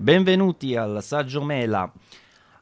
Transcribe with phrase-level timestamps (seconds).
[0.00, 1.92] Benvenuti al Saggio Mela.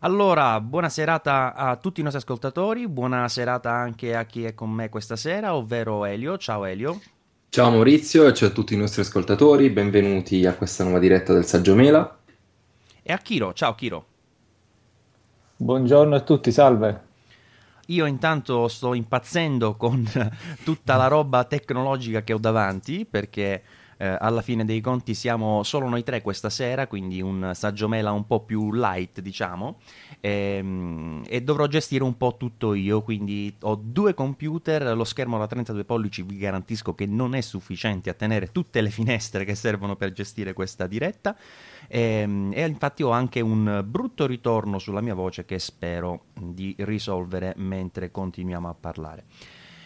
[0.00, 4.70] Allora, buona serata a tutti i nostri ascoltatori, buona serata anche a chi è con
[4.70, 6.36] me questa sera, ovvero Elio.
[6.36, 7.00] Ciao Elio.
[7.48, 11.44] Ciao Maurizio e ciao a tutti i nostri ascoltatori, benvenuti a questa nuova diretta del
[11.44, 12.18] Saggio Mela.
[13.00, 14.06] E a Chiro, ciao Chiro.
[15.58, 17.02] Buongiorno a tutti, salve.
[17.86, 20.04] Io intanto sto impazzendo con
[20.64, 23.62] tutta la roba tecnologica che ho davanti perché
[23.98, 28.12] eh, alla fine dei conti siamo solo noi tre questa sera, quindi un saggio mela
[28.12, 29.80] un po' più light, diciamo,
[30.20, 35.36] e, ehm, e, dovrò gestire un po' tutto io, quindi ho due computer, lo schermo
[35.36, 39.54] da 32 pollici vi garantisco che non è sufficiente a tenere tutte le finestre che
[39.54, 41.36] servono per gestire questa diretta
[41.88, 46.74] e, ehm, e infatti ho anche un brutto ritorno sulla mia voce che spero di
[46.78, 49.24] risolvere mentre continuiamo a parlare.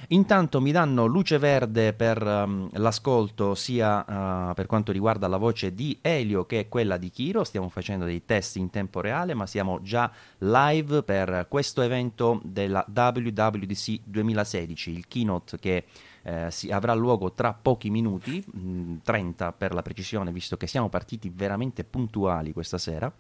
[0.09, 5.75] Intanto mi danno luce verde per um, l'ascolto sia uh, per quanto riguarda la voce
[5.75, 7.45] di Elio che quella di Kiro.
[7.45, 12.85] Stiamo facendo dei test in tempo reale, ma siamo già live per questo evento della
[12.87, 15.85] WWDC 2016, il keynote che
[16.23, 20.89] eh, si, avrà luogo tra pochi minuti, mh, 30 per la precisione, visto che siamo
[20.89, 23.13] partiti veramente puntuali questa sera.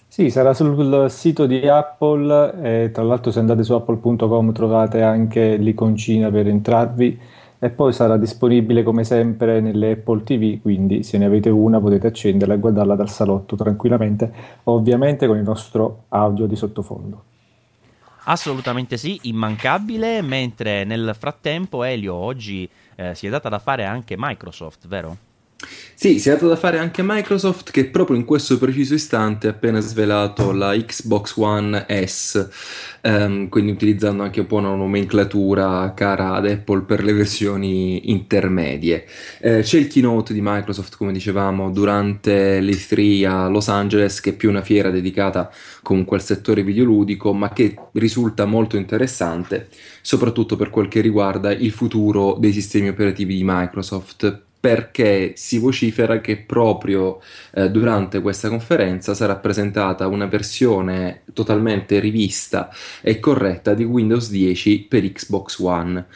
[0.09, 5.57] Sì, sarà sul sito di Apple e tra l'altro se andate su apple.com trovate anche
[5.57, 7.21] l'iconcina per entrarvi
[7.59, 12.07] e poi sarà disponibile come sempre nelle Apple TV, quindi se ne avete una potete
[12.07, 14.33] accenderla e guardarla dal salotto tranquillamente,
[14.65, 17.23] ovviamente con il nostro audio di sottofondo.
[18.25, 24.17] Assolutamente sì, immancabile, mentre nel frattempo Elio oggi eh, si è data da fare anche
[24.19, 25.26] Microsoft, vero?
[25.99, 29.53] Sì, si è dato da fare anche Microsoft che proprio in questo preciso istante ha
[29.53, 32.49] appena svelato la Xbox One S,
[33.01, 39.07] um, quindi utilizzando anche un po' una nomenclatura cara ad Apple per le versioni intermedie.
[39.41, 44.35] Eh, c'è il keynote di Microsoft, come dicevamo, durante l'E3 a Los Angeles, che è
[44.35, 45.51] più una fiera dedicata
[45.83, 49.69] comunque al settore videoludico, ma che risulta molto interessante,
[50.03, 56.21] soprattutto per quel che riguarda il futuro dei sistemi operativi di Microsoft perché si vocifera
[56.21, 57.21] che proprio
[57.55, 62.69] eh, durante questa conferenza sarà presentata una versione totalmente rivista
[63.01, 66.07] e corretta di Windows 10 per Xbox One,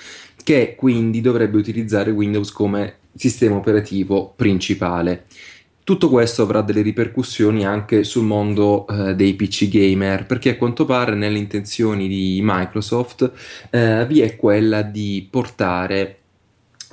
[0.43, 5.27] che quindi dovrebbe utilizzare Windows come sistema operativo principale.
[5.85, 10.85] Tutto questo avrà delle ripercussioni anche sul mondo eh, dei PC gamer, perché a quanto
[10.85, 13.31] pare nelle intenzioni di Microsoft
[13.71, 16.20] eh, vi è quella di portare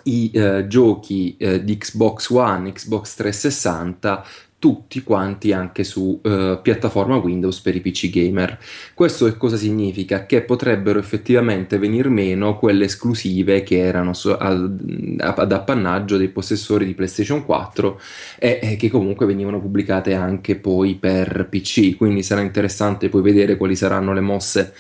[0.08, 4.26] i eh, giochi eh, di Xbox One, Xbox 360
[4.60, 8.58] tutti quanti anche su uh, piattaforma Windows per i PC gamer.
[8.96, 10.26] Questo che cosa significa?
[10.26, 16.86] Che potrebbero effettivamente venir meno quelle esclusive che erano su, ad, ad, appannaggio dei possessori
[16.86, 18.02] di PlayStation 4
[18.40, 21.96] e, e, che comunque venivano pubblicate anche poi per PC.
[21.96, 24.74] Quindi sarà interessante poi vedere quali saranno le mosse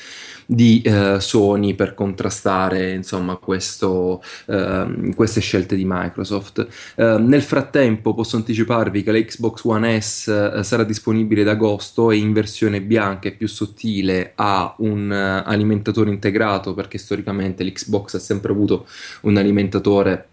[0.50, 6.66] di eh, Sony per contrastare insomma questo, eh, queste scelte di Microsoft.
[6.96, 12.12] Eh, nel frattempo posso anticiparvi che la Xbox One S eh, sarà disponibile ad agosto
[12.12, 18.16] e in versione bianca e più sottile ha un uh, alimentatore integrato perché storicamente l'Xbox
[18.16, 18.88] ha sempre avuto
[19.22, 20.30] un alimentatore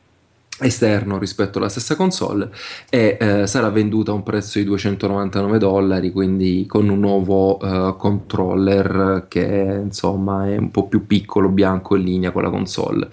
[0.60, 2.48] esterno rispetto alla stessa console
[2.88, 7.96] e eh, sarà venduta a un prezzo di 299 dollari quindi con un nuovo uh,
[7.96, 13.08] controller che insomma è un po' più piccolo bianco in linea con la console.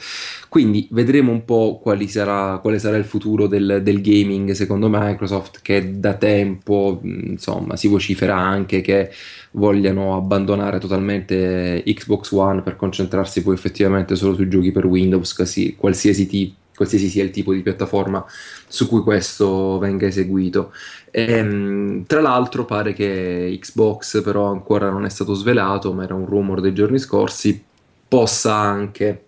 [0.49, 5.97] Quindi vedremo un po' sarà, quale sarà il futuro del, del, gaming secondo Microsoft che
[5.97, 9.11] da tempo insomma si vocifera anche che
[9.51, 15.75] vogliano abbandonare totalmente Xbox One per concentrarsi poi effettivamente solo sui giochi per Windows quasi,
[15.77, 18.25] qualsiasi tipo qualsiasi sia il tipo di piattaforma
[18.67, 20.73] su cui questo venga eseguito.
[21.11, 26.15] E, ehm, tra l'altro pare che Xbox però ancora non è stato svelato, ma era
[26.15, 27.63] un rumor dei giorni scorsi,
[28.07, 29.25] possa anche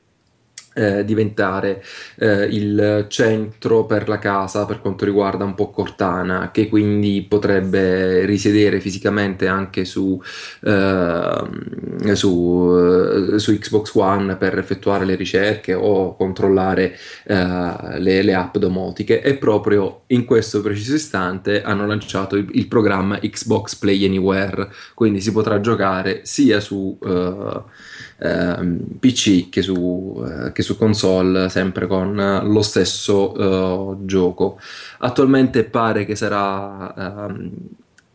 [0.74, 1.84] eh, diventare
[2.18, 8.26] eh, il centro per la casa per quanto riguarda un po' Cortana, che quindi potrebbe
[8.26, 10.22] risiedere fisicamente anche su,
[10.62, 11.44] eh,
[12.14, 19.22] su, su Xbox One per effettuare le ricerche o controllare eh, le, le, app domotiche.
[19.22, 25.22] E proprio in questo preciso istante hanno lanciato il, il programma Xbox Play Anywhere, quindi
[25.22, 27.62] si potrà giocare sia su eh,
[28.20, 34.60] Ehm, PC che su, eh, che su, console, sempre con lo stesso uh, gioco.
[35.00, 37.52] Attualmente pare che sarà ehm,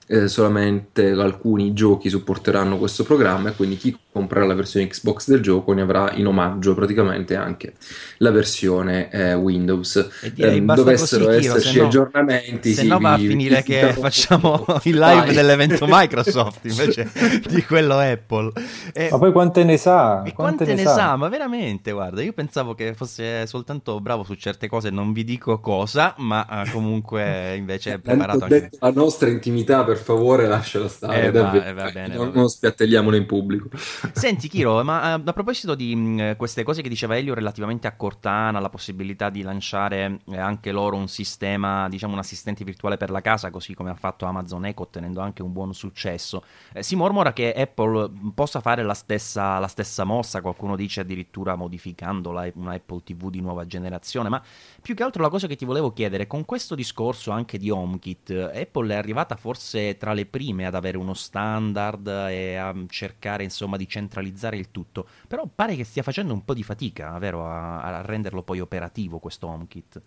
[0.06, 5.40] eh, solamente alcuni giochi supporteranno questo programma e quindi chi comprerà la versione Xbox del
[5.40, 7.74] gioco ne avrà in omaggio praticamente anche
[8.18, 9.96] la versione eh, Windows.
[10.22, 13.92] E direi eh, dovessero così, esserci no, aggiornamenti, se sì, no va a finire che
[13.92, 15.34] facciamo il live Vai.
[15.34, 17.10] dell'evento Microsoft invece
[17.48, 18.52] di quello Apple.
[18.92, 20.22] E, ma poi quante ne sa?
[20.24, 20.94] E quante, quante ne, sa?
[20.94, 21.16] sa?
[21.16, 25.60] Ma veramente, guarda, io pensavo che fosse soltanto bravo su certe cose, non vi dico
[25.60, 28.70] cosa, ma uh, comunque invece è preparato anche...
[28.80, 31.26] La nostra intimità per favore lasciala stare.
[31.26, 33.68] Eh, va, eh, va bene, non, non spiattelliamolo in pubblico.
[34.12, 37.94] Senti, Kiro, ma uh, a proposito di mh, queste cose che diceva Elio relativamente a
[37.94, 43.10] Cortana, la possibilità di lanciare eh, anche loro un sistema, diciamo un assistente virtuale per
[43.10, 46.44] la casa, così come ha fatto Amazon Echo, ottenendo anche un buon successo.
[46.72, 51.56] Eh, si mormora che Apple possa fare la stessa, la stessa mossa, qualcuno dice addirittura
[51.56, 54.42] modificando la, una Apple TV di nuova generazione, ma
[54.80, 58.50] più che altro la cosa che ti volevo chiedere, con questo discorso anche di HomeKit,
[58.54, 63.76] Apple è arrivata forse tra le prime ad avere uno standard e a cercare insomma
[63.76, 67.80] di centralizzare il tutto, però pare che stia facendo un po' di fatica, vero, a,
[67.82, 70.02] a renderlo poi operativo questo HomeKit.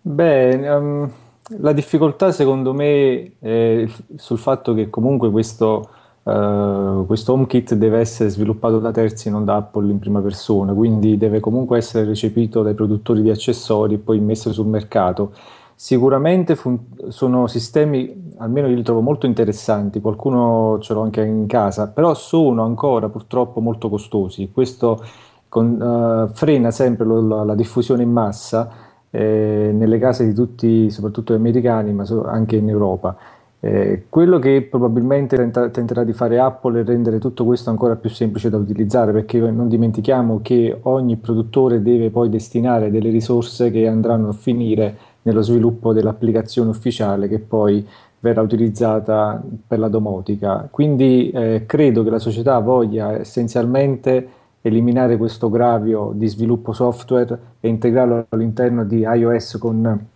[0.00, 1.12] Beh, um,
[1.58, 3.86] la difficoltà secondo me è
[4.16, 5.90] sul fatto che comunque questo
[6.28, 11.16] Uh, questo HomeKit deve essere sviluppato da terzi, non da Apple in prima persona, quindi
[11.16, 15.32] deve comunque essere recepito dai produttori di accessori e poi messo sul mercato.
[15.74, 16.78] Sicuramente fun-
[17.08, 22.12] sono sistemi, almeno io li trovo molto interessanti, qualcuno ce l'ho anche in casa, però
[22.12, 24.50] sono ancora purtroppo molto costosi.
[24.52, 25.02] Questo
[25.48, 28.68] con, uh, frena sempre lo, la, la, diffusione in massa
[29.08, 33.16] eh, nelle case di tutti, soprattutto americani, ma so- anche in Europa.
[33.60, 38.08] Eh, quello che probabilmente tenta, tenterà di fare Apple è rendere tutto questo ancora più
[38.08, 43.88] semplice da utilizzare, perché non dimentichiamo che ogni produttore deve poi destinare delle risorse che
[43.88, 47.86] andranno a finire nello sviluppo dell'applicazione ufficiale che poi
[48.20, 50.68] verrà utilizzata per la domotica.
[50.70, 54.28] Quindi eh, credo che la società voglia essenzialmente
[54.60, 60.06] eliminare questo gravio di sviluppo software e integrarlo all'interno di iOS con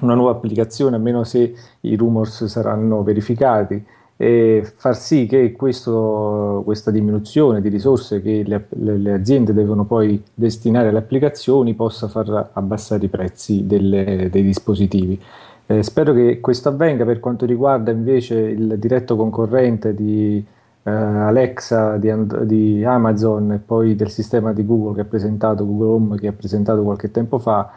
[0.00, 3.84] una nuova applicazione, a meno se i rumors saranno verificati,
[4.22, 9.84] e far sì che questo, questa diminuzione di risorse che le, le, le, aziende devono
[9.84, 15.18] poi destinare alle applicazioni possa far abbassare i prezzi delle, dei dispositivi.
[15.64, 20.44] Eh, spero che questo avvenga per quanto riguarda invece il diretto concorrente di
[20.82, 22.12] eh, Alexa di,
[22.44, 26.32] di Amazon e poi del sistema di Google che ha presentato, Google Home che ha
[26.32, 27.70] presentato qualche tempo fa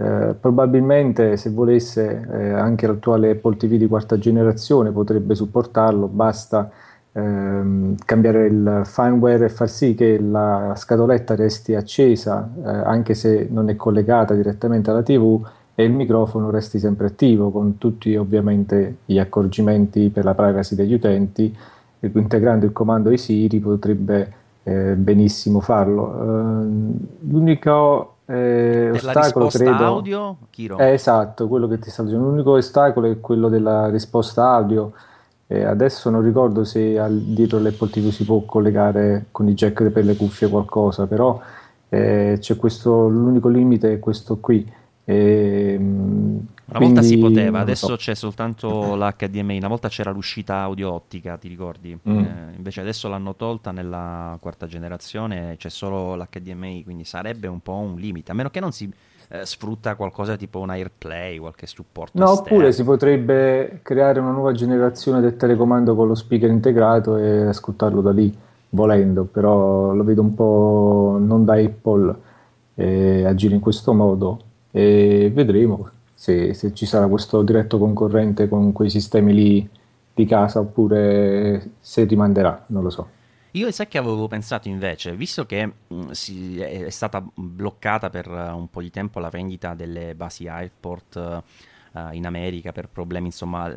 [0.00, 6.70] eh, probabilmente se volesse eh, anche l'attuale Apple TV di quarta generazione potrebbe supportarlo, basta
[7.10, 13.48] ehm, cambiare il firmware e far sì che la scatoletta resti accesa eh, anche se
[13.50, 18.98] non è collegata direttamente alla TV e il microfono resti sempre attivo con tutti ovviamente
[19.04, 21.56] gli accorgimenti per la privacy degli utenti
[22.00, 26.04] integrando il comando di Siri potrebbe eh, benissimo farlo.
[26.04, 30.76] Uh, l'unico eh, ostacolo credo audio Chiro.
[30.78, 32.28] Eh, esatto, quello che ti sto dicendo.
[32.28, 34.92] L'unico ostacolo è quello della risposta audio.
[35.46, 39.88] Eh, adesso non ricordo se al, dietro l'Apple TV si può collegare con i jack
[39.88, 41.40] per le cuffie qualcosa, però
[41.88, 44.70] eh, c'è questo, l'unico limite è questo qui.
[45.04, 45.80] E,
[46.70, 47.96] una volta si poteva, adesso so.
[47.96, 51.98] c'è soltanto l'HDMI, una volta c'era l'uscita audio ottica, ti ricordi?
[52.08, 52.18] Mm.
[52.18, 57.74] Eh, invece adesso l'hanno tolta nella quarta generazione, c'è solo l'HDMI, quindi sarebbe un po'
[57.74, 58.92] un limite, a meno che non si
[59.28, 62.18] eh, sfrutta qualcosa tipo un AirPlay, qualche supporto.
[62.18, 62.42] No, esterno.
[62.42, 68.02] oppure si potrebbe creare una nuova generazione del telecomando con lo speaker integrato e ascoltarlo
[68.02, 68.36] da lì,
[68.70, 72.14] volendo, però lo vedo un po' non da Apple
[72.74, 78.72] eh, agire in questo modo e vedremo se, se, ci sarà questo diretto concorrente con
[78.72, 79.70] quei sistemi lì
[80.12, 83.08] di casa oppure se rimanderà, non lo so.
[83.52, 88.26] Io sai che avevo pensato invece, visto che mh, mm, si, è, stata bloccata per
[88.26, 91.42] un po' di tempo la vendita delle basi Airport
[91.92, 93.72] uh, in America per problemi insomma,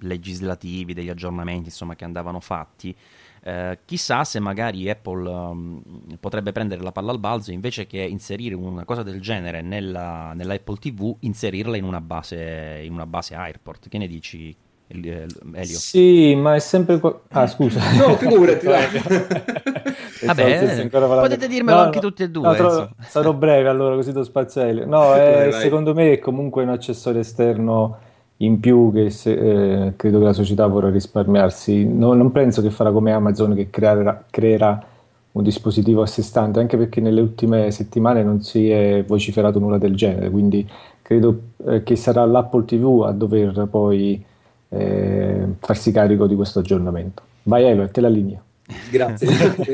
[0.00, 2.96] legislativi, degli aggiornamenti insomma, che andavano fatti.
[3.44, 5.82] Uh, chissà se magari Apple um,
[6.20, 10.54] potrebbe prendere la palla al balzo invece che inserire una cosa del genere nella, nella
[10.54, 13.88] Apple TV, inserirla in una base, in una base Airport.
[13.88, 14.54] Che ne dici,
[14.86, 15.26] Elio?
[15.64, 17.00] Sì, ma è sempre.
[17.00, 17.20] Qua...
[17.30, 17.80] Ah, scusa.
[17.98, 18.66] no, figurati.
[20.24, 22.56] Vabbè, potete dirmelo no, anche no, tutti e due.
[22.56, 24.86] No, sarò breve allora, così do spazio a Elio.
[24.86, 28.10] No, è, secondo me è comunque un accessorio esterno
[28.42, 31.86] in più che se, eh, credo che la società vorrà risparmiarsi.
[31.86, 34.86] No, non penso che farà come Amazon che creerà, creerà
[35.32, 39.78] un dispositivo a sé stante, anche perché nelle ultime settimane non si è vociferato nulla
[39.78, 40.68] del genere, quindi
[41.00, 44.22] credo eh, che sarà l'Apple TV a dover poi
[44.68, 47.22] eh, farsi carico di questo aggiornamento.
[47.44, 48.42] Vai Elo, a te la linea.
[48.90, 49.26] Grazie.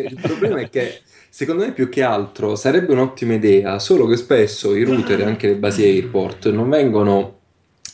[0.08, 4.75] Il problema è che secondo me più che altro sarebbe un'ottima idea, solo che spesso
[4.75, 7.38] i router e anche le basi airport non vengono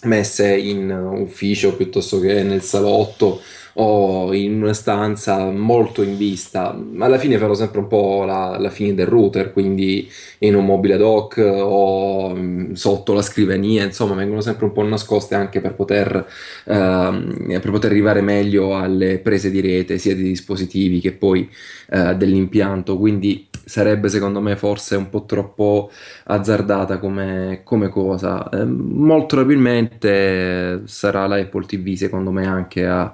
[0.04, 3.40] messe in ufficio piuttosto che nel salotto
[3.74, 8.70] o in una stanza molto in vista, alla fine farò sempre un po' la, la,
[8.70, 14.14] fine del router, quindi in un mobile ad hoc o mm, sotto la scrivania, insomma,
[14.14, 16.26] vengono sempre un po' nascoste anche per poter,
[16.66, 21.48] ehm, per poter arrivare meglio alle prese di rete, sia di dispositivi che poi
[21.90, 22.96] eh, dell'impianto.
[22.98, 25.90] Quindi sarebbe secondo me forse un po' troppo
[26.24, 28.48] azzardata come, come cosa.
[28.50, 33.12] Eh, molto probabilmente sarà la Apple TV secondo me anche a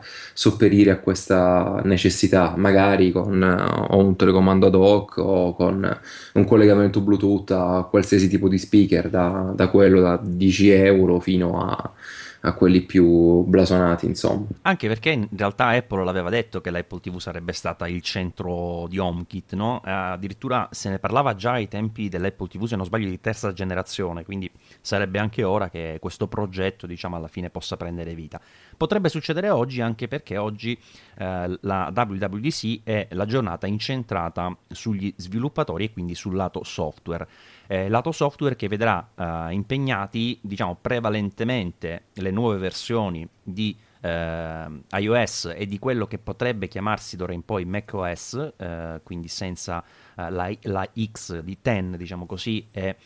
[0.51, 5.99] sopperire a questa necessità, magari con uh, un telecomando ad hoc o con
[6.35, 11.61] un collegamento Bluetooth a qualsiasi tipo di speaker, da, da quello da 10 euro fino
[11.61, 11.93] a
[12.41, 14.47] a quelli più blasonati, insomma.
[14.63, 18.99] Anche perché in realtà Apple l'aveva detto che l'Apple TV sarebbe stata il centro di
[18.99, 19.83] HomeKit, no?
[19.85, 23.53] Eh, addirittura se ne parlava già ai tempi dell'Apple TV, se non sbaglio, di terza
[23.53, 28.41] generazione, quindi sarebbe anche ora che questo progetto, diciamo, alla fine possa prendere vita.
[28.77, 30.79] Potrebbe succedere oggi anche perché oggi
[31.19, 37.29] eh, la WWDC è la giornata incentrata sugli sviluppatori e quindi sul lato software
[37.71, 45.55] eh, lato software che vedrà eh, impegnati diciamo prevalentemente le nuove versioni di eh, iOS
[45.57, 49.85] e di quello che potrebbe chiamarsi d'ora in poi macOS, eh, quindi senza
[50.17, 52.97] eh, la, la, X di 10, diciamo così, e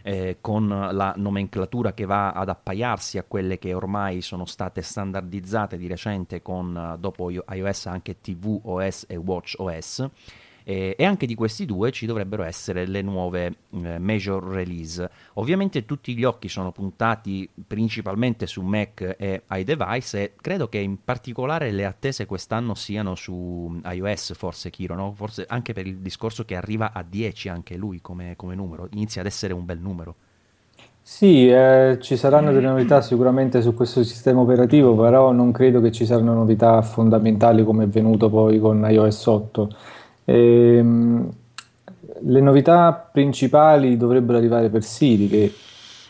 [0.00, 5.76] eh, con la nomenclatura che va ad appaiarsi a quelle che ormai sono state standardizzate
[5.76, 10.08] di recente con dopo iOS anche tvOS e watchOS
[10.68, 15.08] eh, e anche di questi due ci dovrebbero essere le nuove eh, major release.
[15.34, 21.04] Ovviamente tutti gli occhi sono puntati principalmente su Mac e iDevice e credo che in
[21.04, 25.12] particolare le attese quest'anno siano su iOS forse Kiro, no?
[25.14, 29.20] forse anche per il discorso che arriva a 10 anche lui come, come numero, inizia
[29.20, 30.16] ad essere un bel numero.
[31.00, 35.92] Sì, eh, ci saranno delle novità sicuramente su questo sistema operativo, però non credo che
[35.92, 39.68] ci saranno novità fondamentali come è venuto poi con iOS 8.
[40.26, 41.30] Ehm,
[42.20, 45.52] le novità principali dovrebbero arrivare per Siri, che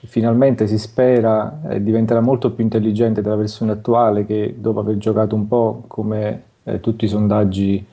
[0.06, 5.34] finalmente si spera eh, diventerà molto più intelligente della versione attuale, che dopo aver giocato
[5.34, 7.84] un po' come eh, tutti i sondaggi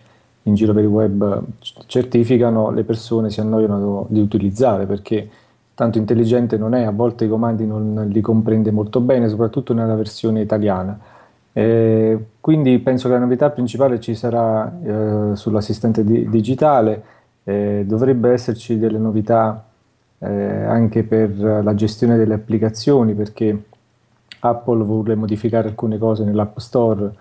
[0.45, 1.41] in giro per il web
[1.85, 5.29] certificano, le persone si annoiano di utilizzare perché
[5.73, 9.95] tanto intelligente non è, a volte i comandi non li comprende molto bene, soprattutto nella
[9.95, 10.99] versione italiana.
[11.51, 17.01] Eh, quindi penso che la novità principale ci sarà eh, sull'assistente di- digitale,
[17.45, 19.63] eh, dovrebbe esserci delle novità
[20.19, 23.63] eh, anche per la gestione delle applicazioni perché
[24.41, 27.13] Apple vuole modificare alcune cose nell'App Store.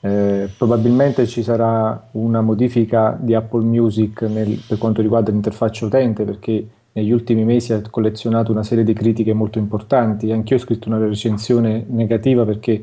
[0.00, 6.24] Eh, probabilmente ci sarà una modifica di Apple Music nel, per quanto riguarda l'interfaccia utente
[6.24, 10.32] perché negli ultimi mesi ha collezionato una serie di critiche molto importanti.
[10.32, 12.82] Anch'io ho scritto una recensione negativa perché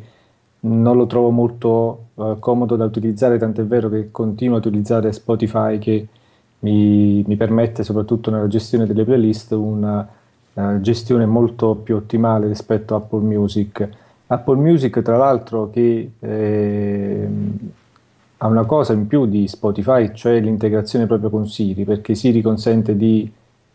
[0.61, 5.79] non lo trovo molto uh, comodo da utilizzare, tant'è vero che continuo a utilizzare Spotify
[5.79, 6.07] che
[6.59, 10.07] mi, mi permette soprattutto nella gestione delle playlist una
[10.53, 13.89] uh, gestione molto più ottimale rispetto a Apple Music.
[14.27, 17.29] Apple Music tra l'altro che eh,
[18.37, 22.95] ha una cosa in più di Spotify, cioè l'integrazione proprio con Siri, perché Siri consente
[22.95, 23.29] di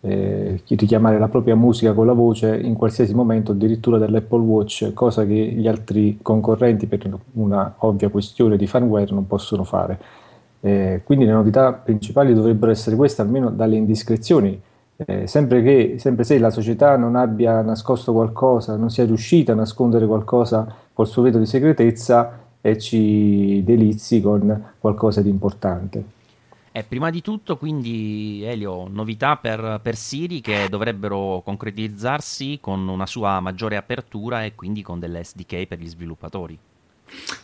[0.07, 5.25] eh, richiamare la propria musica con la voce in qualsiasi momento, addirittura dall'Apple Watch, cosa
[5.25, 9.99] che gli altri concorrenti per una ovvia questione di firmware non possono fare.
[10.61, 14.61] Eh, quindi le novità principali dovrebbero essere queste, almeno dalle indiscrezioni.
[14.97, 19.57] Eh, sempre, che, sempre se la società non abbia nascosto qualcosa, non sia riuscita a
[19.57, 26.05] nascondere qualcosa col suo veto di segretezza e ci delizi con qualcosa di importante.
[26.77, 33.07] Eh, prima di tutto, quindi, Elio, novità per, per, Siri che dovrebbero concretizzarsi con una
[33.07, 36.59] sua maggiore apertura e quindi con delle SDK per gli sviluppatori.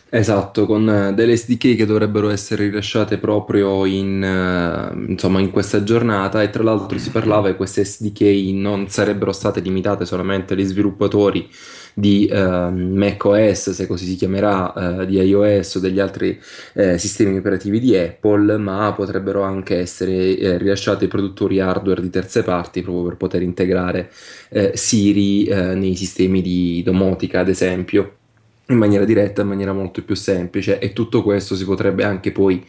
[0.09, 5.81] Esatto, con eh, delle SDK che dovrebbero essere rilasciate proprio in, uh, insomma, in questa
[5.81, 10.65] giornata e tra l'altro si parlava che queste SDK non sarebbero state limitate solamente agli
[10.65, 11.49] sviluppatori
[11.93, 16.39] di uh, macOS, se così si chiamerà, uh, di iOS o degli altri
[16.73, 22.09] uh, sistemi operativi di Apple, ma potrebbero anche essere eh, rilasciate ai produttori hardware di
[22.09, 24.09] terze parti proprio per poter integrare
[24.73, 28.15] Siri nei sistemi di domotica, ad esempio
[28.67, 30.79] in maniera diretta, in maniera molto più semplice.
[30.79, 32.65] E tutto questo si potrebbe anche poi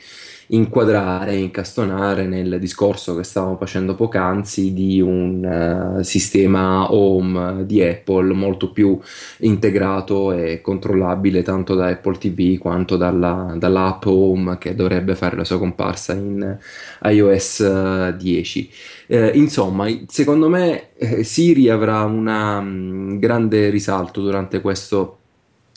[0.49, 8.33] inquadrare, incastonare nel discorso che stavamo facendo poc'anzi di un uh, sistema home di Apple
[8.33, 8.99] molto più
[9.39, 15.45] integrato e controllabile tanto da Apple TV quanto dalla, dall'app home che dovrebbe fare la
[15.45, 16.59] sua comparsa in
[17.05, 18.71] iOS 10.
[19.07, 25.19] Eh, insomma, secondo me eh, Siri avrà un grande risalto durante questo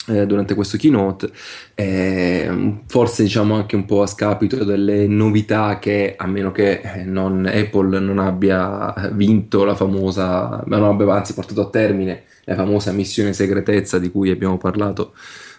[0.08, 1.30] eh, durante questo keynote,
[1.74, 7.04] eh, forse diciamo anche un po' a scapito delle novità che a meno che eh,
[7.04, 12.54] non, Apple non abbia vinto la famosa, ma non abbia anzi portato a termine la
[12.54, 15.12] famosa missione segretezza di cui abbiamo parlato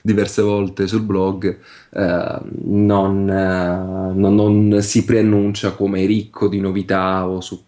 [0.08, 1.58] diverse volte sul blog,
[1.90, 7.66] eh, non, eh, non, non, si preannuncia come ricco di novità o su,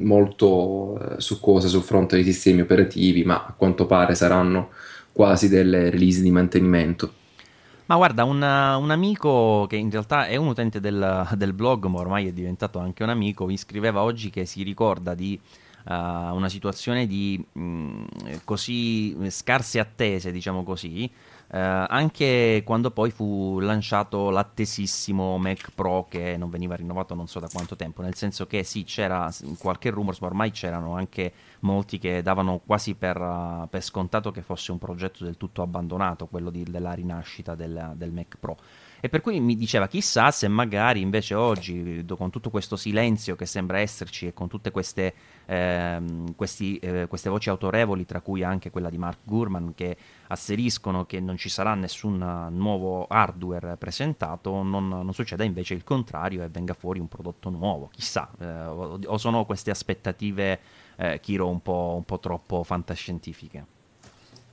[0.00, 4.68] molto eh, su cose sul fronte dei sistemi operativi, ma a quanto pare saranno
[5.18, 7.12] quasi delle release di mantenimento.
[7.86, 11.98] Ma guarda, un, un, amico che in realtà è un utente del, del, blog, ma
[11.98, 15.36] ormai è diventato anche un amico, mi scriveva oggi che si ricorda di
[15.86, 18.04] uh, una situazione di mh, mm,
[18.44, 21.10] così scarse attese, diciamo così,
[21.50, 27.40] eh, anche quando poi fu lanciato l'attesissimo Mac Pro che non veniva rinnovato non so
[27.40, 31.98] da quanto tempo, nel senso che sì, c'era qualche rumors, ma ormai c'erano anche molti
[31.98, 36.50] che davano quasi per, uh, per scontato che fosse un progetto del tutto abbandonato, quello
[36.50, 38.56] di, della rinascita del, del Mac Pro.
[39.00, 43.46] E per cui mi diceva chissà se magari invece oggi, con tutto questo silenzio che
[43.46, 45.14] sembra esserci e con tutte queste,
[45.46, 49.96] ehm, questi, eh, queste voci autorevoli, tra cui anche quella di Mark Gurman, che
[50.28, 56.42] asseriscono che non ci sarà nessun nuovo hardware presentato, non, non succeda invece il contrario
[56.42, 57.88] e venga fuori un prodotto nuovo.
[57.92, 60.58] Chissà, eh, o, sono queste aspettative,
[60.96, 63.76] eh, Kiro, un po', un po' troppo fantascientifiche?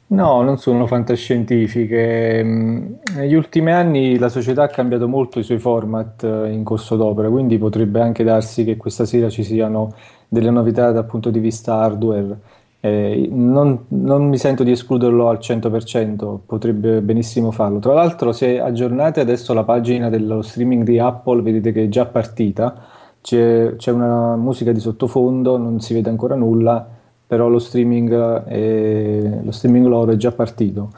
[0.08, 2.44] No, non sono fantascientifiche.
[2.44, 6.96] Mm, negli ultimi anni la società ha cambiato molto i suoi format eh, in corso
[6.96, 9.94] d'opera, quindi potrebbe anche darsi che questa sera ci siano
[10.28, 12.40] delle novità dal punto di vista hardware.
[12.80, 17.80] Eh, non, non, mi sento di escluderlo al 100%, potrebbe benissimo farlo.
[17.80, 22.06] Tra l'altro, se aggiornate adesso la pagina dello streaming di Apple, vedete che è già
[22.06, 22.86] partita,
[23.22, 26.94] c'è, c'è una musica di sottofondo, non si vede ancora nulla
[27.28, 30.92] però lo streaming, è, lo streaming loro è già partito.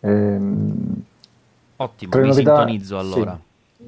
[0.00, 1.02] Ehm,
[1.76, 3.38] Ottimo, mi novità, sintonizzo allora.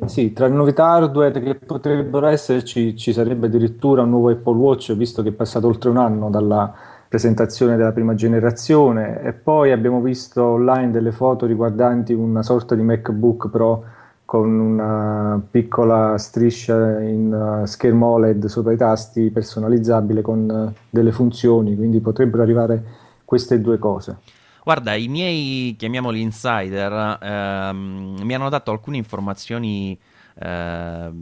[0.06, 4.54] Sì, sì, tra le novità hardware che potrebbero esserci ci sarebbe addirittura un nuovo Apple
[4.54, 6.72] Watch, visto che è passato oltre un anno dalla
[7.14, 12.82] presentazione della prima generazione e poi abbiamo visto online delle foto riguardanti una sorta di
[12.82, 13.84] MacBook Pro
[14.24, 21.12] con una piccola striscia in uh, schermo OLED sopra i tasti personalizzabile con uh, delle
[21.12, 22.82] funzioni, quindi potrebbero arrivare
[23.24, 24.16] queste due cose.
[24.64, 29.96] Guarda, i miei, chiamiamoli insider, ehm, mi hanno dato alcune informazioni
[30.34, 31.12] eh,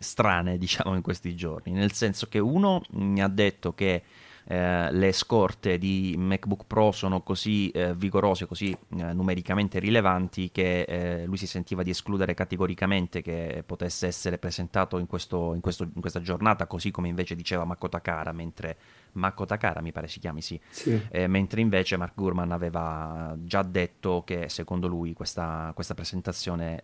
[0.00, 4.02] strane, diciamo, in questi giorni, nel senso che uno mi ha detto che
[4.50, 10.80] eh, le scorte di MacBook Pro sono così eh, vigorose, così eh, numericamente rilevanti che
[10.80, 15.84] eh, lui si sentiva di escludere categoricamente che potesse essere presentato in, questo, in, questo,
[15.84, 18.76] in questa giornata, così come invece diceva Mako Takara, mentre
[19.12, 21.00] Mako Takara mi pare si chiami sì, sì.
[21.12, 26.82] Eh, mentre invece Mark Gurman aveva già detto che secondo lui questa, questa presentazione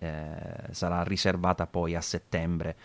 [0.71, 2.77] sarà riservata poi a settembre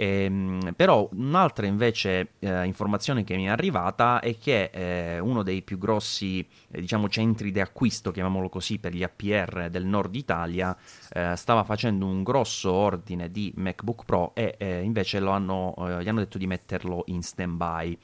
[0.00, 5.62] Ehm, però un'altra invece eh, informazione che mi è arrivata è che eh, uno dei
[5.62, 10.76] più grossi eh, diciamo, centri di acquisto, chiamiamolo così, per gli APR del nord Italia
[11.10, 16.08] eh, stava facendo un grosso ordine di MacBook Pro e eh, invece hanno, eh, gli
[16.08, 17.98] hanno detto di metterlo in stand-by,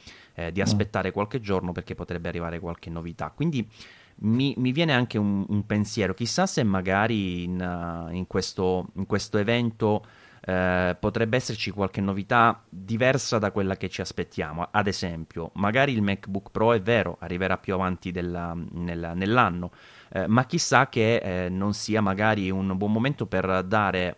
[0.50, 0.62] di mm.
[0.62, 3.30] aspettare qualche giorno perché potrebbe arrivare qualche novità.
[3.30, 3.68] Quindi
[4.16, 9.38] mi, mi, viene anche un, un, pensiero, chissà se magari in, in, questo, in questo
[9.38, 10.04] evento
[10.46, 14.68] eh, potrebbe esserci qualche novità diversa da quella che ci aspettiamo.
[14.70, 19.70] Ad esempio, magari il MacBook Pro è vero, arriverà più avanti della, nella, nell'anno,
[20.12, 24.16] eh, ma chissà che eh, non sia magari un buon momento per dare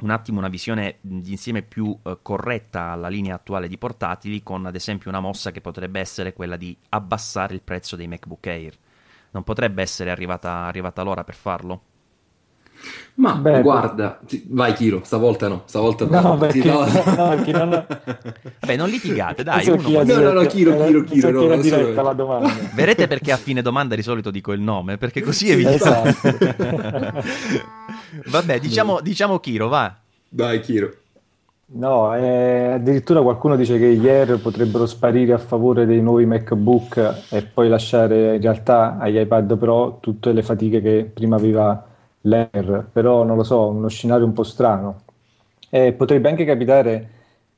[0.00, 4.76] un attimo una visione d'insieme più eh, corretta alla linea attuale di portatili, con ad
[4.76, 8.74] esempio una mossa che potrebbe essere quella di abbassare il prezzo dei MacBook Air.
[9.30, 11.82] Non potrebbe essere arrivata, arrivata l'ora per farlo?
[13.18, 16.20] Ma Beh, guarda, vai Kiro, stavolta no, stavolta no.
[16.20, 16.84] No, perché, no.
[16.84, 17.86] no, perché non...
[18.64, 19.64] Beh, non litigate, dai.
[19.64, 21.30] So uno no, no, no, Kiro, Kiro, Kiro.
[21.32, 22.52] No, no, diretta la domanda.
[22.74, 24.98] Vedete perché a fine domanda di solito dico il nome?
[24.98, 25.70] Perché così evito.
[25.70, 26.38] Esatto.
[28.26, 29.92] Vabbè, diciamo, diciamo Kiro, va.
[30.28, 30.92] Vai Kiro.
[31.70, 37.24] No, eh, addirittura qualcuno dice che gli Air potrebbero sparire a favore dei nuovi MacBook
[37.30, 41.87] e poi lasciare in realtà agli iPad Pro tutte le fatiche che prima aveva
[42.22, 45.02] l'Air, però non lo so, uno scenario un po' strano.
[45.70, 47.10] E potrebbe anche capitare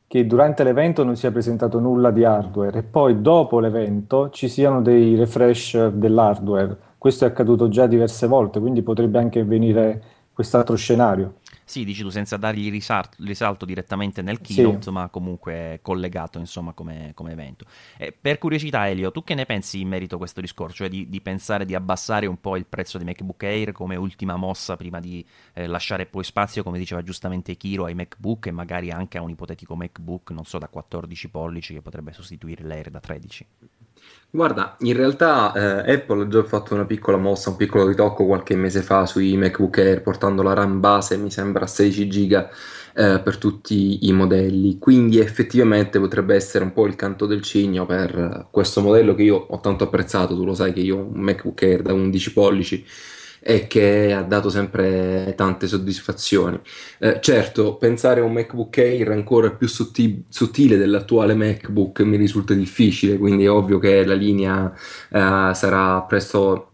[0.06, 4.82] che durante l'evento non sia presentato nulla di hardware e poi dopo l'evento ci siano
[4.82, 6.76] dei refresh dell'hardware.
[6.98, 11.34] Questo è accaduto già diverse volte, quindi potrebbe anche avvenire quest'altro scenario.
[11.70, 14.90] Sì, dici tu senza dargli risalto, risalto direttamente nel keynote, sì.
[14.90, 17.64] ma comunque collegato insomma come, come evento.
[17.96, 20.74] Eh, per curiosità, Elio, tu che ne pensi in merito a questo discorso?
[20.74, 24.34] Cioè di, di, pensare di abbassare un po' il prezzo dei MacBook Air come ultima
[24.34, 28.90] mossa prima di eh, lasciare poi spazio, come diceva giustamente Kiro, ai MacBook e magari
[28.90, 32.98] anche a un ipotetico MacBook, non so, da 14 pollici che potrebbe sostituire l'Air da
[32.98, 33.46] 13?
[34.32, 35.52] Guarda, in realtà
[35.84, 39.36] eh, Apple ha già fatto una piccola mossa, un piccolo ritocco qualche mese fa sui
[39.36, 42.32] MacBook Air, portando la RAM base, mi sembra, a 16 GB
[42.94, 44.78] eh, per tutti i modelli.
[44.78, 49.34] Quindi effettivamente potrebbe essere un po' il canto del cigno per questo modello che io
[49.36, 50.36] ho tanto apprezzato.
[50.36, 52.86] Tu lo sai che io ho un MacBook Air da 11 pollici
[53.40, 56.60] e che ha dato sempre tante soddisfazioni.
[56.98, 62.54] Eh, certo, pensare a un MacBook Air ancora più sotti- sottile dell'attuale MacBook mi risulta
[62.54, 64.72] difficile, quindi è ovvio che la linea
[65.10, 66.69] eh, sarà presto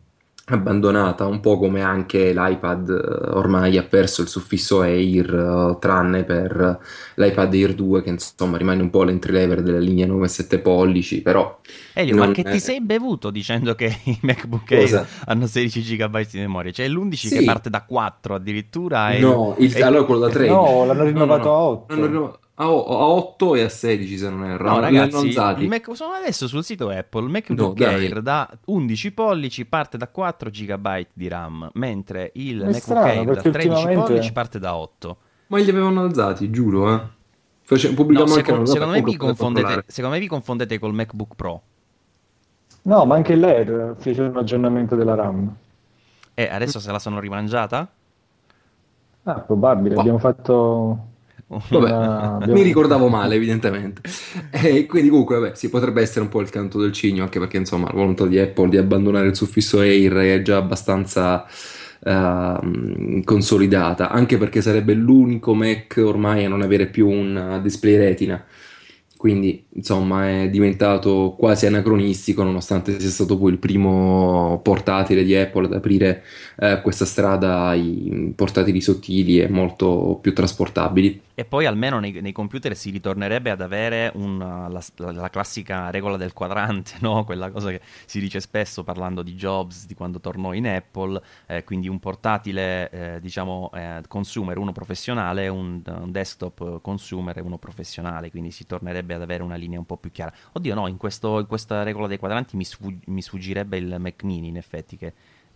[0.49, 6.23] abbandonata, un po' come anche l'iPad eh, ormai ha perso il suffisso Air, uh, tranne
[6.23, 6.79] per
[7.15, 11.61] l'iPad Air 2 che insomma rimane un po' l'entry level della linea 9-7 pollici, però...
[11.95, 12.51] Elio, ma che è...
[12.53, 16.71] ti sei bevuto dicendo che i MacBook Air hanno 16 GB di memoria?
[16.71, 17.29] Cioè l'11 sì.
[17.39, 19.19] che parte da 4 addirittura?
[19.19, 19.83] No, il...
[19.83, 20.53] allora quello da 13.
[20.53, 21.59] No, l'hanno rinnovato no, no, no.
[21.59, 21.95] a 8.
[21.95, 24.71] L'hanno rinnovato a, 8 e a 16 se non erro.
[24.71, 27.25] No, ragazzi, Mac, sono adesso sul sito Apple.
[27.25, 32.59] Il MacBook no, Air da 11 pollici parte da 4 GB di RAM, mentre il
[32.59, 34.13] MacBook strano, Air da 13 ultimamente...
[34.13, 35.17] pollici parte da 8.
[35.49, 37.15] Ma li avevano alzati, giuro, eh.
[37.63, 41.63] Face, no, secondo, secondo, me vi confondete, secondo me vi confondete col MacBook Pro.
[42.83, 45.55] No, ma anche l'Air fece un aggiornamento della RAM.
[46.33, 47.89] E adesso se la sono rimangiata?
[49.25, 50.01] Ah, probabile, wow.
[50.01, 51.15] abbiamo fatto
[51.49, 54.03] Vabbè, mi ricordavo male, evidentemente.
[54.51, 57.57] E quindi, comunque, vabbè, si potrebbe essere un po' il canto del cigno, anche perché,
[57.57, 61.47] insomma, la volontà di Apple di abbandonare il suffisso Air è già abbastanza
[62.01, 68.45] uh, consolidata, anche perché sarebbe l'unico Mac ormai a non avere più un display retina
[69.17, 75.67] quindi insomma è diventato quasi anacronistico nonostante sia stato poi il primo portatile di Apple
[75.67, 76.23] ad aprire
[76.57, 81.23] eh, questa strada ai portatili sottili e molto più trasportabili.
[81.39, 85.91] E poi almeno nei, nei computer si ritornerebbe ad avere una, la, la, la, classica
[85.91, 87.25] regola del quadrante, no?
[87.25, 91.63] quella cosa che si dice spesso parlando di Jobs, di quando tornò in Apple, eh,
[91.63, 97.59] quindi un portatile eh, diciamo eh, consumer, uno professionale, un, un desktop consumer e uno
[97.59, 100.33] professionale, quindi si tornerebbe ad avere una linea un po' più chiara.
[100.53, 104.23] Oddio no, in, questo, in questa regola dei quadranti mi, sfug- mi sfuggirebbe il Mac
[104.23, 105.13] mini in effetti che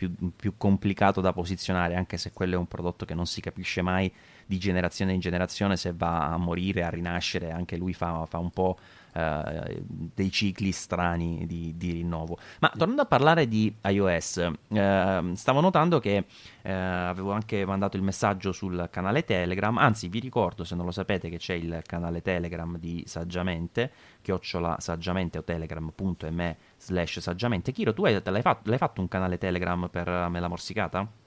[0.09, 3.83] più, più, complicato da posizionare, anche se quello è un prodotto che non si capisce
[3.83, 4.11] mai
[4.47, 8.51] di generazione in generazione se va a morire, a rinascere, anche lui fa, fa un
[8.51, 8.79] po'
[9.13, 12.39] eh, dei cicli strani di, di, rinnovo.
[12.61, 16.25] Ma tornando a parlare di iOS, eh, stavo notando che
[16.63, 20.93] eh, avevo anche mandato il messaggio sul canale Telegram, anzi vi ricordo se non lo
[20.93, 23.91] sapete che c'è il canale Telegram di Saggiamente,
[24.23, 27.73] chiocciola saggiamente o telegram.me slash saggiamente.
[27.73, 31.20] Chiro, tu hai, l'hai, fatto, l'hai fatto un canale Telegram per Mela Morsicata?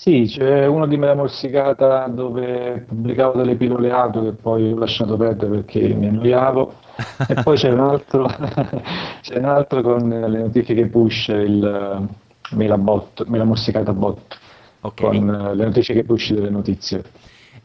[0.00, 5.16] Sì, c'è uno di Mela Morsicata dove pubblicavo delle pillole audio che poi ho lasciato
[5.16, 6.72] perdere perché mi annoiavo
[7.26, 8.28] e poi c'è un altro,
[9.20, 12.08] c'è un altro con le notifiche push, il
[12.52, 14.38] Mela, bot, Mela Morsicata bot,
[14.82, 15.18] okay.
[15.18, 17.02] con le notifiche push delle notizie.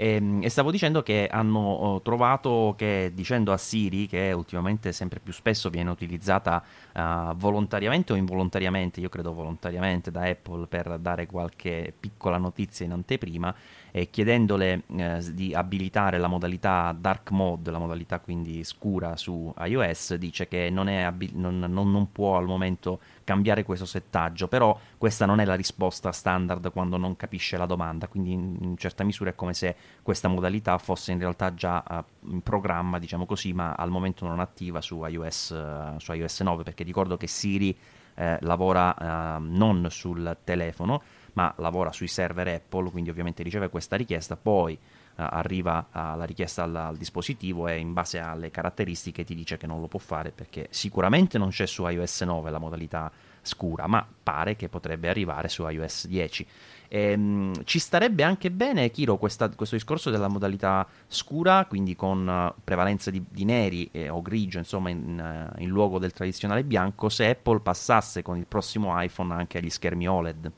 [0.03, 4.91] E, ehm, e, stavo dicendo che hanno oh, trovato che dicendo a Siri, che ultimamente
[4.91, 6.61] sempre più spesso viene utilizzata
[6.93, 12.91] uh, volontariamente o involontariamente, io credo volontariamente da Apple per dare qualche piccola notizia in
[12.91, 13.55] anteprima,
[13.95, 20.15] e chiedendole eh, di abilitare la modalità dark mode, la modalità quindi scura su iOS,
[20.15, 25.27] dice che non, abil- non, non, non può al momento cambiare questo settaggio, però questa
[25.27, 29.35] non è la risposta standard quando non capisce la domanda, quindi in, certa misura è
[29.35, 33.91] come se questa modalità fosse in realtà già uh, in programma, diciamo così, ma al
[33.91, 37.77] momento non attiva su iOS, uh, su iOS 9, perché ricordo che Siri
[38.15, 41.01] eh, lavora uh, non sul telefono,
[41.33, 44.77] ma lavora sui server Apple, quindi ovviamente riceve questa richiesta, poi
[45.15, 49.79] arriva la richiesta al, al, dispositivo e in base alle caratteristiche ti dice che non
[49.79, 53.11] lo può fare perché sicuramente non c'è su iOS 9 la modalità
[53.43, 56.47] scura, ma pare che potrebbe arrivare su iOS 10.
[56.87, 62.27] E, ehm, ci starebbe anche bene, Kiro, questa, questo discorso della modalità scura, quindi con
[62.27, 66.63] uh, prevalenza di, di neri eh, o grigio, insomma, in, uh, in luogo del tradizionale
[66.63, 70.51] bianco, se Apple passasse con il prossimo iPhone anche agli schermi OLED.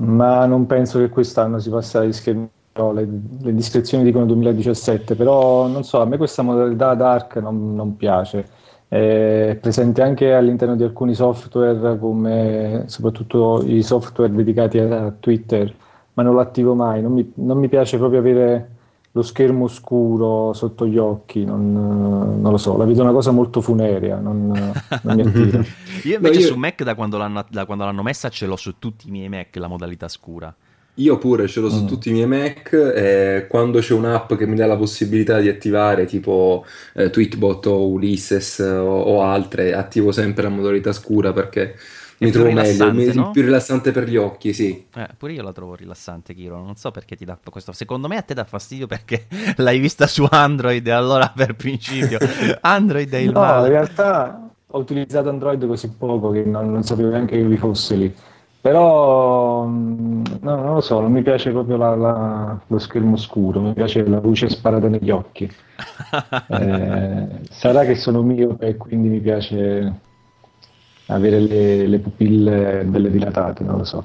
[0.00, 3.08] Ma non penso che quest'anno si passerà agli schermi le,
[3.40, 8.46] le descrizioni dicono 2017, però non so, a me questa modalità dark non, non piace
[8.90, 15.72] è presente anche all'interno di alcuni software, come soprattutto i software dedicati a Twitter,
[16.14, 17.00] ma non lo attivo mai.
[17.00, 18.78] Non mi, non mi piace proprio avere
[19.12, 23.60] lo schermo scuro sotto gli occhi, non, non, lo so, la vedo una cosa molto
[23.60, 24.46] funerea, non,
[25.02, 25.64] non mi attira.
[26.04, 26.46] io invece no, io...
[26.46, 27.18] su Mac da quando,
[27.50, 30.54] da quando l'hanno messa ce l'ho su tutti i miei Mac la modalità scura.
[30.94, 31.86] Io pure ce l'ho su mm.
[31.86, 36.04] tutti i miei Mac e quando c'è un'app che mi dà la possibilità di attivare
[36.04, 41.74] tipo eh, Tweetbot o Ulysses o, o, altre, attivo sempre la modalità scura perché
[42.20, 43.30] mi trovo meglio, mi, no?
[43.30, 44.86] più rilassante per gli occhi, sì.
[44.94, 47.72] Eh, pure io la trovo rilassante, Kiro, non so perché ti dà questo.
[47.72, 52.18] Secondo me a te dà fastidio perché l'hai vista su Android e allora per principio
[52.60, 53.66] Android è il no, male.
[53.68, 57.96] in realtà ho utilizzato Android così poco che non, non sapevo neanche che vi fosse
[57.96, 58.14] lì.
[58.60, 63.62] Però mm, no, non lo so, non mi piace proprio la, la, lo schermo scuro,
[63.62, 65.50] mi piace la luce sparata negli occhi.
[66.48, 70.08] eh, sarà che sono mio e quindi mi piace
[71.10, 74.04] avere le, le pupille belle dilatate, non lo so.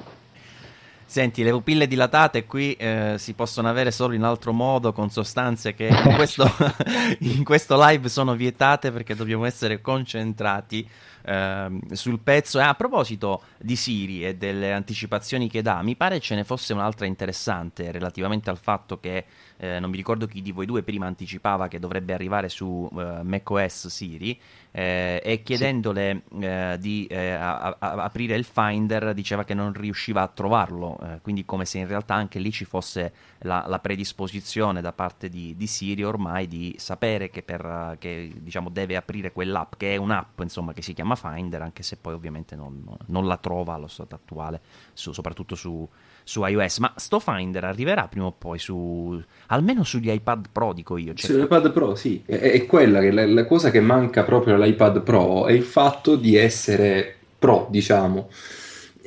[1.04, 5.74] Senti, le pupille dilatate qui eh, si possono avere solo in altro modo, con sostanze
[5.74, 6.46] che in questo,
[7.20, 10.86] in questo live sono vietate perché dobbiamo essere concentrati
[11.28, 12.60] Ehm, sul pezzo.
[12.60, 16.72] E a proposito di Siri e delle anticipazioni che dà, mi pare ce ne fosse
[16.72, 19.24] un'altra interessante relativamente al fatto che
[19.58, 23.20] eh, non mi ricordo chi di voi due prima anticipava che dovrebbe arrivare su uh,
[23.22, 24.38] macOS Siri
[24.70, 30.20] eh, e chiedendole eh, di eh, a, a, aprire il Finder diceva che non riusciva
[30.20, 34.82] a trovarlo, eh, quindi come se in realtà anche lì ci fosse la, la predisposizione
[34.82, 39.72] da parte di, di, Siri ormai di sapere che, per, che diciamo, deve aprire quell'app,
[39.78, 43.38] che è un'app insomma, che si chiama Finder, anche se poi ovviamente non, non la
[43.38, 44.60] trova allo stato attuale,
[44.92, 45.88] su, soprattutto su,
[46.26, 46.78] su iOS.
[46.78, 51.14] Ma sto Finder arriverà prima o poi su almeno sugli iPad Pro, dico io.
[51.14, 51.30] Cioè...
[51.30, 55.46] Sull'iPad Pro, sì, è, è quella che la, la, cosa che manca proprio all'iPad Pro
[55.46, 58.28] è il fatto di essere Pro, diciamo.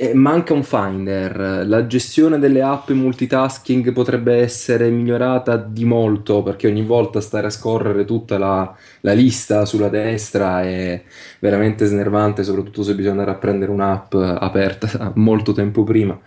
[0.02, 6.42] E manca un Finder, la gestione delle app in multitasking potrebbe essere migliorata di molto
[6.42, 11.04] perché ogni volta stare a scorrere tutta la, la lista sulla destra è
[11.40, 16.18] veramente snervante, soprattutto se bisogna andare a prendere un'app aperta molto tempo prima.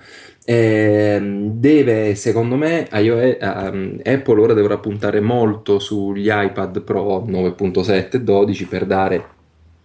[0.45, 1.21] Eh,
[1.53, 8.21] deve, secondo me, iOS, um, Apple ora dovrà puntare molto sugli iPad Pro 9.7 e
[8.21, 9.41] 12 per dare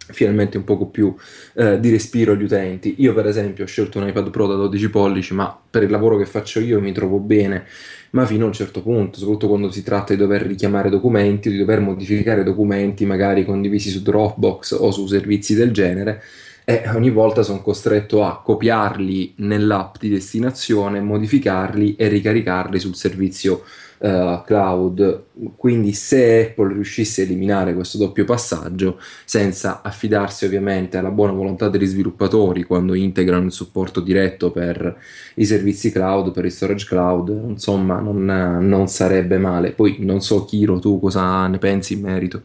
[0.10, 1.14] finalmente un poco più
[1.56, 2.96] eh, di respiro agli utenti.
[3.00, 6.18] Io, per esempio, ho scelto un iPad Pro da 12 pollici, ma per il lavoro
[6.18, 7.66] che faccio io mi trovo bene,
[8.12, 11.58] ma fino a un certo punto, soprattutto quando si tratta di dover richiamare documenti, di
[11.58, 16.22] dover modificare documenti magari condivisi su Dropbox o su servizi del genere
[16.70, 23.64] e ogni volta sono costretto a copiarli nell'app di destinazione, modificarli e ricaricarli sul servizio
[24.00, 25.24] uh, cloud.
[25.56, 31.70] Quindi se Apple riuscisse a eliminare questo doppio passaggio senza affidarsi ovviamente alla buona volontà
[31.70, 34.94] degli sviluppatori quando integrano il supporto diretto per
[35.36, 38.26] i servizi cloud, per i storage cloud, insomma non,
[38.60, 39.72] non sarebbe male.
[39.72, 42.42] Poi non so Kiro, tu cosa ne pensi in merito?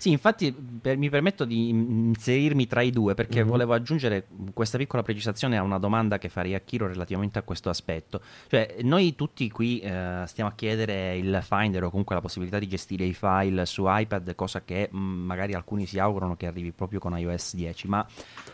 [0.00, 3.48] Sì, infatti per, mi permetto di inserirmi tra i due perché mm-hmm.
[3.48, 7.68] volevo aggiungere questa piccola precisazione a una domanda che farei a Kiro relativamente a questo
[7.68, 8.22] aspetto.
[8.48, 12.66] Cioè, noi tutti qui eh, stiamo a chiedere il Finder o comunque la possibilità di
[12.66, 16.98] gestire i file su iPad, cosa che mh, magari alcuni si augurano che arrivi proprio
[16.98, 18.06] con iOS 10, ma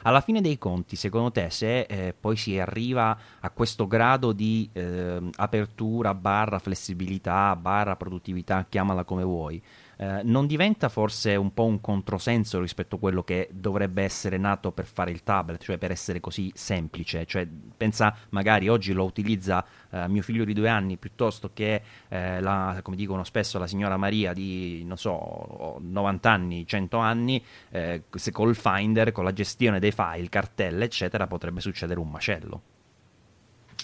[0.03, 4.69] alla fine dei conti, secondo te, se eh, poi si arriva a questo grado di
[4.73, 9.63] eh, apertura barra flessibilità barra produttività, chiamala come vuoi,
[9.97, 14.73] eh, non diventa forse un po' un controsenso rispetto a quello che dovrebbe essere nato
[14.73, 17.25] per fare il tablet, cioè per essere così semplice?
[17.25, 22.41] Cioè, pensa, magari oggi lo utilizza eh, mio figlio di due anni piuttosto che, eh,
[22.41, 28.03] la, come dicono spesso, la signora Maria di, non so, 90 anni, 100 anni, eh,
[28.11, 32.61] se col Finder, con la gestione dei file, cartelle, eccetera, potrebbe succedere un macello.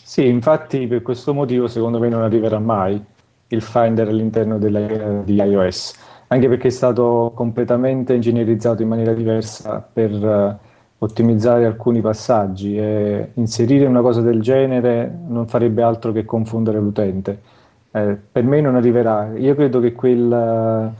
[0.03, 3.03] Sì, infatti per questo motivo secondo me non arriverà mai
[3.53, 5.95] il Finder all'interno della, di iOS,
[6.29, 13.31] anche perché è stato completamente ingegnerizzato in maniera diversa per uh, ottimizzare alcuni passaggi e
[13.35, 17.41] inserire una cosa del genere non farebbe altro che confondere l'utente.
[17.91, 19.33] Eh, per me non arriverà.
[19.37, 20.91] Io credo che quel,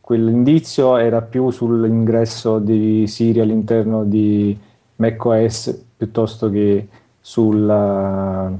[0.00, 4.58] quell'indizio era più sull'ingresso di Siri all'interno di
[4.96, 6.88] macOS piuttosto che
[7.20, 8.52] sulla,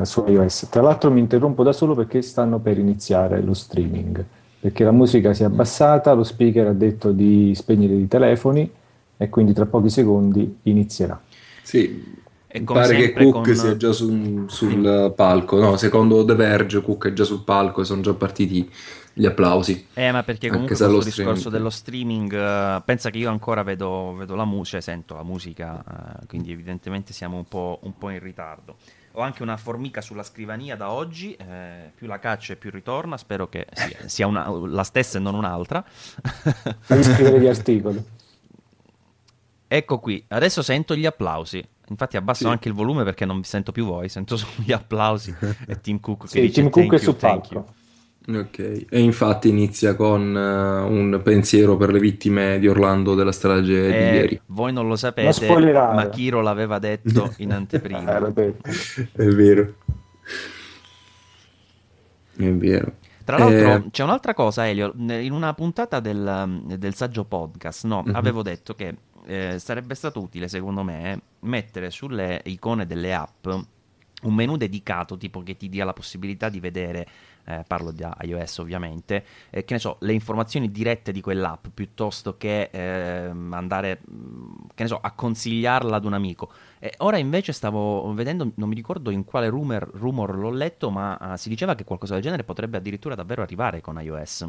[0.00, 0.68] eh, su iOS.
[0.70, 4.24] Tra l'altro mi interrompo da solo perché stanno per iniziare lo streaming,
[4.60, 8.70] perché la musica si è abbassata, lo speaker ha detto di spegnere i telefoni
[9.16, 11.20] e quindi tra pochi secondi inizierà.
[11.62, 13.54] Sì, e pare che Cook con...
[13.54, 17.84] sia già su, sul palco, no, secondo The Verge Cook è già sul palco e
[17.84, 18.70] sono già partiti
[19.18, 19.86] gli applausi.
[19.94, 24.34] Eh, ma perché comunque questo discorso dello streaming, uh, pensa che io ancora vedo, vedo
[24.34, 25.82] la musica, cioè sento la musica,
[26.20, 28.76] uh, quindi evidentemente siamo un po', un po', in ritardo.
[29.18, 33.16] Ho anche una formica sulla scrivania da oggi, eh, più la caccia e più ritorna,
[33.16, 35.82] spero che sia, sia una, la stessa e non un'altra.
[36.86, 38.04] Devi scrivere gli articoli.
[39.68, 41.66] Ecco qui, adesso sento gli applausi.
[41.88, 42.50] Infatti abbasso sì.
[42.50, 45.34] anche il volume perché non vi sento più voi, sento solo gli applausi
[45.66, 47.72] e Tim Cook sì, Tim Cook è su palco.
[48.28, 53.86] Ok, e infatti inizia con uh, un pensiero per le vittime di Orlando della strage
[53.86, 54.40] eh, di ieri.
[54.46, 58.18] Voi non lo sapete, ma Kiro l'aveva detto in anteprima.
[59.12, 59.74] È vero.
[62.36, 62.92] È vero.
[63.24, 63.90] Tra l'altro, eh...
[63.90, 64.92] c'è un'altra cosa, Elio.
[64.96, 68.14] In una puntata del, del saggio podcast, no, mm-hmm.
[68.16, 73.46] avevo detto che eh, sarebbe stato utile, secondo me, mettere sulle icone delle app
[74.22, 77.06] un menu dedicato, tipo che ti dia la possibilità di vedere
[77.46, 82.36] eh, parlo di iOS ovviamente, eh, che ne so, le informazioni dirette di quell'app piuttosto
[82.36, 86.50] che eh, andare, mm, che ne so, a consigliarla ad un amico.
[86.78, 91.16] E ora invece stavo vedendo, non mi ricordo in quale rumor, rumor l'ho letto, ma
[91.20, 94.48] uh, si diceva che qualcosa del genere potrebbe addirittura davvero arrivare con iOS.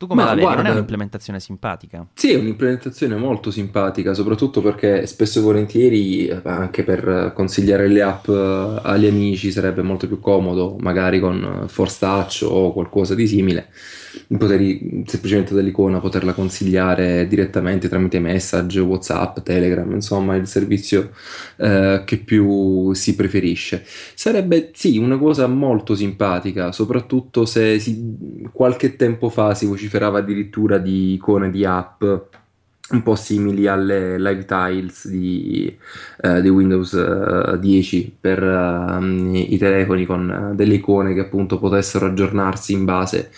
[0.00, 0.46] Tu come Ma la vedi?
[0.46, 2.06] Guarda, non è un'implementazione simpatica?
[2.14, 8.00] Sì, è un'implementazione molto simpatica, soprattutto perché spesso e volentieri, eh, anche per consigliare le
[8.00, 13.26] app eh, agli amici, sarebbe molto più comodo, magari con Force Touch o qualcosa di
[13.26, 13.68] simile
[14.36, 14.60] poter
[15.06, 21.10] semplicemente dall'icona poterla consigliare direttamente tramite message, whatsapp, telegram, insomma il servizio
[21.56, 23.84] eh, che più si preferisce.
[24.14, 30.78] Sarebbe sì una cosa molto simpatica, soprattutto se si, qualche tempo fa si vociferava addirittura
[30.78, 32.02] di icone di app
[32.90, 35.76] un po' simili alle live tiles di,
[36.22, 42.06] uh, di Windows eh, 10 per uh, i telefoni con delle icone che appunto potessero
[42.06, 43.30] aggiornarsi in base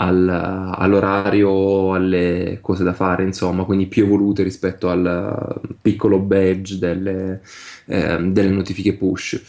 [0.00, 7.42] al, all'orario, alle cose da fare, insomma, quindi più evolute rispetto al piccolo badge delle,
[7.86, 9.40] eh, delle notifiche push.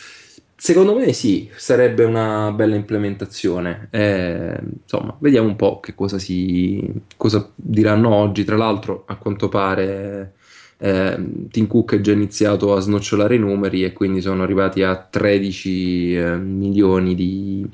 [0.55, 3.87] Secondo me sì, sarebbe una bella implementazione.
[3.91, 6.87] Eh, insomma, vediamo un po' che cosa, si,
[7.17, 8.43] cosa diranno oggi.
[8.43, 10.33] Tra l'altro, a quanto pare,
[10.77, 11.17] eh,
[11.49, 16.15] Tim Cook è già iniziato a snocciolare i numeri e quindi sono arrivati a 13
[16.15, 17.67] eh, milioni di,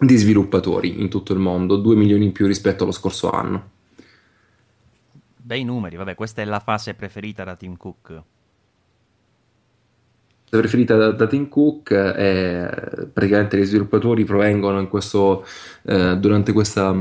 [0.00, 3.70] di sviluppatori in tutto il mondo, 2 milioni in più rispetto allo scorso anno.
[5.36, 8.22] Bei numeri, vabbè, questa è la fase preferita da Tim Cook.
[10.52, 15.44] La preferita da, da Tim Cook è praticamente gli sviluppatori provengono in questo,
[15.82, 16.96] eh, durante questa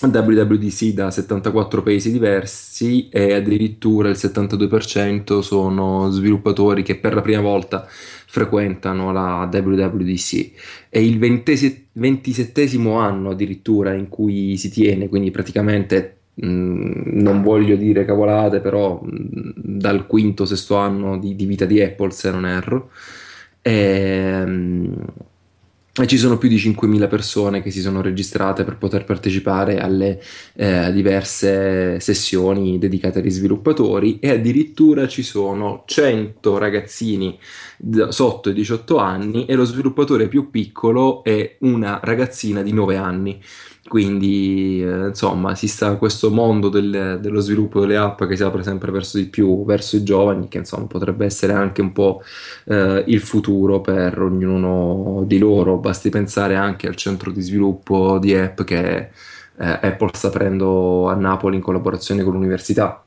[0.00, 7.42] WWDC da 74 paesi diversi e addirittura il 72% sono sviluppatori che per la prima
[7.42, 10.52] volta frequentano la WWDC.
[10.88, 18.04] È il 27 anno addirittura in cui si tiene, quindi praticamente mh, non voglio dire
[18.04, 22.90] cavolate, però mh, dal quinto, sesto anno di, di, vita di Apple, se non erro.
[23.62, 25.04] E, mh,
[26.02, 30.22] e ci sono più di 5.000 persone che si sono registrate per poter partecipare alle
[30.54, 37.38] eh, diverse sessioni dedicate agli sviluppatori e addirittura ci sono 100 ragazzini
[38.08, 43.40] sotto i 18 anni e lo sviluppatore più piccolo è una ragazzina di 9 anni
[43.90, 48.62] Quindi, eh, insomma, si sta questo mondo del- dello sviluppo delle app che si apre
[48.62, 52.22] sempre verso di più, verso i giovani, che insomma potrebbe essere anche un po'
[52.66, 55.78] eh, il futuro per ognuno di loro.
[55.78, 59.10] Basti pensare anche al centro di sviluppo di app che eh,
[59.56, 63.02] Apple sta aprendo a Napoli in collaborazione con l'università.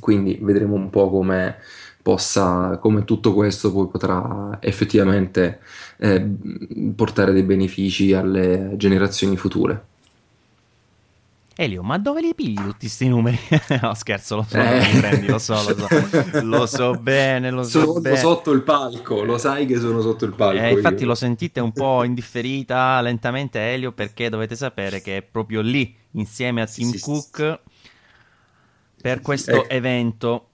[0.00, 1.56] Quindi vedremo un po' come
[2.04, 5.60] possa, come tutto questo poi potrà effettivamente
[5.98, 6.20] eh,
[6.94, 9.84] portare dei benefici alle generazioni future.
[11.56, 13.38] Elio, ma dove li pigli tutti questi numeri?
[13.80, 14.80] no, scherzo, lo so, Eh.
[14.96, 15.88] prendi, lo so, lo so,
[16.38, 18.16] lo so bene, lo so Sono bene.
[18.16, 20.56] sotto il palco, lo sai che sono sotto il palco.
[20.56, 21.04] Eh, infatti io.
[21.04, 25.96] lo sentite un po' in differita lentamente Elio perché dovete sapere che è proprio lì
[26.12, 27.62] insieme a Sì, Tim sì, sì, Cook
[29.00, 29.68] per sì, questo ecco.
[29.68, 30.50] evento.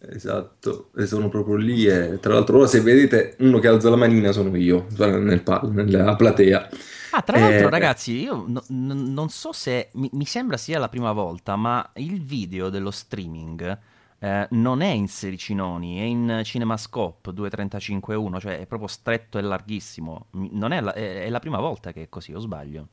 [0.00, 3.96] Esatto, e sono proprio lì e tra l'altro ora se vedete uno che alza la
[3.96, 6.68] manina sono io, nel pal- nella platea.
[7.10, 10.78] Ah, tra l'altro, Eh, ragazzi, io no- n- non so se mi, mi sembra sia
[10.78, 13.78] la prima volta, ma il video dello streaming
[14.18, 19.40] eh, non è in 16 noni, è in CinemaScope 235.1, cioè è proprio stretto e
[19.42, 20.26] larghissimo.
[20.32, 22.88] È la, è- è la prima volta che è così, o sbaglio?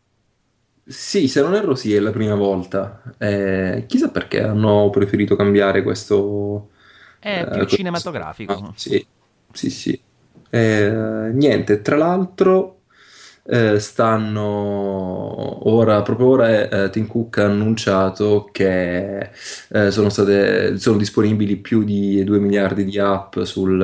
[0.87, 3.01] Sì, se non erro sì, è la prima volta.
[3.17, 6.69] Eh, chissà perché hanno preferito cambiare questo...
[7.25, 8.53] È eh, più questo- cinematografico.
[8.53, 9.03] Ah, sì,
[9.51, 9.99] sì, sì.
[10.51, 12.81] Eh, niente, tra l'altro
[13.47, 14.41] eh, stanno
[15.69, 19.29] ora, proprio ora eh, Tim Cook ha annunciato che
[19.69, 23.77] eh, sono state, sono disponibili più di 2 miliardi di app sul,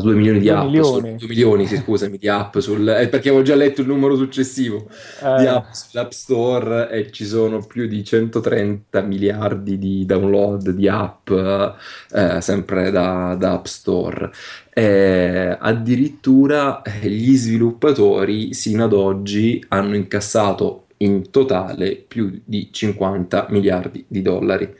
[0.00, 0.84] 2 milioni di Due app, milioni.
[0.84, 4.16] sul, 2 milioni, sì, scusami, di app sul, eh, perché avevo già letto il numero
[4.16, 4.88] successivo
[5.34, 10.88] di Eh, app sull'App Store e ci sono più di 130 miliardi di download di
[10.88, 14.30] app eh, sempre da, da App Store.
[14.74, 23.48] Eh, addirittura eh, gli sviluppatori sino ad oggi hanno incassato in totale più di 50
[23.50, 24.74] miliardi di dollari.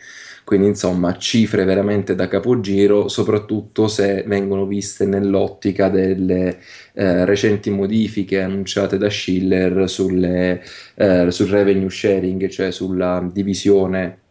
[0.45, 6.59] Quindi, insomma, cifre veramente da capogiro, soprattutto se vengono viste nell'ottica delle
[6.95, 10.63] eh, recenti modifiche annunciate da Schiller sulle,
[10.97, 14.22] eh, sul revenue sharing, cioè sulla divisione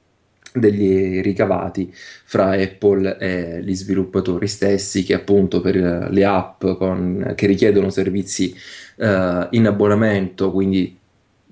[0.54, 7.34] degli ricavati fra Apple e gli sviluppatori stessi che appunto per eh, le app con-
[7.36, 8.54] che richiedono servizi
[8.98, 11.00] eh, in abbonamento, quindi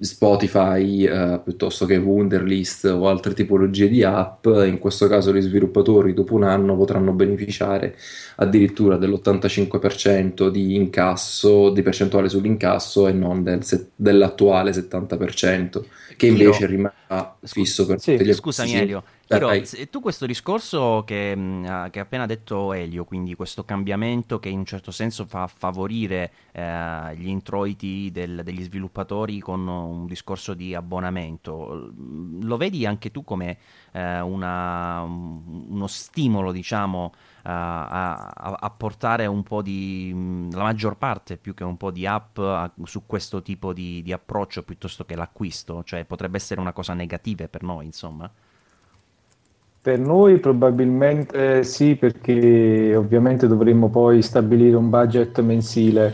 [0.02, 6.14] Spotify eh, piuttosto che Wunderlist o altre tipologie di app, in questo caso gli sviluppatori
[6.14, 7.97] dopo un anno potranno beneficiare
[8.38, 13.60] addirittura dell'85% di incasso, di percentuale sull'incasso e non del
[13.95, 15.84] dell'attuale 70%,
[16.20, 16.67] che invece Io-
[17.43, 18.74] fisso per sì, tutti gli Scusami.
[18.74, 19.03] Elio,
[19.64, 24.40] Se- tu questo discorso che, mh, ha che ha appena detto Elio, quindi questo cambiamento
[24.40, 30.08] che in un certo senso fa favorire eh, gli introiti del- degli sviluppatori con un
[30.08, 33.58] discorso di abbonamento, l- lo vedi anche tu come
[33.92, 37.14] eh, una- un- uno stimolo, diciamo,
[37.44, 40.12] a, a- a portare un po' di,
[40.52, 44.12] la maggior parte più che un po' di app a- su questo tipo di, di
[44.12, 45.84] approccio piuttosto che l'acquisto?
[45.84, 48.30] Cioè potrebbe essere una cosa negativa per noi, insomma.
[49.82, 56.14] Per noi probabilmente sì, perché ovviamente dovremmo poi stabilire un budget mensile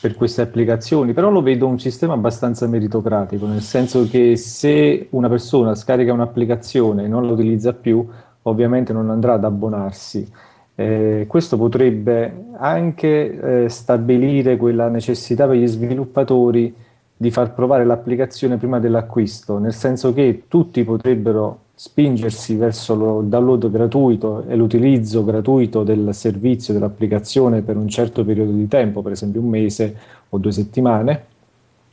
[0.00, 5.28] per queste applicazioni, però lo vedo un sistema abbastanza meritocratico, nel senso che se una
[5.28, 8.04] persona scarica un'applicazione e non la utilizza più,
[8.42, 10.26] ovviamente non andrà ad abbonarsi.
[10.74, 16.74] Eh, questo potrebbe anche eh, stabilire quella necessità per gli sviluppatori
[17.14, 23.68] di far provare l'applicazione prima dell'acquisto, nel senso che tutti potrebbero spingersi verso lo download
[23.68, 29.40] gratuito e l'utilizzo gratuito del servizio dell'applicazione per un certo periodo di tempo, per esempio
[29.40, 29.96] un mese
[30.28, 31.24] o due settimane,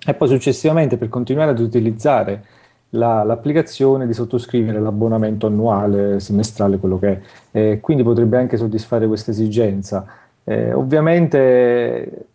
[0.05, 2.43] e poi successivamente per continuare ad utilizzare
[2.89, 7.21] la- l'applicazione di sottoscrivere l'abbonamento annuale, semestrale, quello che è.
[7.49, 10.05] Eh, quindi potrebbe anche soddisfare questa esigenza.
[10.43, 12.27] Eh, ovviamente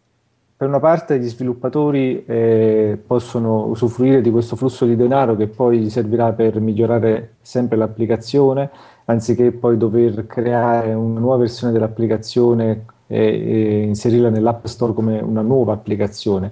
[0.65, 5.91] per una parte gli sviluppatori eh, possono usufruire di questo flusso di denaro che poi
[5.91, 8.71] servirà per migliorare sempre l'applicazione,
[9.05, 15.43] anziché poi dover creare una nuova versione dell'applicazione e, e inserirla nell'App Store come una
[15.43, 16.51] nuova applicazione.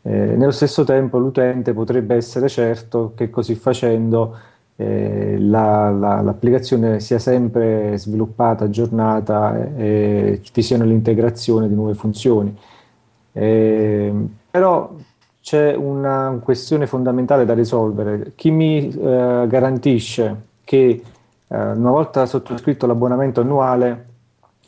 [0.00, 4.34] Eh, nello stesso tempo l'utente potrebbe essere certo che così facendo
[4.76, 11.92] eh, la- la- l'applicazione sia sempre sviluppata, aggiornata e, e vi siano l'integrazione di nuove
[11.92, 12.56] funzioni.
[13.32, 14.12] Eh,
[14.50, 14.92] però
[15.40, 18.32] c'è una questione fondamentale da risolvere.
[18.34, 21.02] Chi mi eh, garantisce che
[21.48, 24.06] eh, una volta sottoscritto l'abbonamento annuale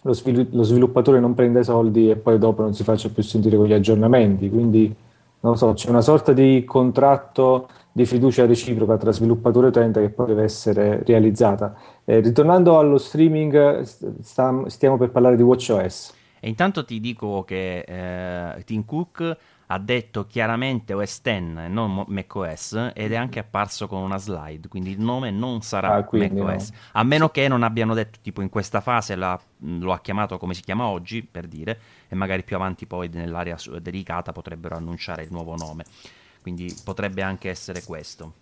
[0.02, 3.22] lo, svil- lo sviluppatore non prenda i soldi e poi dopo non si faccia più
[3.22, 4.50] sentire con gli aggiornamenti?
[4.50, 4.94] Quindi
[5.40, 10.00] non lo so, c'è una sorta di contratto di fiducia reciproca tra sviluppatore e utente
[10.00, 11.74] che poi deve essere realizzata.
[12.04, 16.14] Eh, ritornando allo streaming, st- stiamo per parlare di WatchOS.
[16.44, 19.36] E intanto ti dico che eh, Tim Cook
[19.66, 24.66] ha detto chiaramente OS X e non macOS ed è anche apparso con una slide,
[24.66, 26.76] quindi il nome non sarà ah, macOS, no.
[26.94, 30.54] a meno che non abbiano detto tipo in questa fase la, lo ha chiamato come
[30.54, 31.78] si chiama oggi, per dire,
[32.08, 35.84] e magari più avanti poi nell'area dedicata potrebbero annunciare il nuovo nome,
[36.40, 38.41] quindi potrebbe anche essere questo.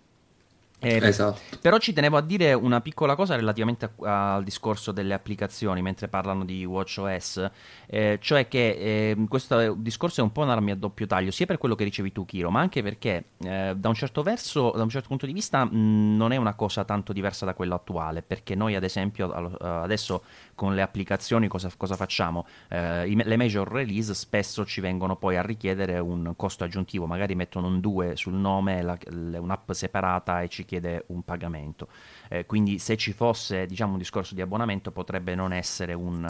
[0.81, 1.41] Eh, esatto.
[1.61, 6.09] Però ci tenevo a dire una piccola cosa relativamente a, al discorso delle applicazioni mentre
[6.09, 7.51] parlano di WatchOS,
[7.87, 11.59] eh, cioè che eh, questo discorso è un po' un'arma a doppio taglio, sia per
[11.59, 14.89] quello che ricevi tu, Kiro, ma anche perché eh, da un certo verso, da un
[14.89, 18.55] certo punto di vista, mh, non è una cosa tanto diversa da quella attuale, perché
[18.55, 20.25] noi ad esempio adesso
[20.55, 22.47] con le applicazioni cosa, cosa facciamo?
[22.69, 27.35] Eh, i, le major release spesso ci vengono poi a richiedere un costo aggiuntivo, magari
[27.35, 31.89] mettono un 2 sul nome, la, un'app separata e ci chiede un pagamento.
[32.29, 36.25] Eh, quindi se ci fosse diciamo, un discorso di abbonamento potrebbe non essere un,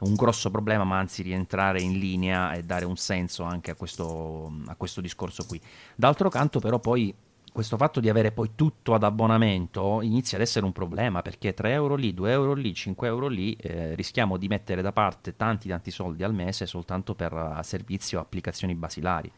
[0.00, 4.52] un, grosso problema, ma anzi rientrare in linea e dare un senso anche a questo,
[4.66, 5.58] a questo discorso qui.
[5.94, 7.14] D'altro canto però poi
[7.50, 11.72] questo fatto di avere poi tutto ad abbonamento inizia ad essere un problema perché 3
[11.72, 15.68] euro lì, 2 euro lì, 5 euro lì eh, rischiamo di mettere da parte tanti
[15.68, 19.32] tanti soldi al mese soltanto per uh, servizi o applicazioni basilari.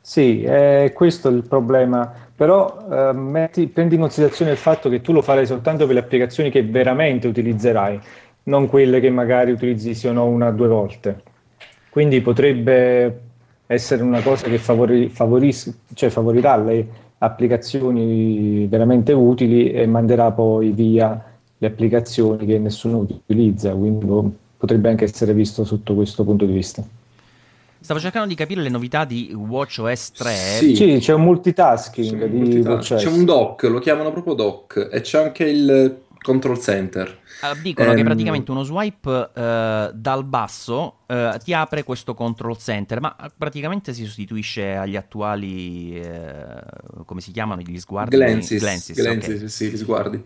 [0.00, 5.12] Sì, è questo il problema, però eh, metti, prendi in considerazione il fatto che tu
[5.12, 8.00] lo farai soltanto per le applicazioni che veramente utilizzerai,
[8.44, 11.22] non quelle che magari utilizzi se no una o due volte.
[11.90, 13.20] Quindi potrebbe
[13.66, 16.86] essere una cosa che favori, favoris- cioè favorirà le
[17.18, 21.22] applicazioni veramente utili e manderà poi via
[21.58, 24.06] le applicazioni che nessuno utilizza, quindi
[24.56, 26.82] potrebbe anche essere visto sotto questo punto di vista.
[27.88, 30.34] Stavo cercando di capire le novità di WatchOS 3.
[30.34, 33.00] Sì, sì c'è un multitasking c'è, un multitasking.
[33.00, 37.20] c'è un dock, lo chiamano proprio dock, e c'è anche il control center.
[37.40, 42.14] Uh, dicono um, che ehm, praticamente uno swipe uh, dal basso uh, ti apre questo
[42.14, 46.00] control center, ma praticamente si sostituisce agli attuali,
[47.04, 48.16] come si chiamano, gli sguardi?
[48.16, 49.48] Glances, Glances, Glances okay.
[49.48, 50.22] sì, gli sguardi.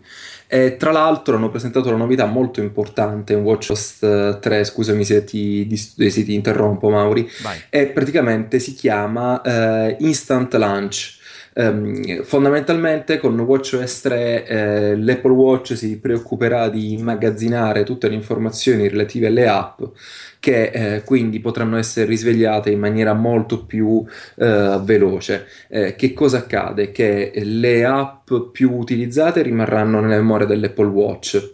[0.47, 5.75] E, tra l'altro hanno presentato una novità molto importante in WatchOS 3, scusami se ti,
[5.75, 7.59] se ti interrompo Mauri, Vai.
[7.69, 9.41] e praticamente si chiama
[9.99, 11.21] Instant Launch.
[11.55, 18.87] Um, fondamentalmente con WatchOS 3 eh, l'Apple Watch si preoccuperà di immagazzinare tutte le informazioni
[18.87, 19.83] relative alle app
[20.39, 24.03] che eh, quindi potranno essere risvegliate in maniera molto più
[24.35, 25.45] eh, veloce.
[25.69, 26.91] Eh, che cosa accade?
[26.91, 31.53] Che le app più utilizzate rimarranno nella memoria dell'Apple Watch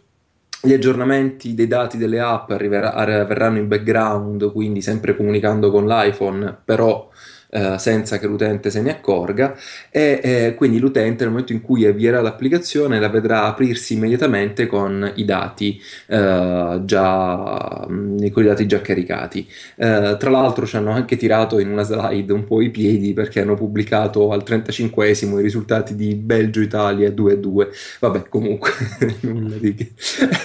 [0.61, 6.57] gli aggiornamenti dei dati delle app arriverà, arriveranno in background, quindi sempre comunicando con l'iPhone,
[6.65, 7.09] però
[7.51, 9.55] eh, senza che l'utente se ne accorga
[9.89, 15.11] e eh, quindi l'utente nel momento in cui avvierà l'applicazione la vedrà aprirsi immediatamente con
[15.15, 19.47] i dati eh, già mm, con i dati già caricati.
[19.75, 23.41] Eh, tra l'altro ci hanno anche tirato in una slide un po' i piedi perché
[23.41, 27.67] hanno pubblicato al 35esimo i risultati di Belgio-Italia 2-2
[27.99, 28.71] vabbè comunque
[29.21, 29.91] nulla di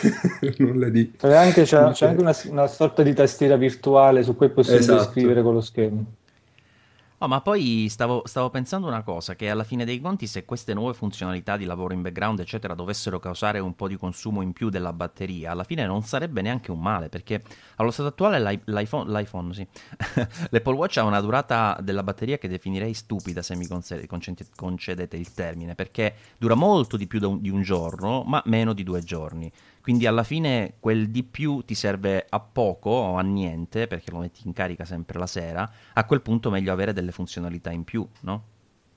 [0.58, 4.46] nulla di c'è anche, c'è, c'è anche una, una, sorta di tastiera virtuale su cui
[4.46, 5.10] è possibile esatto.
[5.10, 6.04] scrivere con lo schermo
[7.24, 10.74] Oh, ma poi stavo, stavo, pensando una cosa, che alla fine dei conti se queste
[10.74, 14.68] nuove funzionalità di lavoro in background, eccetera, dovessero causare un po' di consumo in più
[14.68, 17.42] della batteria, alla fine non sarebbe neanche un male, perché
[17.76, 19.66] allo stato attuale l'i- l'iPhone, l'iPhone sì.
[20.50, 25.74] l'Apple Watch ha una durata della batteria che definirei stupida, se mi concedete, il termine,
[25.74, 29.50] perché dura molto di più di un giorno, ma meno di due giorni.
[29.84, 34.20] Quindi alla fine quel di più ti serve a poco o a niente, perché lo
[34.20, 35.70] metti in carica sempre la sera.
[35.92, 38.44] A quel punto è meglio avere delle funzionalità in più, no?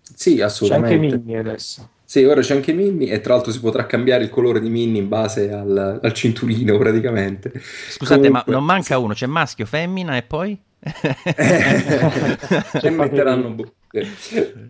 [0.01, 0.97] Sì, assolutamente.
[0.97, 1.89] C'è anche Mini adesso.
[2.05, 4.99] Sì, ora c'è anche Mini e tra l'altro si potrà cambiare il colore di Mini
[4.99, 7.51] in base al, al cinturino praticamente.
[7.89, 10.57] Scusate, Comunque, ma non manca uno, c'è maschio, femmina e poi?
[12.81, 13.53] e metteranno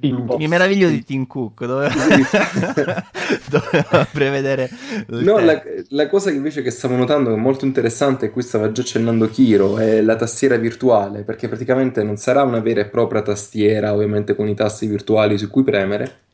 [0.01, 1.93] mi meraviglio di Tim Cook doveva,
[3.49, 4.69] doveva prevedere
[5.07, 8.71] no, la, la, cosa invece che stavo notando che è molto interessante e qui stava
[8.71, 13.21] già accennando Kiro è la tastiera virtuale perché praticamente non sarà una vera e propria
[13.21, 16.25] tastiera ovviamente con i tasti virtuali su cui premere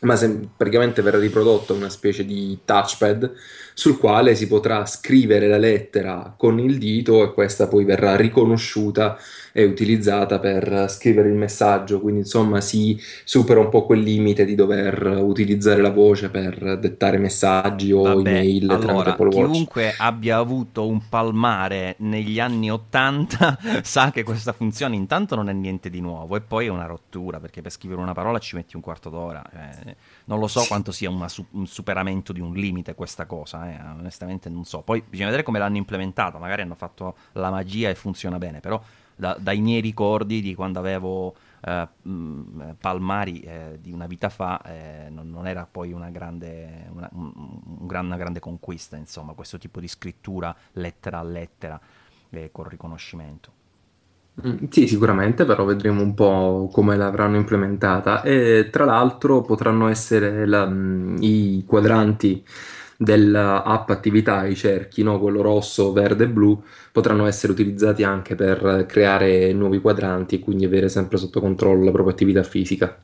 [0.00, 3.32] ma se, praticamente verrà riprodotta una specie di touchpad
[3.74, 9.18] sul quale si potrà scrivere la lettera con il dito e questa poi verrà riconosciuta
[9.52, 14.54] è utilizzata per scrivere il messaggio, quindi insomma si supera un po' quel limite di
[14.54, 21.08] dover utilizzare la voce per dettare messaggi o Vabbè, email allora, chiunque abbia avuto un
[21.08, 26.40] palmare negli anni 80 sa che questa funzione intanto non è niente di nuovo e
[26.40, 29.42] poi è una rottura perché per scrivere una parola ci metti un quarto d'ora.
[29.52, 33.80] Eh, non lo so quanto sia una, un superamento di un limite questa cosa, eh,
[33.98, 34.80] onestamente non so.
[34.80, 38.80] Poi bisogna vedere come l'hanno implementata, magari hanno fatto la magia e funziona bene, però
[39.20, 44.60] da, dai miei ricordi di quando avevo eh, mh, Palmari eh, di una vita fa
[44.62, 49.34] eh, non, non, era poi una grande, una, un, un gran, una grande conquista, insomma,
[49.34, 51.80] questo tipo di scrittura lettera a lettera
[52.52, 53.52] col riconoscimento.
[54.46, 60.46] Mm, Sì, sicuramente, però vedremo un po' come l'avranno implementata e tra l'altro potranno essere
[60.46, 62.42] la- mm, i quadranti
[63.02, 65.18] dell'app attività, i cerchi, no?
[65.18, 70.66] Quello rosso, verde e blu, potranno essere utilizzati anche per creare nuovi quadranti e quindi
[70.66, 73.00] avere sempre sotto controllo la propria attività fisica.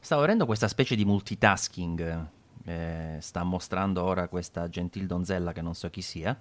[0.00, 2.26] Stavo vedendo questa specie di multitasking,
[2.64, 6.36] eh, sta mostrando ora questa gentil donzella che non so chi sia,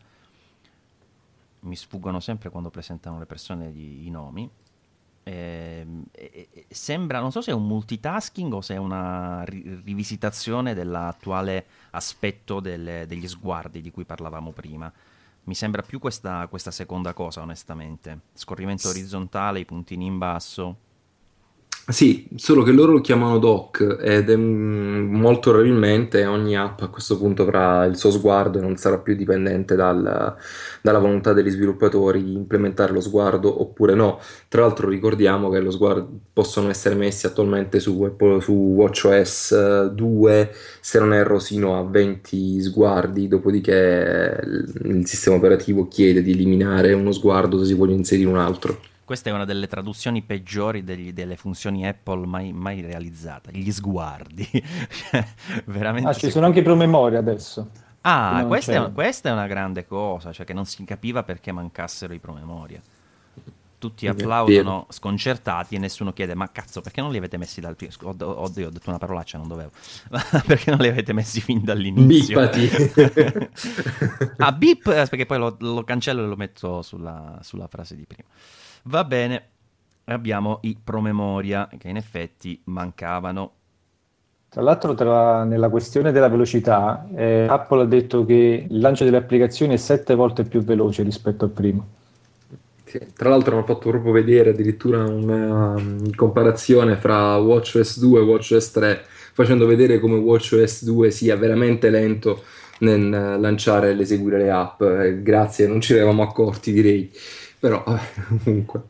[1.61, 4.49] mi sfuggono sempre quando presentano le persone gli- i nomi.
[5.27, 9.81] Ehm, e- e- sembra, non so se è un multitasking o se è una ri-
[9.83, 14.91] rivisitazione dell'attuale aspetto delle- degli sguardi di cui parlavamo prima.
[15.43, 18.19] Mi sembra più questa, questa seconda cosa, onestamente.
[18.33, 20.77] Scorrimento orizzontale, i puntini in basso.
[21.89, 26.89] Sì, solo che loro lo chiamano dock ed è mm, molto probabilmente ogni app a
[26.89, 30.35] questo punto avrà il suo sguardo e non sarà più dipendente dal-
[30.81, 34.19] dalla volontà degli sviluppatori di implementare lo sguardo oppure no.
[34.49, 40.99] Tra l'altro ricordiamo che lo sguardo possono essere messi attualmente su, su WatchOS 2, se
[40.99, 44.65] non erro, sino a 20 sguardi, dopodiché il
[44.97, 48.77] il sistema operativo chiede di eliminare uno sguardo se si vuole inserire un altro.
[49.07, 53.53] Questa è una delle traduzioni peggiori degli- delle funzioni Apple mai, mai realizzate.
[53.53, 54.45] Gli sguardi.
[54.51, 55.25] Cioè,
[55.63, 56.09] Veramente.
[56.09, 57.69] Ah, ci sono anche i promemoria adesso.
[58.01, 58.93] Ah, questa è, c'erano.
[58.93, 62.81] questa è una grande cosa, cioè che non si capiva perché mancassero i promemoria.
[63.77, 67.93] Tutti applaudono sconcertati e nessuno chiede: Ma cazzo, perché non li avete messi dal primo?
[68.01, 69.71] Oddio, oddio, ho detto una parolaccia, non dovevo.
[70.45, 72.41] perché non li avete messi fin dall'inizio?
[72.41, 73.49] Bippati.
[74.39, 78.05] ah, beep, eh, perché poi lo, lo cancello e lo metto sulla, sulla frase di
[78.05, 78.27] prima.
[78.87, 79.49] Va bene,
[80.05, 83.51] abbiamo i promemoria che in effetti mancavano.
[84.47, 89.17] Tra l'altro, tra- nella questione della velocità, eh, Apple ha detto che il lancio delle
[89.17, 91.87] applicazioni è sette volte più veloce rispetto al primo.
[92.85, 98.23] Sì, Tra l'altro hanno fatto proprio vedere addirittura una um, comparazione fra WatchOS 2 e
[98.23, 99.01] WatchOS 3,
[99.33, 102.41] facendo vedere come WatchOS 2 sia veramente lento
[102.79, 104.81] nel eh, lanciare e l'eseguire le app.
[104.81, 107.11] Eh, grazie, non ci eravamo accorti, direi.
[107.67, 107.83] Però,
[108.43, 108.81] comunque.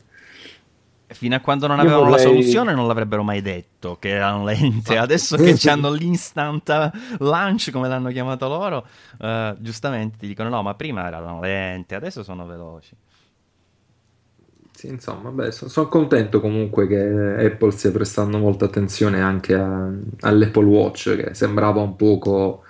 [1.10, 4.96] Fino a quando non avevano la vorrei- soluzione non l'avrebbero mai detto che erano lente.
[4.98, 8.86] Adesso che hanno l'instant launch, come l'hanno chiamato loro,
[9.18, 12.94] eh, giustamente ti dicono no, ma prima erano lente, adesso sono veloci.
[14.72, 19.90] Sì, insomma, beh, so- sono contento comunque che Apple stia prestando molta attenzione anche a-
[20.20, 22.62] all'Apple Watch, che sembrava un poco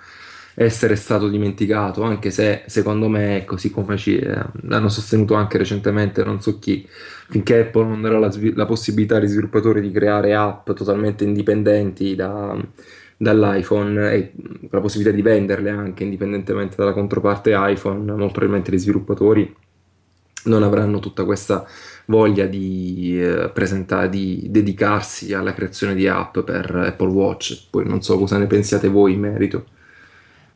[0.61, 6.21] essere stato dimenticato, anche se secondo me, così come ci eh, hanno sostenuto anche recentemente,
[6.25, 6.85] non so chi,
[7.29, 12.61] finché Apple non darà la, la possibilità agli sviluppatori di creare app totalmente indipendenti da-
[13.15, 14.33] dall'iPhone e
[14.69, 19.55] la possibilità di venderle anche indipendentemente dalla controparte iPhone, molto probabilmente gli sviluppatori
[20.45, 21.65] non avranno tutta questa
[22.07, 27.67] voglia di eh, presentare, di dedicarsi alla creazione di app per Apple Watch.
[27.69, 29.65] Poi non so cosa ne pensiate voi in merito.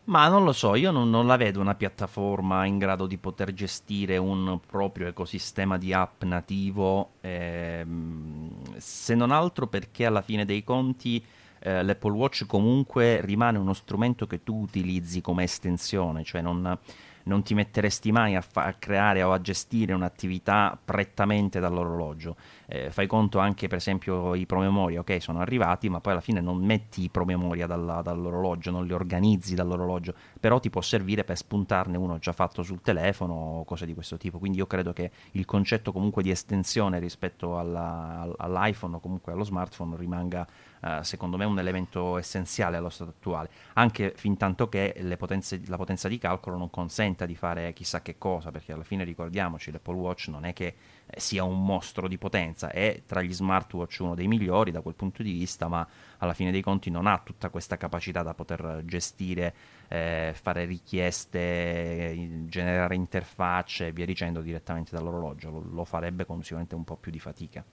[0.06, 3.54] Ma non lo so, io non, non la vedo una piattaforma in grado di poter
[3.54, 10.62] gestire un proprio ecosistema di app nativo, ehm, se non altro perché alla fine dei
[10.62, 11.24] conti
[11.60, 16.78] eh, l'Apple Watch comunque rimane uno strumento che tu utilizzi come estensione, cioè non,
[17.24, 22.36] non ti metteresti mai a, fa- a creare o a gestire un'attività prettamente dall'orologio.
[22.66, 26.42] Eh, fai conto anche, per esempio, i promemoria, ok, sono arrivati, ma poi alla fine
[26.42, 31.38] non metti i promemoria dalla- dall'orologio, non li organizzi dall'orologio, però ti può servire per
[31.38, 34.40] spuntarne uno già fatto sul telefono o cose di questo tipo.
[34.40, 39.32] Quindi io credo che il concetto comunque di estensione rispetto alla- al- all'iPhone o comunque
[39.34, 40.48] allo smartphone rimanga
[40.84, 45.78] uh, secondo me un elemento essenziale allo stato attuale, anche fin tanto che potenze, la
[45.78, 49.96] potenza di calcolo non consenta di fare chissà che cosa, perché alla fine ricordiamoci, l'Apple
[49.96, 50.76] Watch non è che
[51.06, 54.96] eh, sia un mostro di potenza, è tra gli smartwatch uno dei migliori da quel
[54.96, 58.82] punto di vista, ma alla fine dei conti non ha tutta questa capacità da poter
[58.86, 59.54] gestire,
[59.88, 66.76] eh, fare richieste, generare interfacce e via dicendo direttamente dall'orologio, lo, lo farebbe con sicuramente
[66.76, 67.64] un po' più di fatica.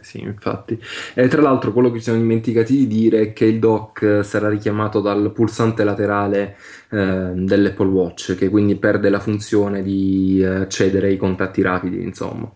[0.00, 0.80] Sì, infatti.
[1.14, 4.48] E tra l'altro quello che ci siamo dimenticati di dire è che il dock sarà
[4.48, 6.56] richiamato dal pulsante laterale
[6.90, 12.48] eh, dell'Apple Watch, che quindi perde la funzione di accedere ai contatti rapidi, insomma.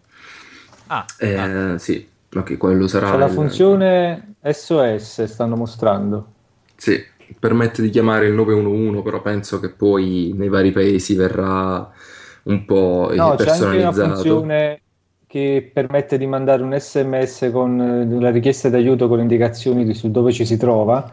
[0.87, 1.79] Ah, eh, ah.
[1.79, 3.11] sì, ok, quello sarà...
[3.11, 6.33] C'è la funzione SOS, stanno mostrando.
[6.77, 7.05] Sì,
[7.39, 11.91] permette di chiamare il 911, però penso che poi nei vari paesi verrà
[12.45, 13.43] un po' no, personalizzato.
[13.45, 14.82] C'è anche una funzione
[15.33, 20.11] che permette di mandare un sms con eh, la richiesta d'aiuto con indicazioni di su
[20.11, 21.11] dove ci si trova.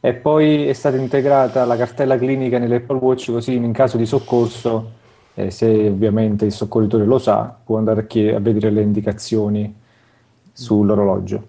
[0.00, 4.90] E poi è stata integrata la cartella clinica nell'Apple Watch così in caso di soccorso
[5.34, 9.72] eh, se ovviamente il soccorritore lo sa può andare a, chied- a vedere le indicazioni
[10.52, 11.46] sull'orologio.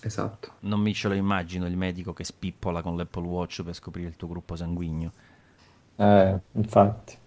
[0.00, 0.52] Esatto.
[0.60, 4.16] Non mi ce lo immagino il medico che spippola con l'Apple Watch per scoprire il
[4.16, 5.12] tuo gruppo sanguigno.
[5.96, 7.18] Eh, infatti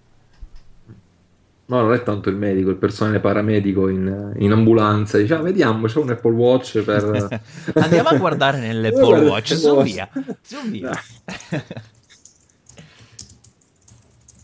[1.66, 5.18] No, non è tanto il medico, il personale paramedico in, in ambulanza.
[5.18, 7.42] Dice, ah, vediamo, c'è un Apple Watch per...
[7.76, 10.10] Andiamo a guardare nell'Apple Watch, su via,
[10.42, 10.92] su via.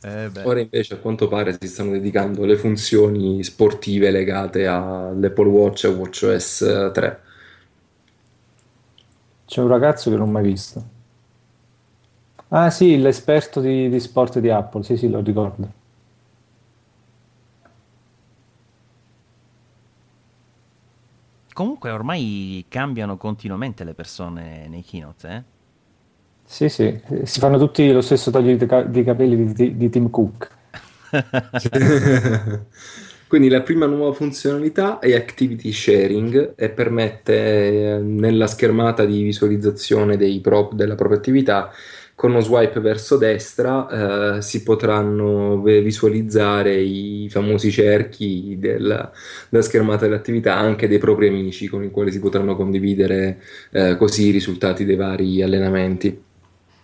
[0.04, 5.84] eh Ora invece a quanto pare si stanno dedicando le funzioni sportive legate all'Apple Watch
[5.84, 7.22] e WatchOS 3.
[9.46, 10.98] C'è un ragazzo che non ho mai visto.
[12.48, 15.79] Ah sì, l'esperto di, di sport di Apple, sì sì, lo ricordo.
[21.60, 25.44] Comunque ormai cambiano continuamente le persone nei keynote, eh?
[26.46, 30.10] Sì, sì, si fanno tutti lo stesso taglio di, ca- di capelli di, di Tim
[30.10, 30.50] Cook.
[33.28, 40.16] Quindi la prima nuova funzionalità è Activity Sharing e permette eh, nella schermata di visualizzazione
[40.16, 41.74] dei prop della propria attività
[42.20, 49.10] con uno swipe verso destra eh, si potranno visualizzare i famosi cerchi della,
[49.48, 53.42] della, schermata dell'attività anche dei propri amici con i quali si potranno condividere
[53.72, 56.24] eh, così i risultati dei vari allenamenti.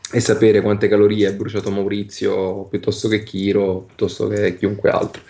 [0.10, 5.22] E sapere quante calorie ha bruciato Maurizio piuttosto che Kiro piuttosto che chiunque altro.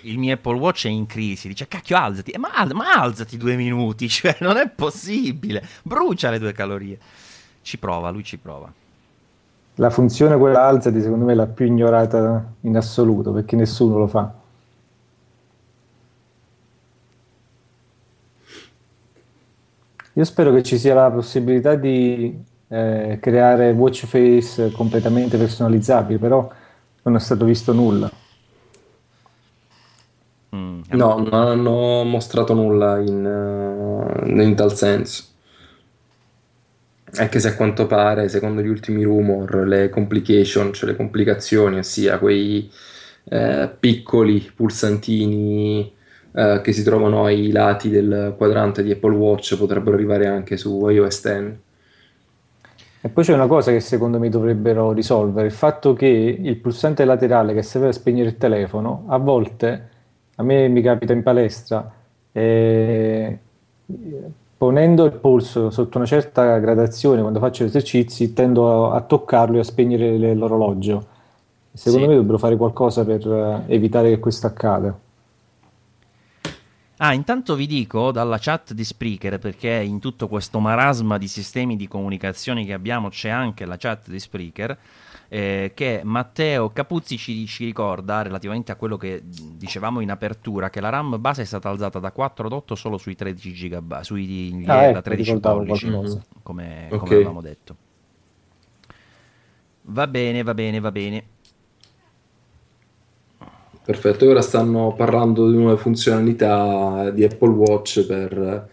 [0.00, 2.34] Il mio Apple Watch è in crisi dice cacchio alzati.
[2.36, 5.64] Ma, ma alzati due minuti cioè non è possibile.
[5.84, 6.98] Brucia le tue calorie.
[7.62, 8.72] Ci prova lui ci prova
[9.76, 14.06] la funzione quella alzati secondo me è la più ignorata in assoluto perché nessuno lo
[14.06, 14.32] fa.
[20.14, 26.48] Io spero che ci sia la possibilità di eh, creare watch face completamente personalizzabili, però
[27.02, 28.10] non è stato visto nulla.
[30.54, 35.24] Mm, no, non hanno mostrato nulla in, uh, in tal senso.
[37.16, 42.18] Anche se a quanto pare, secondo gli ultimi rumor, le complication, cioè le complicazioni, ossia
[42.18, 42.70] quei
[43.24, 45.92] eh, piccoli pulsantini
[46.32, 50.88] eh, che si trovano ai lati del quadrante di Apple Watch, potrebbero arrivare anche su
[50.88, 51.58] iOS 10.
[53.02, 57.04] E poi c'è una cosa che secondo me dovrebbero risolvere, il fatto che il pulsante
[57.04, 59.88] laterale che serve a spegnere il telefono, a volte,
[60.36, 61.90] a me mi capita in palestra,
[62.30, 63.38] eh,
[64.60, 69.60] ponendo il polso sotto una certa gradazione quando faccio gli esercizi, tendo a, toccarlo e
[69.60, 71.06] a spegnere le, l'orologio.
[71.72, 72.06] Secondo sì.
[72.06, 74.94] me dovrebbero fare qualcosa per uh, evitare che questo accada.
[76.98, 81.74] Ah, intanto vi dico dalla chat di Spreaker, perché in tutto questo marasma di sistemi
[81.76, 84.76] di comunicazione che abbiamo c'è anche la chat di Spreaker
[85.32, 90.80] eh, che Matteo Capuzzi ci, ci, ricorda relativamente a quello che dicevamo in apertura, che
[90.80, 94.64] la RAM base è stata alzata da 4 ad 8 solo sui 13 GB, sui
[94.66, 95.88] ah, ecco, da 13 pollici,
[96.42, 96.98] come, okay.
[96.98, 97.76] come avevamo detto.
[99.82, 101.24] Va bene, va bene, va bene.
[103.84, 108.68] Perfetto, ora stanno parlando di nuove funzionalità di Apple Watch per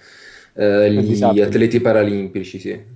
[0.53, 2.95] eh, gli atleti paralimpici, sì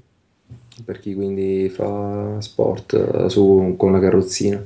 [0.84, 4.62] per chi quindi fa sport eh, su, con una carrozzina.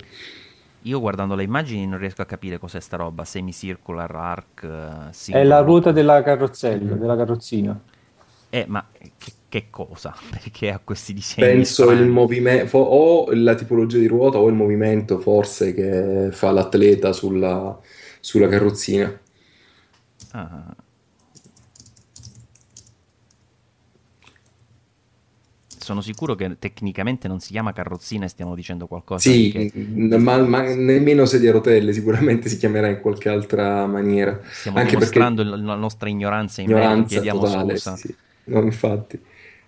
[0.81, 4.63] Io guardando le immagini non riesco a capire cos'è sta roba, semicircular, arc...
[4.63, 6.99] Eh, È la ruota della carrozzella, mm.
[6.99, 7.79] della carrozzina.
[8.49, 8.85] Eh, ma
[9.17, 10.15] che, che, cosa?
[10.29, 12.01] Perché ha questi disegni Penso strani?
[12.01, 17.79] il movimento, o la tipologia di ruota o il movimento forse che fa l'atleta sulla,
[18.19, 19.19] sulla carrozzina.
[20.31, 20.75] Ah,
[25.85, 29.29] sono sicuro che tecnicamente non si chiama carrozzina e stiamo dicendo qualcosa.
[29.29, 30.17] Sì, perché...
[30.17, 34.39] ma, ma, nemmeno sedia a rotelle, sicuramente si chiamerà in qualche altra maniera.
[34.49, 35.61] Stiamo Anche dimostrando perché...
[35.61, 37.95] la nostra ignoranza in ignoranza merito, chiediamo totale, scusa.
[37.95, 38.15] Sì.
[38.45, 39.19] No, infatti.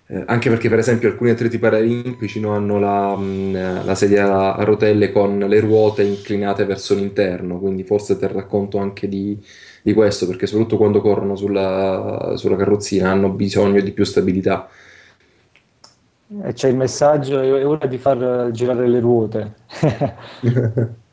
[0.09, 4.55] Eh, anche perché, per esempio, alcuni atleti paralimpici no, hanno la, mh, mm, la, sedia
[4.55, 9.38] a rotelle con le ruote inclinate verso l'interno, quindi forse terrà conto anche di,
[9.84, 14.68] di questo, perché soprattutto quando corrono sulla, sulla carrozzina hanno bisogno di più stabilità.
[16.53, 19.55] C'è il messaggio, è ora di far girare le ruote.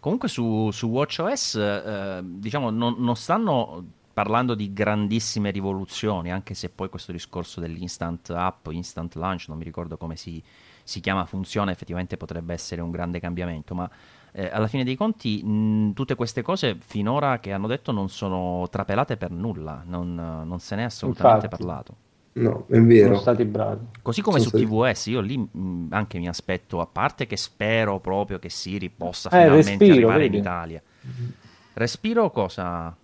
[0.00, 3.84] Comunque su, su WatchOS eh, diciamo non, non, stanno
[4.14, 9.64] parlando di grandissime rivoluzioni, anche se poi questo discorso dell'instant app, instant launch, non mi
[9.64, 10.42] ricordo come si,
[10.82, 13.88] si chiama, funziona, effettivamente potrebbe essere un grande cambiamento, ma
[14.32, 18.66] eh, alla fine dei conti mh, tutte queste cose finora che hanno detto non sono
[18.70, 21.64] trapelate per nulla, non, non se ne è assolutamente Infatti.
[21.64, 21.94] parlato.
[22.32, 23.08] No, è vero.
[23.08, 23.86] Sono stati bravi.
[24.02, 24.72] Così come sono su stati...
[24.72, 29.28] TVS, io lì mh, anche mi aspetto, a parte che spero proprio che Siri possa
[29.28, 30.36] eh, finalmente respiro, arrivare vedi.
[30.36, 30.82] in Italia.
[31.72, 32.96] Respiro cosa?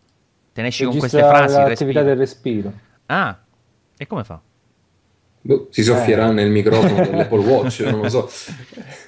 [0.52, 1.56] Te ne esci con queste frasi?
[1.56, 2.72] L'attività del respiro.
[3.06, 3.36] Ah,
[3.96, 4.40] e come fa?
[5.40, 6.32] Boh, si soffierà eh.
[6.32, 8.28] nel microfono dell'Apple Watch, non lo so.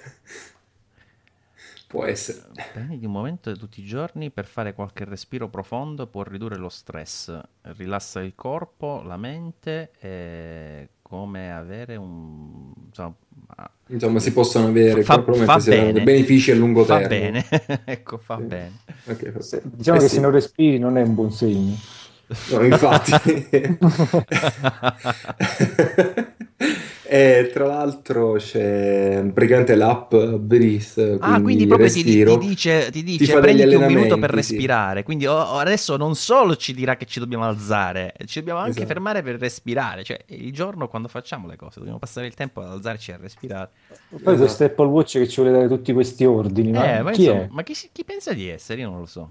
[1.89, 2.43] Può essere.
[2.75, 7.35] Prendi un momento tutti i giorni per fare qualche respiro profondo, può ridurre lo stress,
[7.63, 12.75] rilassa il corpo, la mente, è come avere un...
[12.89, 13.17] Insomma,
[13.87, 16.03] insomma si possono avere fa, fa bene.
[16.03, 17.47] benefici a lungo fa termine.
[17.49, 17.81] Bene.
[17.87, 18.45] ecco, fa sì.
[18.45, 18.81] bene.
[19.07, 19.61] Okay, fa...
[19.63, 20.15] Diciamo eh che sì.
[20.17, 21.75] se non respiri non è un buon segno.
[22.51, 23.13] No, infatti.
[27.11, 31.17] E tra l'altro c'è praticamente l'app Breathe.
[31.21, 34.99] ah, quindi proprio ti, ti, dice, ti dice ti prenditi un minuto per respirare.
[34.99, 35.05] Sì.
[35.07, 38.89] Quindi adesso non solo ci dirà che ci dobbiamo alzare, ci dobbiamo anche esatto.
[38.89, 40.05] fermare per respirare.
[40.05, 43.19] Cioè, il giorno quando facciamo le cose, dobbiamo passare il tempo ad alzarci e a
[43.19, 43.71] respirare.
[44.11, 44.37] Poi esatto.
[44.37, 46.73] questo Apple Watch che ci vuole dare tutti questi ordini.
[46.73, 48.83] Ma, eh, ma chi, insomma, ma chi, chi pensa di essere?
[48.83, 49.31] Io non lo so.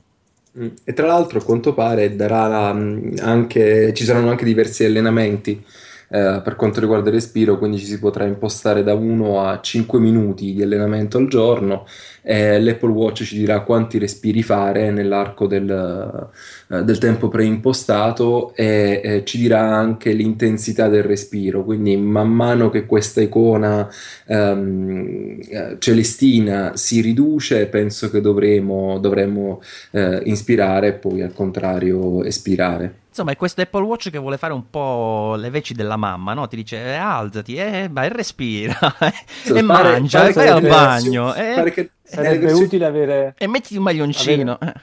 [0.58, 0.70] Mm.
[0.84, 5.64] E tra l'altro, a quanto pare, darà mm, anche, ci saranno anche diversi allenamenti
[6.10, 10.00] eh, per quanto riguarda il respiro, quindi ci si potrà impostare da 1 a 5
[10.00, 11.86] minuti di allenamento al giorno.
[12.22, 16.30] Eh, L'Apple Watch ci dirà quanti respiri fare nell'arco del,
[16.70, 21.64] eh, del tempo preimpostato e eh, ci dirà anche l'intensità del respiro.
[21.64, 23.90] Quindi, man mano che questa icona
[24.28, 32.24] ehm, eh, celestina si riduce, penso che dovremo, dovremo eh, inspirare e poi al contrario
[32.24, 33.06] espirare.
[33.18, 36.48] Insomma, è questo Apple Watch che vuole fare un po' le veci della mamma, no?
[36.48, 38.78] Ti dice eh, alzati, eh, vai, respira,
[39.52, 41.34] e mangia, e vai al bagno.
[41.34, 42.66] Eh, che sarebbe versioni...
[42.66, 43.34] utile avere...
[43.36, 44.58] E mettiti un maglioncino.
[44.60, 44.82] Avere...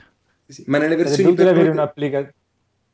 [0.48, 1.16] Sì, ma nelle versioni...
[1.22, 2.34] Sarebbe utile avere un'applicazione...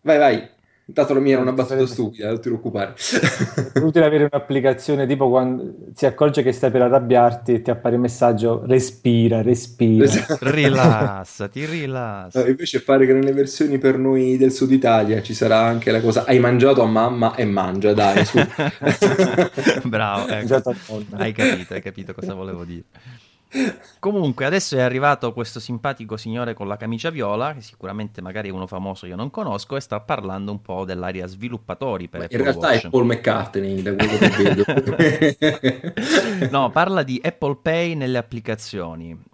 [0.02, 0.48] Vai, vai.
[0.90, 2.94] Intanto la mia era una battuta stupida, non ti preoccupare.
[3.72, 7.94] È utile avere un'applicazione tipo quando si accorge che stai per arrabbiarti e ti appare
[7.94, 10.04] il messaggio respira, respira.
[10.04, 10.50] Esatto.
[10.50, 12.42] Rilassati, rilassa.
[12.42, 16.00] No, invece pare che nelle versioni per noi del sud Italia ci sarà anche la
[16.00, 18.40] cosa hai mangiato a mamma e mangia, dai, su.
[19.86, 20.74] Bravo, ecco.
[21.12, 22.82] hai capito, hai capito cosa volevo dire.
[23.98, 28.52] Comunque, adesso è arrivato questo simpatico signore con la camicia viola, che sicuramente magari è
[28.52, 32.68] uno famoso io non conosco, e sta parlando un po' dell'area sviluppatori per In realtà
[32.68, 32.86] Watch.
[32.86, 34.64] è Paul McCartney, da quello che vedo.
[36.50, 39.28] no, parla di Apple Pay nelle applicazioni.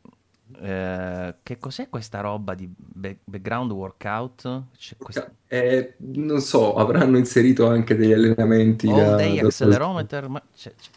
[0.58, 4.62] Eh, che cos'è questa roba di background workout?
[4.96, 5.30] Questa...
[5.48, 8.88] Eh, non so, avranno inserito anche degli allenamenti.
[8.88, 10.90] All da, day da accelerometer, ma c'è, c'è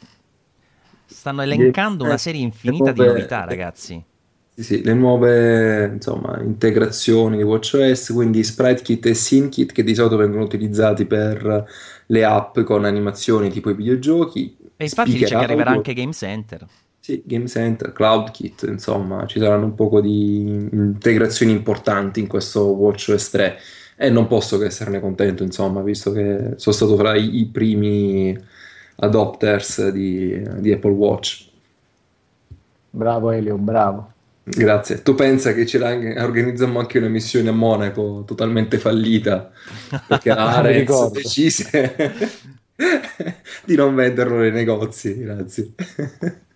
[1.30, 4.04] stanno elencando una serie infinita nuove, di novità, ragazzi.
[4.56, 10.18] Sì, sì, le nuove insomma, integrazioni di WatchOS, quindi SpriteKit e SceneKit che di solito
[10.18, 11.66] vengono utilizzati per
[12.08, 14.58] le app con animazioni tipo i videogiochi.
[14.76, 16.66] E infatti dice che arriverà anche Game Center.
[17.00, 23.30] Sì, Game Center, CloudKit, insomma, ci saranno un po' di integrazioni importanti in questo WatchOS
[23.30, 23.58] 3
[23.96, 28.38] e non posso che esserne contento, insomma, visto che sono stato fra i, i primi
[29.00, 31.48] adopters di, di Apple Watch.
[32.90, 34.14] Bravo Elio, bravo.
[34.44, 35.04] Grazie.
[35.04, 39.52] Tu pensa che ce organizziamo anche una missione a Monaco totalmente fallita
[40.08, 42.14] perché Arez decise
[43.66, 45.20] di non venderlo nei negozi.
[45.20, 45.74] Grazie.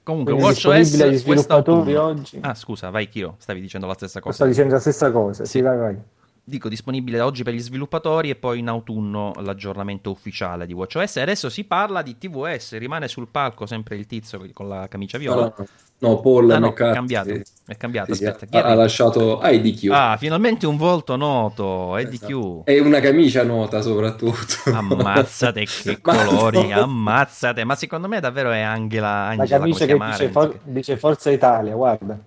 [0.01, 2.39] Comunque, WatchOS agli sviluppatori oggi.
[2.41, 4.35] Ah, scusa, vai Chiro, stavi dicendo la stessa cosa.
[4.35, 5.45] Sto dicendo la stessa cosa.
[5.45, 5.97] Sì, sì vai, vai
[6.45, 11.17] dico disponibile oggi per gli sviluppatori e poi in autunno l'aggiornamento ufficiale di WatchOS.
[11.17, 15.17] E adesso si parla di TVS, rimane sul palco sempre il tizio con la camicia
[15.17, 15.53] viola.
[15.57, 15.67] No,
[16.03, 17.33] No, Paul Ah, no, è cambiato.
[17.33, 17.41] sì.
[17.65, 18.45] È cambiato, Sì, aspetta.
[18.45, 19.89] chi ha, ha lasciato IDQ.
[19.89, 22.23] Ah, finalmente un volto noto, EDQ.
[22.23, 22.63] Esatto.
[22.65, 24.55] E una camicia nota soprattutto.
[24.69, 26.81] Ammazzate che Ma colori, no.
[26.81, 27.63] ammazzate.
[27.63, 31.29] Ma secondo me davvero è Angela, La Angela come camicia che dice, For- dice Forza
[31.31, 32.19] Italia, guarda.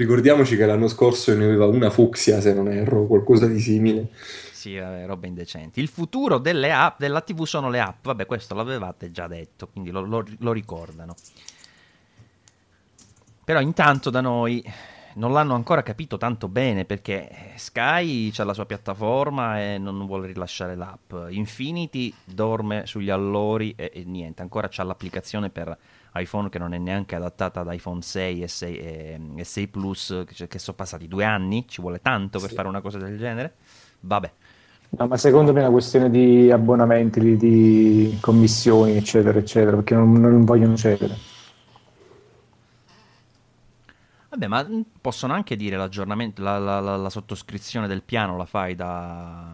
[0.00, 4.08] Ricordiamoci che l'anno scorso ne aveva una fucsia, se non erro, qualcosa di simile.
[4.50, 5.78] Sì, vabbè, robe indecenti.
[5.80, 8.04] Il futuro delle app, della TV sono le app.
[8.06, 11.18] Vabbè, questo l'avevate già detto, quindi lo, lo- lo ricordano.
[13.44, 14.64] Però intanto da noi
[15.16, 20.28] non l'hanno ancora capito tanto bene perché Sky ha la sua piattaforma e non vuole
[20.28, 21.12] rilasciare l'app.
[21.28, 25.76] Infinity dorme sugli allori e, e niente, ancora c'ha l'applicazione per
[26.14, 30.24] iPhone che non è neanche adattata ad iPhone 6 e 6, e, e 6 Plus,
[30.26, 32.54] che, che sono passati due anni, ci vuole tanto per Sì.
[32.54, 33.56] fare una cosa del genere.
[34.00, 34.32] Vabbè.
[34.92, 39.94] No, ma secondo me è una questione di abbonamenti, di, di commissioni, eccetera, eccetera, perché
[39.94, 41.16] non, non vogliono cedere.
[44.28, 44.64] Vabbè, ma
[45.00, 49.52] possono anche dire l'aggiornamento, la, la- la- la sottoscrizione del piano la fai da,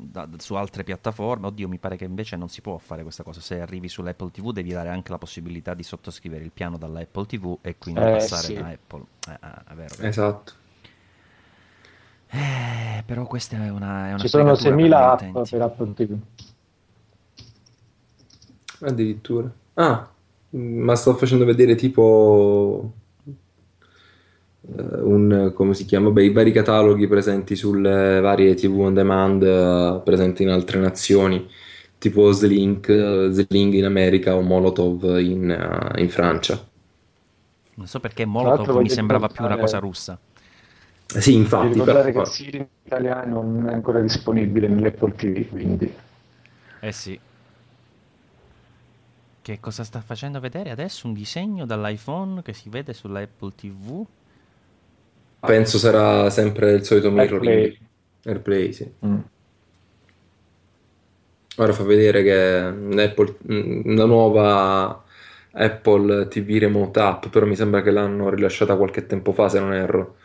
[0.00, 1.48] da- su altre piattaforme.
[1.48, 3.40] Oddio, mi pare che invece non si può fare questa cosa.
[3.40, 7.26] Se arrivi sull'Apple TV devi dare anche la possibilità di sottoscrivere il piano dalla Apple
[7.26, 8.54] TV e quindi Eh, passare sì.
[8.54, 9.04] da Apple.
[9.28, 10.08] Eh, ah, è vero, vero.
[10.08, 10.52] Esatto.
[12.30, 15.50] Eh, però questa è una, è una Ci sono fregatura per 6.000 gli app utenti.
[15.50, 16.18] per Apple TV.
[18.80, 19.50] Addirittura.
[19.74, 20.08] Ah,
[20.50, 22.92] ma sto facendo vedere tipo
[24.76, 26.10] un, come si chiama?
[26.10, 31.48] Beh, i vari cataloghi presenti sulle varie TV on demand eh, presenti in altre nazioni,
[31.98, 36.62] tipo Slink, eh, Sling in America o Molotov in, eh, in Francia.
[37.76, 40.18] Non so perché Molotov mi sembrava più una cosa russa.
[41.14, 45.48] Eh, Sì, infatti, ricordare però- che Siri in italiano non è ancora disponibile nell'Apple TV,
[45.48, 45.92] quindi
[46.80, 47.18] Eh sì.
[49.40, 51.06] Che cosa sta facendo vedere adesso?
[51.06, 54.06] Un disegno dall'iPhone che si vede sulla Apple TV?
[55.44, 57.66] Penso sarà sempre il solito mirroring.
[57.66, 57.78] AirPlay.
[58.24, 58.90] AirPlay, sì.
[59.02, 59.22] mm.
[61.58, 65.02] Ora fa vedere che mm, la nuova
[65.52, 69.72] Apple TV Remote App, però mi sembra che l'hanno rilasciata qualche tempo fa, se non
[69.74, 70.16] erro.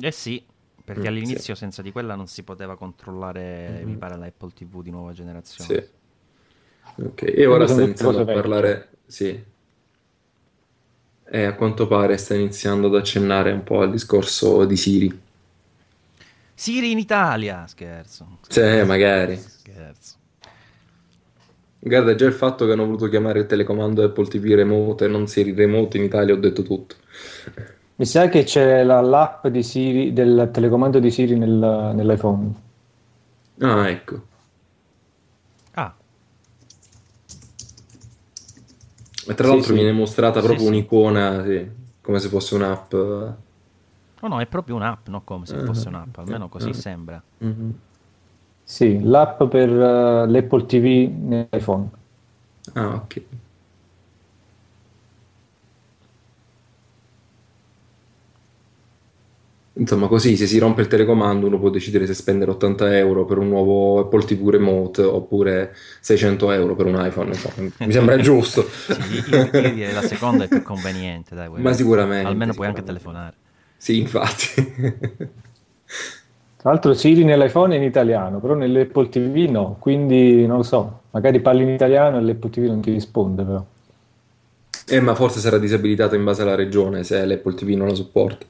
[0.00, 0.44] Eh sì,
[0.84, 3.96] perché Mm, all'inizio senza di quella non si poteva controllare, mi Mhm.
[3.96, 5.76] pare, l'Apple TV di nuova generazione.
[5.76, 5.90] Sì.
[6.96, 9.42] Ok, e ora sta iniziando a parlare, sì.
[11.32, 15.20] E a quanto pare sta iniziando ad accennare un po' al discorso di Siri.
[16.54, 17.66] Siri in Italia!
[17.68, 18.38] Scherzo.
[18.48, 19.36] Sì, magari.
[19.36, 20.16] Scherzo.
[21.78, 25.28] Guarda, già il fatto che hanno voluto chiamare il telecomando Apple TV Remote e non
[25.28, 26.96] Siri Remote in Italia, ho detto tutto.
[27.96, 32.52] Mi sa che c'è la- l'app di Siri, del telecomando di Siri nel- nell'iPhone.
[33.60, 34.22] Ah, ecco.
[35.74, 35.94] Ah,
[39.30, 39.74] E tra Sì, l'altro sì.
[39.74, 40.68] viene mostrata proprio sì.
[40.68, 41.70] un'icona, sì,
[42.02, 42.92] come se fosse un'app.
[44.20, 46.74] no, no, è proprio un'app, non come se Ah, fosse un'app, almeno così ah.
[46.74, 47.22] sembra.
[47.38, 47.74] Mhm.
[48.64, 51.88] Sì, l'app per eh, l'Apple TV nell'iPhone.
[52.74, 53.22] Ah, ok.
[59.80, 63.38] Insomma, così se si rompe il telecomando uno può decidere se spendere 80 euro per
[63.38, 67.28] un nuovo Apple TV Remote oppure 600 euro per un iPhone.
[67.28, 68.68] Insomma, mi sembra giusto.
[68.68, 71.48] Sì, io, io direi la seconda è più conveniente, dai.
[71.54, 72.28] Ma sicuramente.
[72.28, 72.84] Almeno puoi anche sicuramente.
[72.84, 73.34] telefonare.
[73.78, 75.28] Sì, infatti.
[76.60, 81.00] Tra l'altro Siri nell'iPhone è in italiano, però nell'Apple TV no, quindi non lo so,
[81.12, 83.64] magari parli in italiano e l'Apple TV non ti risponde però.
[84.86, 88.44] Eh, ma forse sarà disabilitato in base alla regione se l'Apple TV non la supporta.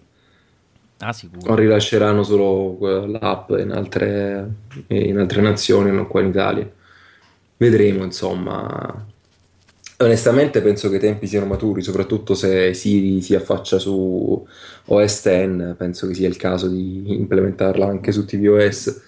[1.03, 1.53] Ah, sicuro.
[1.53, 4.51] O rilasceranno solo l'app in altre,
[4.88, 6.70] in altre nazioni, non qua in Italia.
[7.57, 9.07] Vedremo, insomma.
[9.98, 14.46] Onestamente penso che i tempi siano maturi, soprattutto se Siri si affaccia su
[14.86, 19.03] OS X, penso che sia il caso di implementarla anche su tvOS,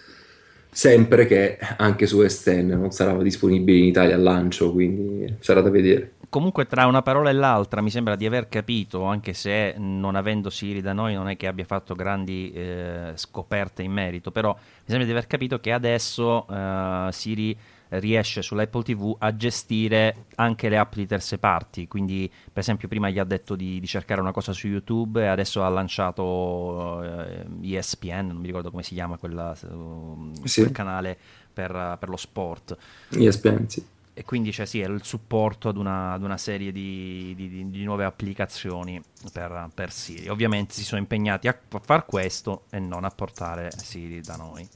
[0.74, 5.68] sempre che anche su X non sarà disponibile in Italia al lancio, quindi sarà da
[5.68, 6.14] vedere.
[6.30, 10.48] Comunque, tra una parola e l'altra, mi sembra di aver capito, anche se non avendo
[10.48, 14.86] Siri da noi non è che abbia fatto grandi eh, scoperte in merito, però mi
[14.86, 17.54] sembra di aver capito che adesso eh, Siri
[18.00, 21.86] riesce sull'Apple TV a gestire anche le app di terze parti.
[21.88, 25.26] Quindi, per esempio, prima gli ha detto di, di cercare una cosa su YouTube e
[25.26, 30.60] adesso ha lanciato eh, ESPN, non mi ricordo come si chiama quella, eh, Sì.
[30.62, 31.18] quel canale
[31.52, 32.76] per, per lo sport.
[33.10, 33.84] ESPN, sì.
[34.14, 37.84] E quindi c'è sì, è il supporto ad una, ad una serie di, di- di-
[37.84, 39.00] nuove applicazioni
[39.32, 40.28] per, per Siri.
[40.28, 44.68] Ovviamente si sono impegnati a far questo e non a portare Siri da noi.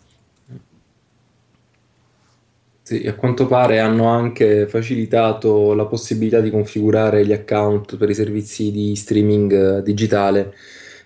[2.86, 8.14] Sì, a quanto pare hanno anche facilitato la possibilità di configurare gli account per i
[8.14, 10.54] servizi di streaming eh, digitale,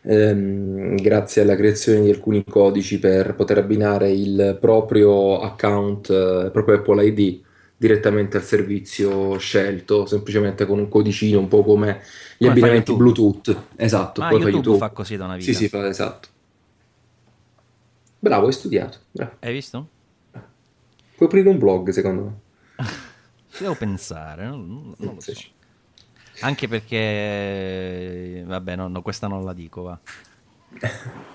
[0.03, 6.51] ehm, grazie alla creazione di alcuni codici per poter abbinare il proprio account, eh, il
[6.53, 7.41] proprio Apple ID
[7.79, 12.03] direttamente al servizio scelto, semplicemente con un codicino, un po' come
[12.37, 12.93] gli Come abbinamenti.
[12.93, 13.57] Bluetooth.
[13.77, 14.77] Esatto, Ah, come fa YouTube YouTube.
[14.77, 15.51] fa così da una vita.
[15.51, 16.29] Sì, sì, fa esatto.
[18.19, 18.99] Bravo, hai studiato.
[19.13, 19.33] Bravo.
[19.41, 19.87] Hai visto?
[21.21, 22.33] Puoi aprire un blog, secondo me.
[23.53, 25.33] Ci devo pensare, non, non- lo so.
[26.41, 29.99] Anche perché, vabbè, no, no, questa non la dico, va.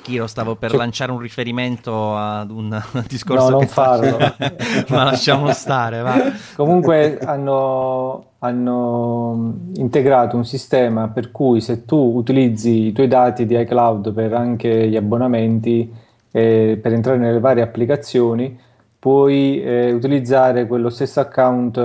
[0.01, 4.17] Chiro, stavo per lanciare un riferimento ad un discorso No, non che farlo.
[4.89, 6.31] ma lasciamo stare, va.
[6.55, 13.55] Comunque hanno, hanno integrato un sistema per cui se tu utilizzi i tuoi dati di
[13.55, 15.93] iCloud per anche gli abbonamenti,
[16.31, 18.63] eh, per entrare nelle varie applicazioni,
[19.05, 21.77] puoi eh, utilizzare quello stesso account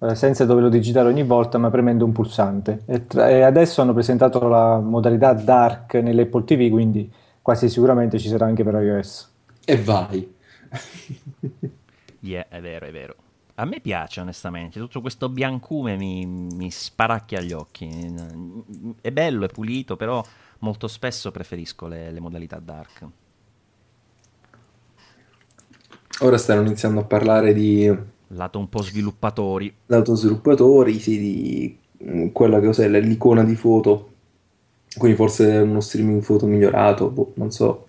[0.00, 2.82] eh, senza doverlo digitare ogni volta, ma premendo un pulsante.
[2.84, 7.10] E, tra- e adesso hanno presentato la modalità dark nell'Apple TV, quindi
[7.40, 9.32] quasi sicuramente ci sarà anche per iOS.
[9.64, 10.34] E vai.
[12.20, 13.14] Yeah, è vero, è vero.
[13.54, 17.88] A me piace onestamente, tutto questo biancume mi, mi sparacchia agli occhi.
[19.00, 20.22] È bello, è pulito, però
[20.58, 23.06] molto spesso preferisco le, le modalità dark.
[26.20, 29.74] Ora stanno iniziando a parlare di Lato un po' sviluppatori.
[29.86, 34.10] autosviluppatori, sì, di mm, quella che cos'è, l'icona di foto.
[34.96, 37.86] Quindi forse uno streaming foto migliorato, boh, non so.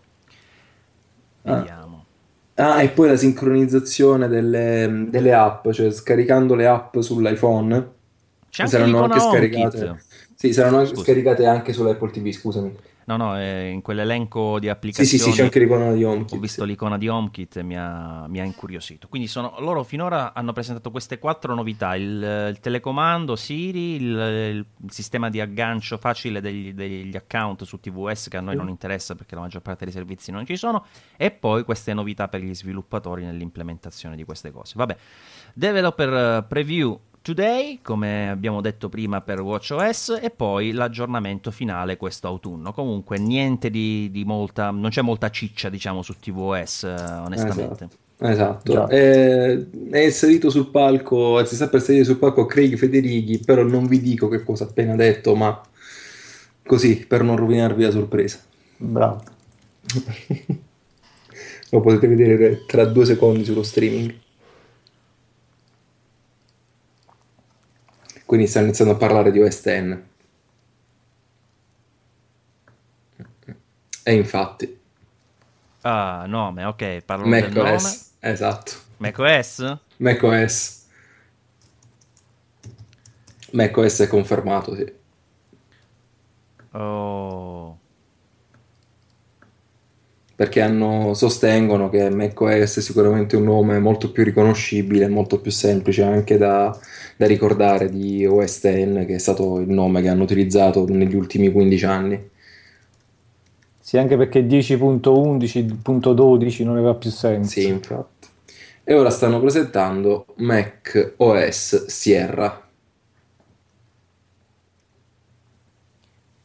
[1.43, 1.55] Ah.
[1.55, 2.05] Vediamo.
[2.55, 7.91] Ah, e poi la sincronizzazione delle, delle app, cioè scaricando le app sull'iPhone.
[8.49, 10.03] C'è saranno anche scaricate.
[10.35, 11.03] Sì, saranno Scusa.
[11.03, 12.75] scaricate anche sull'Apple TV, scusami.
[13.09, 16.33] No, no, in quell'elenco di Sì, applicazioni sì, sì, c'è anche l'icona di HomeKit.
[16.33, 19.07] ho visto l'icona di HomeKit e mi ha, mi ha incuriosito.
[19.07, 24.65] Quindi sono, loro finora hanno presentato queste quattro novità: il, il telecomando Siri, il, il
[24.89, 29.33] sistema di aggancio facile degli, degli account su TVS che a noi non interessa perché
[29.33, 30.85] la maggior parte dei servizi non ci sono,
[31.17, 34.73] e poi queste novità per gli sviluppatori nell'implementazione di queste cose.
[34.75, 34.95] Vabbè,
[35.55, 36.99] developer eh, preview
[37.29, 42.73] Today, come abbiamo detto prima per WatchOS, e poi l'aggiornamento finale questo autunno.
[42.73, 47.87] Comunque, niente di, di molta, non c'è molta ciccia, diciamo, su tvOS, eh, onestamente.
[48.17, 48.89] Esatto, esatto.
[48.89, 53.85] Eh, è salito sul palco, si sta per salire sul palco Craig Federighi, però non
[53.85, 55.61] vi dico che cosa ha appena detto, ma
[56.65, 58.39] così, per non rovinarvi la sorpresa.
[58.75, 59.21] Bravo.
[61.69, 64.15] Lo potete vedere tra due secondi sullo streaming.
[68.29, 69.97] Quindi stanno iniziando a parlare di OS X.
[74.03, 74.77] E infatti,
[75.81, 77.71] Ah, nome, ok, parlo del nome.
[77.71, 78.71] macOS, esatto.
[78.97, 79.77] macOS?
[79.97, 80.87] macOS.
[83.51, 84.93] macOS è confermato, sì.
[86.73, 87.78] Oh,
[90.39, 96.03] Perché hanno, sostengono che macOS è sicuramente un nome molto più riconoscibile, molto più semplice
[96.03, 96.73] anche da,
[97.17, 101.51] da ricordare di OS X, che è stato il nome che hanno utilizzato negli ultimi
[101.51, 102.29] 15 anni.
[103.81, 107.59] Sì, anche perché 10.11.12 non aveva più senso.
[107.59, 108.29] Sì, infatti.
[108.85, 112.68] E ora stanno presentando Mac OS Sierra.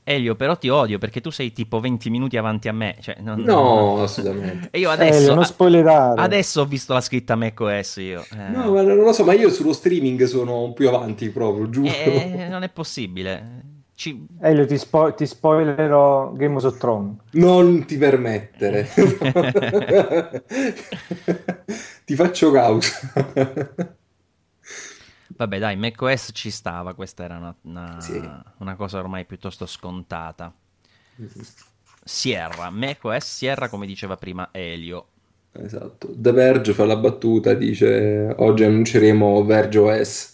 [0.05, 2.97] Elio, però ti odio perché tu sei tipo 20 minuti avanti a me.
[3.01, 4.69] Cioè, non- No, assolutamente.
[4.71, 6.21] E io Elio, adesso, non spoilerare.
[6.21, 8.21] adesso ho visto la scritta macOS io.
[8.31, 8.51] Eh.
[8.51, 11.89] No, ma non lo so, ma io sullo streaming sono più avanti proprio, giuro.
[11.89, 13.63] Eh, non è possibile.
[13.97, 17.17] Ci- Elio, ti, spo- ti spoilerò Game of Thrones.
[17.33, 18.89] Non ti permettere.
[22.05, 22.91] Ti faccio causa.
[25.37, 26.95] Vabbè, dai, macOS ci stava.
[26.95, 28.20] Questa era una, una- Sì.
[28.59, 30.53] una cosa ormai piuttosto scontata.
[32.05, 35.07] Sierra, macOS Sierra, come diceva prima Elio.
[35.53, 36.09] Esatto.
[36.14, 40.32] The Verge fa la battuta, dice oggi annunceremo Verge OS.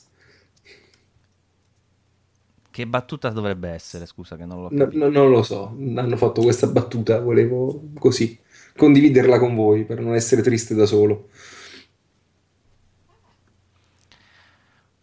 [2.71, 4.07] Che battuta dovrebbe essere?
[4.07, 8.39] Scusa, che non l'ho No- no- non lo so, hanno fatto questa battuta, volevo così
[8.77, 11.29] condividerla con voi per non essere triste da solo.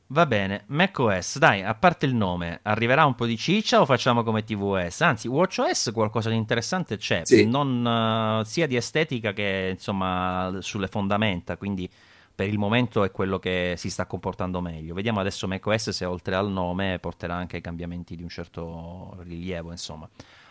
[0.09, 4.23] Va bene, macOS, dai, a parte il nome, arriverà un po' di ciccia o facciamo
[4.23, 5.01] come tvOS?
[5.01, 7.45] Anzi, WatchOS qualcosa di interessante c'è, Sì.
[7.45, 11.89] non, eh, sia di estetica che insomma sulle fondamenta, quindi
[12.33, 14.93] per il momento è quello che si sta comportando meglio.
[14.93, 20.07] Vediamo adesso macOS se oltre al nome porterà anche cambiamenti di un certo rilievo, insomma.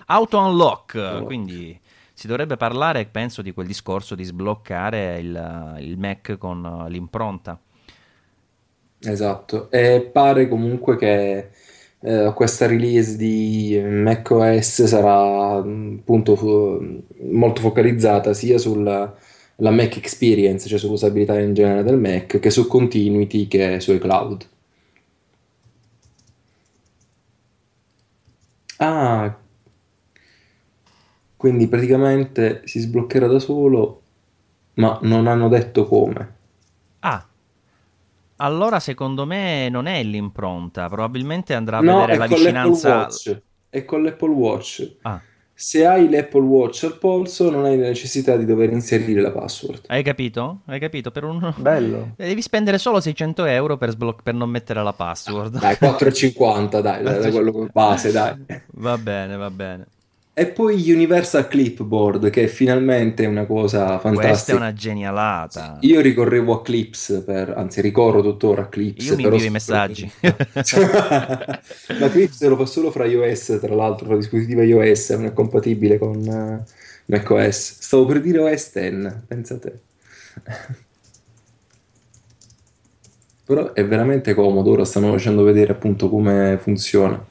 [0.09, 1.81] Auto unlock, quindi
[2.13, 7.59] si dovrebbe parlare, penso, di quel discorso di sbloccare il, il Mac con eh, l'impronta.
[8.99, 11.51] Esatto, e pare comunque che
[12.01, 19.14] eh, questa release di macOS sarà appunto fu- molto focalizzata sia sulla
[19.60, 24.47] la Mac Experience, cioè sull'usabilità in generale del Mac, che su Continuity che sui cloud.
[28.78, 29.36] Ah,
[31.36, 34.02] quindi praticamente si sbloccherà da solo,
[34.74, 36.35] ma non hanno detto come.
[37.02, 37.27] Ah,
[38.37, 42.43] allora secondo me non è l'impronta, probabilmente andrà a No, vedere è la con l'Apple
[42.43, 42.89] vicinanza...
[42.97, 43.43] Watch.
[43.69, 44.97] È con l'Apple Watch.
[45.03, 45.23] Ah,
[45.53, 49.87] Se hai l'Apple Watch al polso, non hai la necessità di dover inserire la password.
[49.87, 50.61] hai capito?
[50.67, 51.11] Hai capito?
[51.11, 51.53] Per un...
[51.55, 52.13] Bello.
[52.17, 55.59] Devi spendere solo 600 euro per, sbloc- per non mettere la password.
[55.59, 58.35] Dai, 4,50, dai, dai, dai, quello base, dai.
[58.75, 59.87] Va bene, va bene.
[60.39, 64.57] E poi Universal Clipboard, che è finalmente una cosa Questa è fantastica.
[64.59, 65.79] una genialata.
[65.81, 69.07] Io ricorrevo a Clips, per, anzi ricorro tuttora a Clips.
[69.07, 70.13] Io mi invio i messaggi.
[70.21, 75.97] Ma Clips lo fa solo fra iOS, tra l'altro, fra dispositivi iOS, non è compatibile
[75.97, 76.63] con eh,
[77.07, 77.79] macOS.
[77.81, 79.73] Stavo per dire OS X, pensa te.
[83.47, 87.25] Però è veramente comodo, ora stanno facendo vedere appunto come funziona.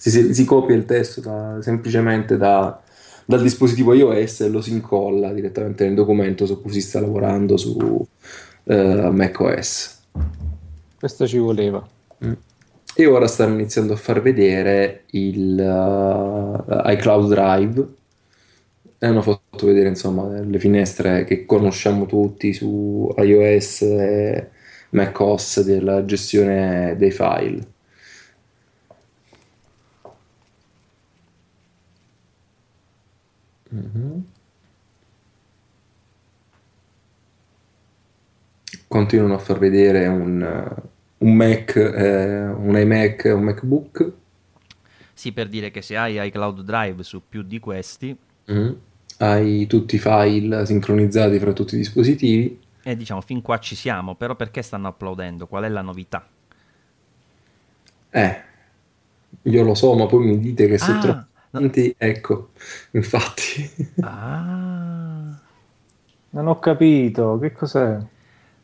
[0.00, 2.80] Si, si- copia il testo da- semplicemente da-
[3.26, 7.58] dal dispositivo iOS e lo si incolla direttamente nel documento su cui si sta lavorando
[7.58, 8.06] su
[8.64, 10.00] eh, macOS.
[10.98, 11.86] Questo ci voleva.
[12.24, 12.32] Mm.
[12.94, 17.88] E ora stanno iniziando a far vedere il eh, iCloud Drive
[18.98, 24.48] e hanno fatto vedere insomma le finestre che conosciamo tutti su iOS e
[24.90, 27.69] macOS della gestione dei file.
[33.70, 34.24] Mhm.
[38.88, 40.82] Continuano a far vedere un, eh,
[41.18, 44.12] un Mac, eh, un iMac, un MacBook.
[45.12, 48.16] Sì, per dire che se hai iCloud Drive su più di questi,
[48.46, 48.80] Mhm.
[49.18, 52.58] Hai tutti i file sincronizzati fra tutti i dispositivi.
[52.82, 55.46] e diciamo fin qua ci siamo, però perché stanno applaudendo?
[55.46, 56.26] Qual è la novità?
[58.12, 58.42] Eh,
[59.42, 61.60] io lo so, ma poi mi dite che sono Ah, troppo no.
[61.60, 61.94] tanti.
[61.96, 62.50] Ecco,
[62.92, 63.70] infatti.
[64.00, 65.38] Ah,
[66.30, 67.98] Non ho capito, che cos'è?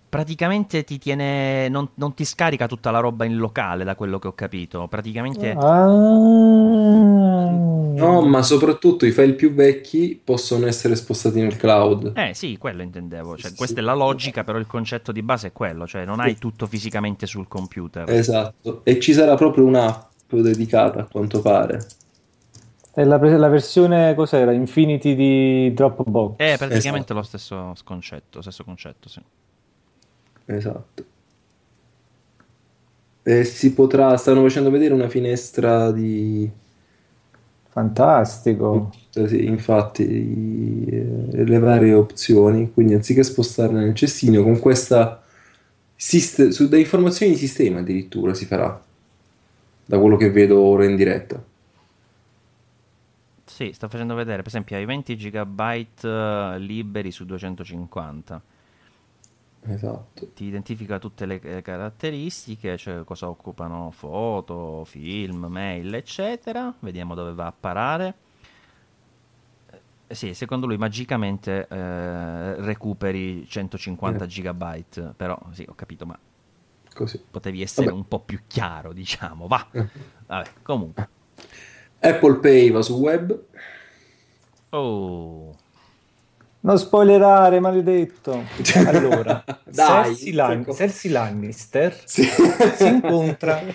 [0.08, 4.28] praticamente ti tiene, non, non ti scarica tutta la roba in locale, da quello che
[4.28, 4.86] ho capito.
[4.88, 6.64] Praticamente, Ah.
[7.96, 12.12] No, ma soprattutto i file più vecchi possono essere spostati nel cloud.
[12.14, 13.36] eh sì, quello intendevo.
[13.36, 13.80] Cioè, Sì, questa sì.
[13.80, 17.26] è la logica, però il concetto di base è quello, cioè non hai tutto fisicamente
[17.26, 18.08] sul computer.
[18.10, 18.80] Esatto.
[18.84, 21.84] E ci sarà proprio un'app dedicata a quanto pare.
[22.96, 24.52] È la, pre- la versione, cos'era?
[24.52, 26.36] Infinity di Dropbox.
[26.36, 27.12] È praticamente Esatto.
[27.12, 29.20] lo stesso concetto, stesso concetto, sì.
[30.46, 31.04] Esatto.
[33.22, 36.50] E si potrà, stanno facendo vedere una finestra di...
[37.68, 38.90] Fantastico.
[39.10, 45.22] Sì, infatti, eh, le varie opzioni, quindi anziché spostarle nel cestino, con questa
[45.94, 48.82] sist- su, da informazioni di sistema addirittura si farà,
[49.84, 51.44] da quello che vedo ora in diretta.
[53.56, 58.42] Sì, sta facendo vedere, per esempio, hai 20 GB liberi su 250.
[59.62, 60.28] Esatto.
[60.34, 66.72] Ti identifica tutte le le caratteristiche, cioè cosa occupano foto, film, mail, eccetera.
[66.80, 68.14] Vediamo dove va a parare.
[70.06, 74.28] Eh, Sì, secondo lui magicamente eh, recuperi 150 Eh.
[74.28, 76.18] GB, però sì, ho capito, ma
[76.94, 77.22] Così.
[77.30, 77.98] potevi essere Vabbè.
[77.98, 79.66] un po' più chiaro, diciamo, va.
[79.72, 79.88] Eh.
[80.26, 81.08] Vabbè, comunque.
[82.08, 83.38] Apple Pay va su web.
[84.70, 85.54] Oh,
[86.60, 88.42] Non spoilerare, maledetto.
[88.86, 90.74] Allora, Dai, Cersei, Lan- ecco.
[90.74, 92.24] Cersei Lannister Sì.
[92.24, 93.60] si incontra.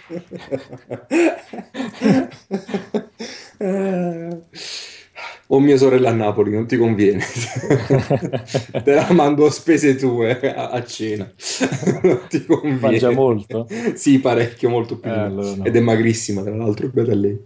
[5.48, 7.24] O mia sorella a Napoli, non ti conviene.
[8.84, 11.30] Te la mando a spese tue a, a cena.
[12.04, 12.80] Non ti conviene.
[12.80, 13.68] Mangia molto?
[13.96, 15.10] Sì, parecchio, molto più.
[15.12, 15.66] Eh, allora no.
[15.66, 17.40] Ed è magrissima, tra l'altro, bella lei.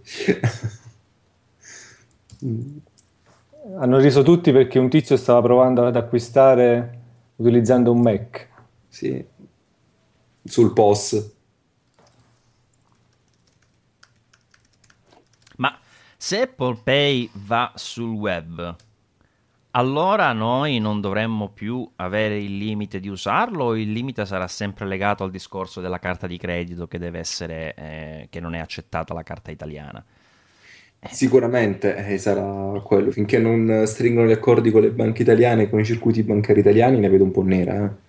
[3.78, 7.00] Hanno riso tutti perché un tizio stava provando ad acquistare
[7.36, 8.48] utilizzando un Mac.
[8.88, 9.24] Sì.
[10.44, 11.34] Sul POS.
[15.56, 15.76] Ma
[16.16, 18.76] se Apple Pay va sul web,
[19.72, 24.86] allora noi non dovremmo più avere il limite di usarlo o il limite sarà sempre
[24.86, 29.12] legato al discorso della carta di credito che deve essere, eh, che non è accettata
[29.12, 30.02] la carta italiana?
[31.10, 33.10] Sicuramente eh, sarà quello.
[33.10, 37.08] Finché non stringono gli accordi con le banche italiane con i circuiti bancari italiani, ne
[37.08, 37.84] vedo un po' nera.
[37.84, 38.05] eh.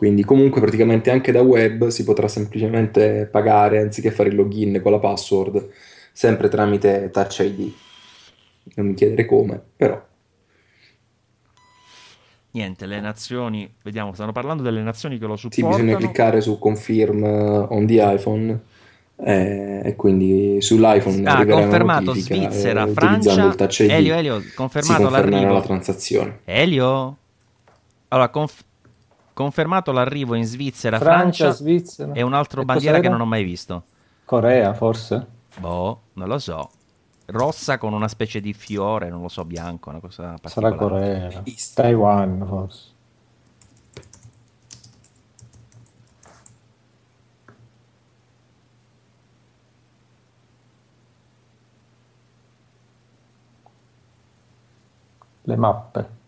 [0.00, 4.92] Quindi comunque praticamente anche da web si potrà semplicemente pagare anziché fare il login con
[4.92, 5.68] la password,
[6.10, 7.70] sempre tramite Touch ID.
[8.76, 10.02] Non mi chiedere come, però.
[12.52, 15.74] Niente, le nazioni, vediamo, stanno parlando delle nazioni che lo Sì, supportano.
[15.74, 17.22] bisogna cliccare su Confirm
[17.68, 18.58] on the iPhone
[19.16, 23.44] eh, e quindi sull'iPhone Ah, confermato Svizzera, eh, Francia.
[23.48, 25.52] il Touch ID Elio, Elio, confermato l'arrivo.
[25.52, 26.38] la transazione.
[26.46, 27.16] Elio?
[28.08, 28.64] Allora, conf-
[29.40, 32.12] confermato l'arrivo in Svizzera, Francia, Francia Svizzera.
[32.12, 33.84] e un altro E bandiera che non ho mai visto.
[34.26, 35.26] Corea, forse?
[35.58, 36.70] Boh, non lo so.
[37.26, 40.74] Rossa con una specie di fiore, non lo so, bianco, una cosa Sarà.
[40.74, 41.42] Corea.
[41.74, 42.88] Taiwan, forse.
[55.44, 56.19] Le mappe.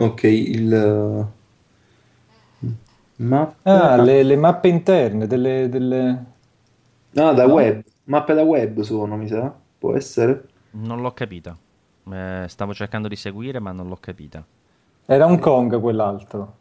[0.00, 1.26] Ok, il uh,
[3.16, 6.24] mappe Ah, le, le mappe interne delle, delle-
[7.16, 7.54] Ah, da no?
[7.54, 7.84] web.
[8.04, 9.54] Mappe da web sono, mi sa.
[9.78, 10.48] Può essere.
[10.86, 11.56] Non l'ho capita.
[12.10, 14.44] Eh, stavo cercando di seguire, ma non l'ho capita.
[15.06, 16.56] Era Hong Kong quell'altro.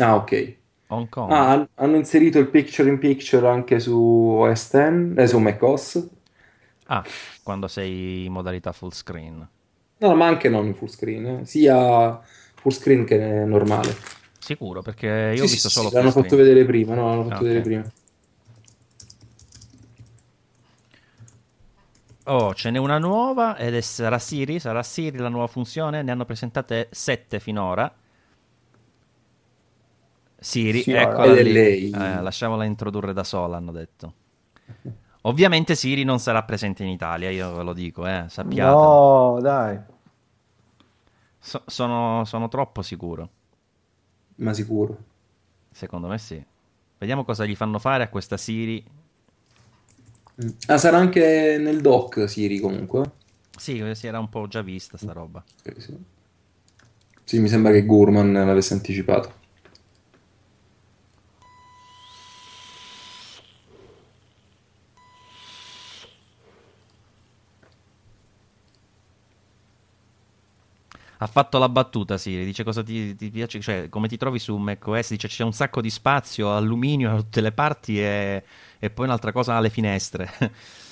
[0.00, 0.56] Ah, ok.
[0.88, 1.30] Hong Kong.
[1.32, 4.74] Ah, han- hanno inserito il picture in picture anche su OS X,
[5.16, 6.08] eh, su macOS.
[6.88, 7.04] Ah,
[7.42, 9.46] quando sei in modalità full screen.
[9.98, 11.46] No, ma anche non in full screen, eh.
[11.46, 12.20] Sia
[12.54, 13.94] full screen che normale.
[14.38, 17.24] Sicuro, perché io Sì, ho visto sì, solo sì, l'hanno fatto vedere prima, no, l'hanno
[17.24, 17.64] fatto Ah, vedere ok.
[17.64, 17.92] prima.
[22.28, 26.10] Oh, ce n'è una nuova ed è, sarà Siri, sarà Siri la nuova funzione, ne
[26.10, 27.92] hanno presentate sette finora.
[30.38, 31.90] Siri, Sì, eccola lei.
[31.90, 34.14] Eh, lasciamola introdurre da sola, hanno detto.
[35.26, 39.34] Ovviamente Siri non sarà presente in Italia, io ve lo dico, eh, sappiatelo.
[39.34, 39.78] No, dai.
[41.40, 43.28] So- sono, sono troppo sicuro,
[44.36, 44.96] Ma sicuro.
[45.70, 46.42] secondo me sì.
[46.98, 48.84] Vediamo cosa gli fanno fare a questa Siri.
[50.44, 50.48] Mm.
[50.66, 53.10] Ah, sarà anche nel dock Siri comunque.
[53.56, 55.42] Sì, si era un po' già vista sta roba.
[55.64, 55.96] Ok, sì.
[57.24, 59.35] Sì, mi sembra che Gurman l'avesse anticipato.
[71.18, 74.56] Ha fatto la battuta Siri, dice cosa ti, ti piace, cioè come ti trovi su
[74.56, 78.44] macOS, dice c'è un sacco di spazio, alluminio da tutte le parti e,
[78.78, 80.30] e poi un'altra cosa alle finestre.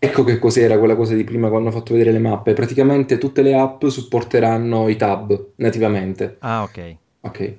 [0.00, 2.52] Ecco che cos'era quella cosa di prima quando ho fatto vedere le mappe.
[2.52, 6.38] Praticamente tutte le app supporteranno i tab nativamente.
[6.40, 6.98] ah, ok.
[7.20, 7.58] Ok.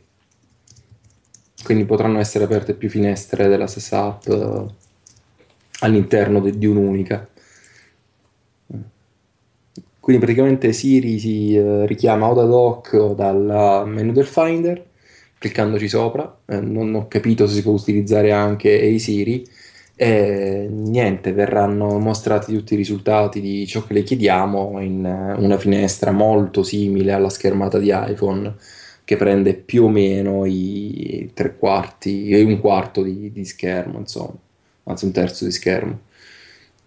[1.63, 4.65] Quindi potranno essere aperte più finestre della stessa app eh,
[5.81, 7.28] all'interno de- di un'unica.
[10.09, 14.83] Quindi praticamente Siri si eh, richiama o dock o dal menu del Finder,
[15.37, 16.39] cliccandoci sopra.
[16.47, 19.45] Eh, non ho capito se si può utilizzare anche Hey Siri.
[19.95, 25.59] E niente, verranno mostrati tutti i risultati di ciò che le chiediamo in eh, una
[25.59, 28.55] finestra molto simile alla schermata di iPhone,
[29.05, 34.33] che prende più o meno i tre quarti un quarto di, di schermo, insomma,
[34.85, 35.99] anzi un terzo di schermo.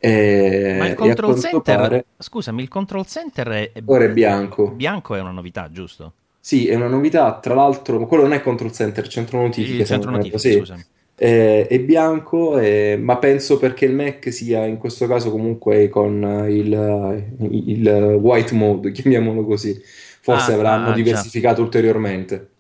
[0.05, 4.70] E, Ma il control center, pare scusami, il control center è, ora è bianco.
[4.70, 6.15] bianco è una novità, giusto?
[6.39, 10.11] Sì, è una novità, tra l'altro, quello non è control center, centro notifiche, Il centro
[10.11, 10.53] notifiche, sì.
[10.53, 10.85] scusami.
[11.15, 16.23] Eh, è bianco, eh, ma penso perché il Mac sia in questo caso comunque con
[16.24, 17.89] eh, il, il
[18.20, 19.81] white mode, chiamiamolo così.
[20.20, 20.93] Forse Ah, avranno ah, già.
[20.93, 22.52] diversificato ulteriormente.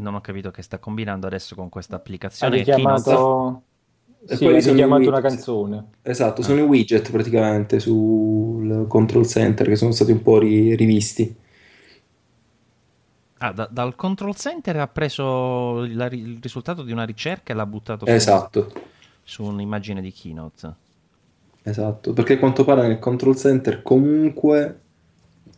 [0.00, 1.96] Non ho capito che sta combinando adesso con questa
[2.40, 2.64] Ha applicazione.
[2.66, 3.10] Keynote.
[3.10, 3.62] richiamato...
[4.26, 5.92] E Sì, quelli ha sono i richiamato una canzone.
[6.02, 6.44] Esatto, Ah.
[6.44, 11.36] sono i widget praticamente sul control center che sono stati un po' ri- rivisti.
[13.40, 17.66] Ah, da- dal control center ha preso il, il risultato di una ricerca e l'ha
[17.66, 18.72] buttato su, Esatto,
[19.22, 20.76] su un'immagine di Keynote.
[21.62, 24.80] esatto, perché a quanto pare nel control center comunque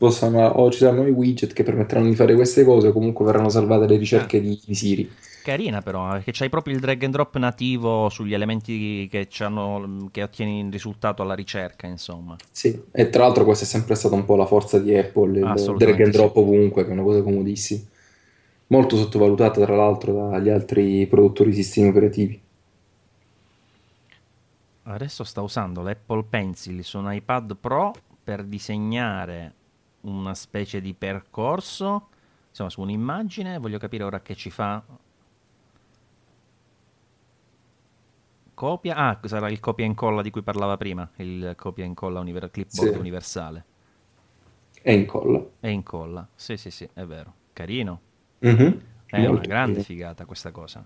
[0.00, 3.50] possano, o ci saranno i widget che permetteranno di fare queste cose, o comunque verranno
[3.50, 5.10] salvate le ricerche di, di Siri.
[5.42, 10.22] Carina però, perché c'hai proprio il drag and drop nativo sugli elementi che, c'hanno- che
[10.22, 12.36] ottieni il risultato alla ricerca, insomma.
[12.50, 15.74] Sì, e tra l'altro questa è sempre stata un po' la forza di Apple, il
[15.76, 16.18] drag and sì.
[16.18, 17.82] drop ovunque, che è una cosa comodissima.
[18.68, 22.40] Molto sottovalutata tra l'altro dagli altri produttori di sistemi operativi.
[24.84, 29.54] Adesso sta usando l'Apple Pencil su un iPad Pro per disegnare
[30.02, 32.08] una specie di percorso,
[32.48, 33.58] insomma, su un'immagine.
[33.58, 34.82] Voglio capire ora che ci fa
[38.54, 38.94] copia?
[38.96, 42.50] Ah, sarà il copia e incolla di cui parlava prima, il copia e incolla univer-
[42.50, 42.98] clipboard Sì.
[42.98, 43.64] universale.
[44.82, 45.40] E incolla.
[45.60, 47.34] E incolla, sì sì sì, è vero.
[47.52, 48.00] Carino.
[48.40, 48.80] Mhm.
[49.06, 49.82] È una Molto grande carino.
[49.82, 50.84] figata questa cosa.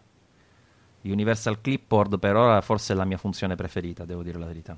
[1.02, 4.76] Universal Clipboard per ora forse è la mia funzione preferita, devo dire la verità.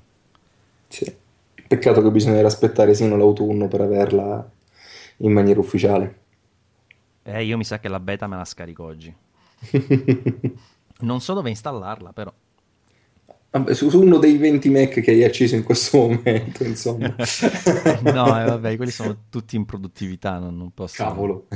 [0.89, 1.17] Sì.
[1.67, 4.49] Peccato che bisognerà aspettare sino all'autunno per averla
[5.17, 6.21] in maniera ufficiale.
[7.23, 9.13] Eh, io mi sa che la beta me la scarico oggi.
[10.99, 12.33] Non so dove installarla, però.
[13.51, 17.13] Vabbè, su, uno dei 20 Mac che hai acceso in questo momento, insomma.
[18.01, 21.03] no, eh, vabbè, quelli sono tutti in produttività, non, non posso...
[21.03, 21.47] Cavolo.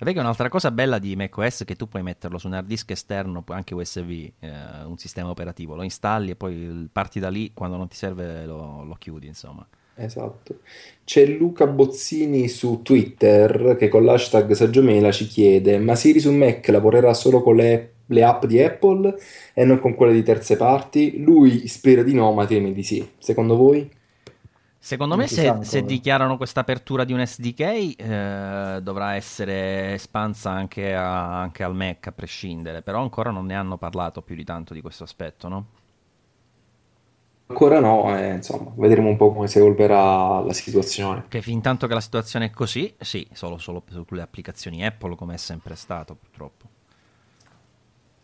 [0.00, 2.90] Che un'altra cosa bella di macOS è che tu puoi metterlo su un hard disk
[2.92, 7.76] esterno, anche USB, eh, un sistema operativo, lo installi e poi parti da lì, quando
[7.76, 9.66] non ti serve lo, lo chiudi, insomma.
[9.96, 10.60] Esatto.
[11.04, 16.68] C'è Luca Bozzini su Twitter che con l'hashtag Saggiomela ci chiede: Ma Siri su Mac
[16.68, 19.16] lavorerà solo con le, le app di Apple
[19.52, 21.20] e non con quelle di terze parti?
[21.20, 23.06] Lui spera di no, ma teme di sì.
[23.18, 23.90] Secondo voi?
[24.88, 30.94] Secondo me se, se dichiarano questa apertura di un SDK eh, dovrà essere espansa anche,
[30.94, 34.72] a- anche al Mac a prescindere, però ancora non ne hanno parlato più di tanto
[34.72, 35.66] di questo aspetto, no?
[37.48, 41.26] Ancora no, eh, insomma, vedremo un po' come si evolverà la situazione.
[41.28, 45.34] Che fin tanto che la situazione è così, sì, solo, solo sulle applicazioni Apple come
[45.34, 46.77] è sempre stato purtroppo.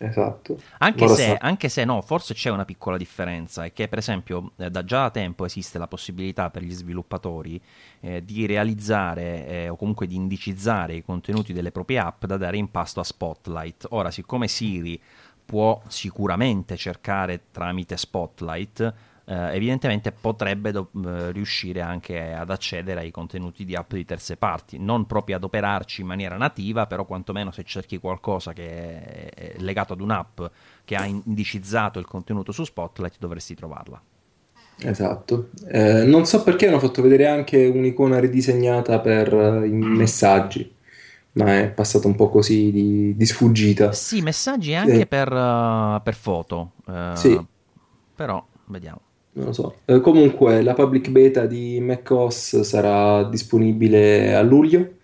[0.07, 0.61] Esatto.
[0.79, 4.53] Anche se, sta- anche se no, forse c'è una piccola differenza, è che per esempio
[4.57, 7.61] eh, da già tempo esiste la possibilità per gli sviluppatori
[8.01, 12.57] eh, di realizzare eh, o comunque di indicizzare i contenuti delle proprie app da dare
[12.57, 13.87] in pasto a Spotlight.
[13.91, 15.01] Ora, siccome Siri
[15.45, 18.95] può sicuramente cercare tramite Spotlight,
[19.27, 24.37] eh, evidentemente potrebbe do- eh, riuscire anche ad accedere ai contenuti di app di terze
[24.37, 29.55] parti, non proprio ad operarci in maniera nativa, però quantomeno se cerchi qualcosa che è
[29.59, 30.41] legato ad un'app
[30.85, 34.01] che ha indicizzato il contenuto su Spotlight dovresti trovarla.
[34.77, 35.51] Esatto.
[35.69, 40.75] Eh, non so perché hanno fatto vedere anche un'icona ridisegnata per eh, i messaggi,
[41.33, 43.93] ma è passata un po' così di, di sfuggita.
[43.93, 45.07] Sì, messaggi anche Sì.
[45.07, 47.47] per, eh, per foto, eh, Sì.
[48.15, 49.01] però vediamo.
[49.35, 49.77] Non lo so.
[49.85, 54.95] Eh, comunque, la public beta di macOS sarà disponibile a luglio,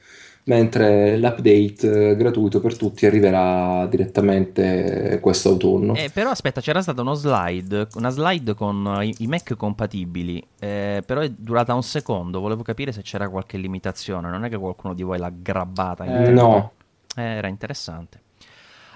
[0.45, 5.95] mentre l'update eh, gratuito per tutti arriverà direttamente questo autunno.
[5.95, 10.45] Eh, però aspetta, c'era stato uno slide, una slide con eh, i, i Mac compatibili,
[10.61, 14.57] eh, però è durata un secondo, volevo capire se c'era qualche limitazione, non è che
[14.57, 16.31] qualcuno di voi l'ha grabbata in Eh.
[16.31, 16.73] No,
[17.17, 18.21] era interessante.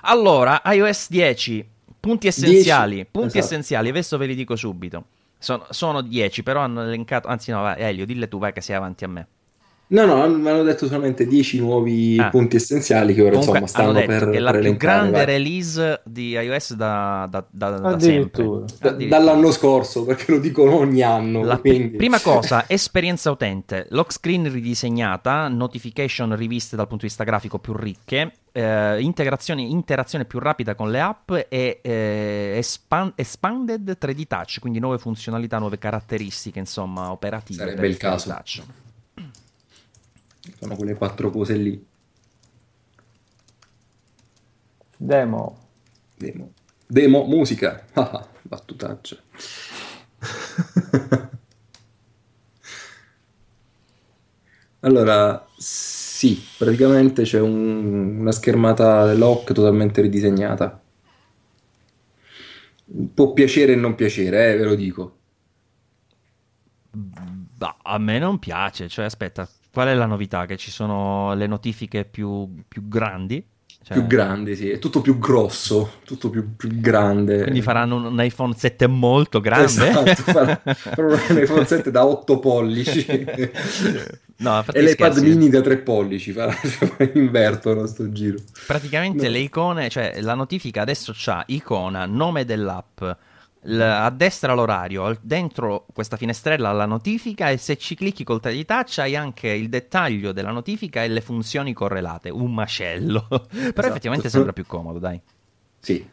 [0.03, 3.45] Allora, iOS 10, punti essenziali, 10, punti esatto.
[3.45, 5.05] essenziali, adesso ve li dico subito.
[5.45, 9.05] Sono, sono 10, però hanno elencato, anzi no, Elio, dille tu, vai che sei avanti
[9.05, 9.29] a me.
[9.95, 12.29] No, no, mi hanno detto solamente 10 nuovi Ah.
[12.31, 14.69] punti essenziali che ora Comunque insomma stanno hanno detto per, che è la per più
[14.69, 15.25] elencare, grande vai.
[15.27, 18.49] release di iOS da, da- da- da sempre.
[18.81, 21.43] Da- dall'anno scorso, perché lo dicono ogni anno.
[21.45, 27.25] La quindi- prima cosa, esperienza utente, lock screen ridisegnata, notification riviste dal punto di vista
[27.25, 33.97] grafico più ricche, eh, integrazione, interazione più rapida con le app e eh, espan- expanded
[34.01, 37.59] 3D touch, quindi nuove funzionalità, nuove caratteristiche, insomma, operative.
[37.59, 38.29] Sarebbe per il caso.
[38.31, 38.63] 3D touch.
[40.59, 41.87] Sono quelle quattro cose lì.
[44.99, 45.57] Demo.
[46.19, 46.53] Demo.
[46.87, 47.85] Demo, musica.
[47.95, 49.17] Ah, battutaccia.
[54.81, 60.81] Allora, sì, praticamente c'è un- una schermata lock totalmente ridisegnata.
[63.15, 65.17] Può piacere e non piacere, eh, ve lo dico.
[66.93, 70.47] Bah, a me non piace, cioè aspetta, qual è la novità?
[70.47, 73.45] Che ci sono le notifiche più, più grandi?
[73.85, 77.43] Cioè, Più grande, sì, è tutto più grosso, tutto più, più grande.
[77.43, 79.65] Quindi faranno un, un iPhone 7 molto grande.
[79.67, 80.63] Esatto, farà
[80.97, 83.05] un iPhone 7 da 8 pollici.
[84.37, 86.53] No, E l'iPad mini da 3 pollici, farà,
[87.15, 88.39] invertono sto giro.
[88.67, 89.31] Praticamente No.
[89.31, 93.03] le icone, cioè la notifica adesso c'ha icona, nome dell'app,
[93.65, 98.41] l- a destra l'orario, al- dentro questa finestrella la notifica e se ci clicchi col
[98.41, 103.27] 3D touch hai anche il dettaglio della notifica e le funzioni correlate, un macello.
[103.29, 103.87] Però Esatto.
[103.87, 105.21] effettivamente sembra più comodo, dai.
[105.81, 106.05] Sì.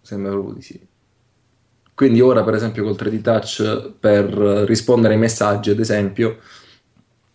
[0.00, 0.80] Sembra proprio di sì.
[1.94, 4.24] Quindi ora, per esempio, col 3D Touch, per
[4.66, 6.38] rispondere ai messaggi, ad esempio,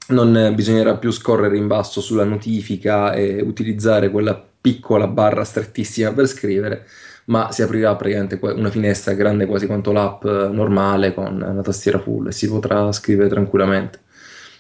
[0.10, 6.28] non bisognerà più scorrere in basso sulla notifica e utilizzare quella piccola barra strettissima per
[6.28, 6.88] scrivere,
[7.28, 12.00] ma si aprirà praticamente una finestra grande quasi quanto l'app eh, normale con una tastiera
[12.00, 14.00] full e si potrà scrivere tranquillamente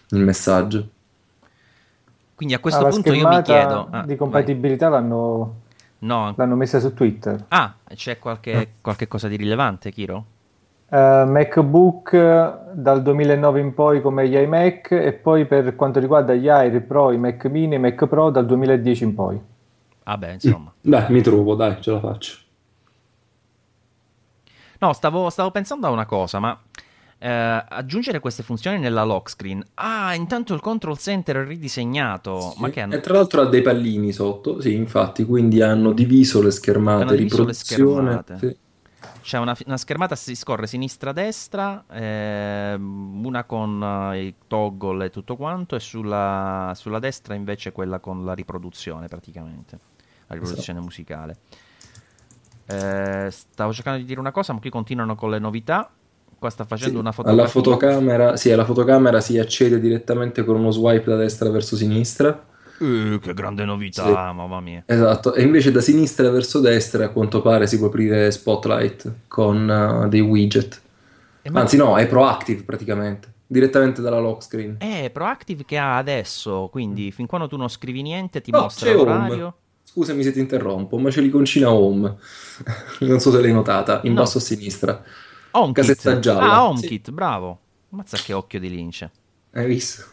[0.10, 0.88] il messaggio.
[2.35, 3.88] Quindi a questo Ah, punto io mi chiedo...
[3.91, 4.15] ah, di vai.
[4.15, 5.61] compatibilità l'hanno
[5.99, 6.34] No.
[6.38, 7.45] L'hanno messa su Twitter.
[7.48, 10.26] Ah, c'è qualche, qualche cosa di rilevante, Kiro?
[10.89, 12.11] Uh, MacBook
[12.73, 17.11] dal 2009 in poi come gli iMac e poi per quanto riguarda gli Air Pro,
[17.11, 19.41] i Mac Mini e Mac Pro dal 2010 in poi.
[20.03, 20.72] Vabbè, insomma.
[20.80, 22.38] Dai, mi trovo, dai, ce la faccio.
[24.79, 26.59] No, stavo, stavo pensando a una cosa, ma
[27.19, 29.63] eh, aggiungere queste funzioni nella lock screen.
[29.75, 32.39] Ah, intanto il control center è ridisegnato.
[32.39, 32.61] Sì.
[32.61, 32.93] Ma che hanno...
[32.93, 37.11] E tra l'altro ha dei pallini sotto, sì, infatti, quindi hanno diviso le schermate, Hanno
[37.15, 38.11] diviso le riproduzione.
[38.11, 38.37] schermate.
[38.37, 38.65] sì.
[39.21, 45.35] C'è una, una schermata, si scorre sinistra-destra, ehm, una con eh, i toggle e tutto
[45.35, 49.77] quanto, e sulla, sulla destra invece quella con la riproduzione praticamente,
[50.27, 51.39] la riproduzione musicale.
[52.68, 55.89] Eh, stavo cercando di dire una cosa, ma qui continuano con le novità.
[56.38, 57.41] Qua sta facendo Sì, una fotografia.
[57.44, 62.45] Alla fotocamera, sì, alla fotocamera si accede direttamente con uno swipe da destra verso sinistra.
[62.80, 64.11] Eh, che grande novità, Sì.
[64.11, 64.84] mamma mia.
[64.85, 70.03] Esatto, e invece da sinistra verso destra a quanto pare si può aprire Spotlight con
[70.03, 70.80] uh, dei widget.
[71.41, 74.76] E ma- Anzi no, è proactive praticamente, direttamente dalla lock screen.
[74.77, 78.91] È Proactive che ha adesso, quindi fin quando tu non scrivi niente ti Oh, mostra
[78.94, 79.44] l'orario.
[79.45, 79.53] Home.
[79.98, 82.18] Scusami se ti interrompo, ma c'è l'iconcina Home.
[83.02, 84.22] non so se l'hai notata, in No.
[84.22, 85.03] basso a sinistra.
[85.49, 85.74] HomeKit.
[85.74, 86.41] Casetta gialla.
[86.41, 86.86] Ah, Sì.
[86.86, 87.60] HomeKit, bravo.
[87.90, 89.10] Mazza che occhio di lince.
[89.53, 90.03] Hai visto?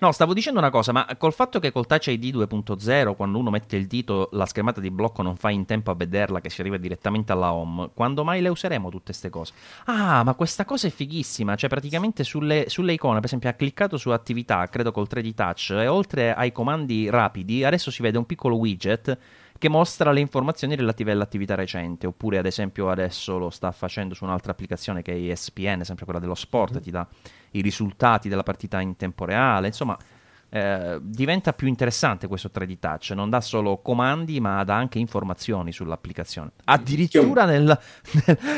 [0.00, 3.50] No, stavo dicendo una cosa, ma col fatto che col Touch ID 2.0, quando uno
[3.50, 6.62] mette il dito, la schermata di blocco non fa in tempo a vederla, che si
[6.62, 9.52] arriva direttamente alla home, quando mai le useremo tutte queste cose?
[9.84, 13.98] Ah, ma questa cosa è fighissima, cioè praticamente sulle, sulle icone, per esempio ha cliccato
[13.98, 18.24] su attività, credo col 3D Touch, e oltre ai comandi rapidi, adesso si vede un
[18.24, 19.18] piccolo widget
[19.60, 24.24] che mostra le informazioni relative all'attività recente, oppure ad esempio adesso lo sta facendo su
[24.24, 27.06] un'altra applicazione che è ESPN, sempre quella dello sport, ti dà
[27.50, 29.98] i risultati della partita in tempo reale, insomma
[30.52, 35.70] eh, diventa più interessante questo 3D Touch, non dà solo comandi ma dà anche informazioni
[35.72, 36.50] sull'applicazione.
[36.64, 37.78] Addirittura nel,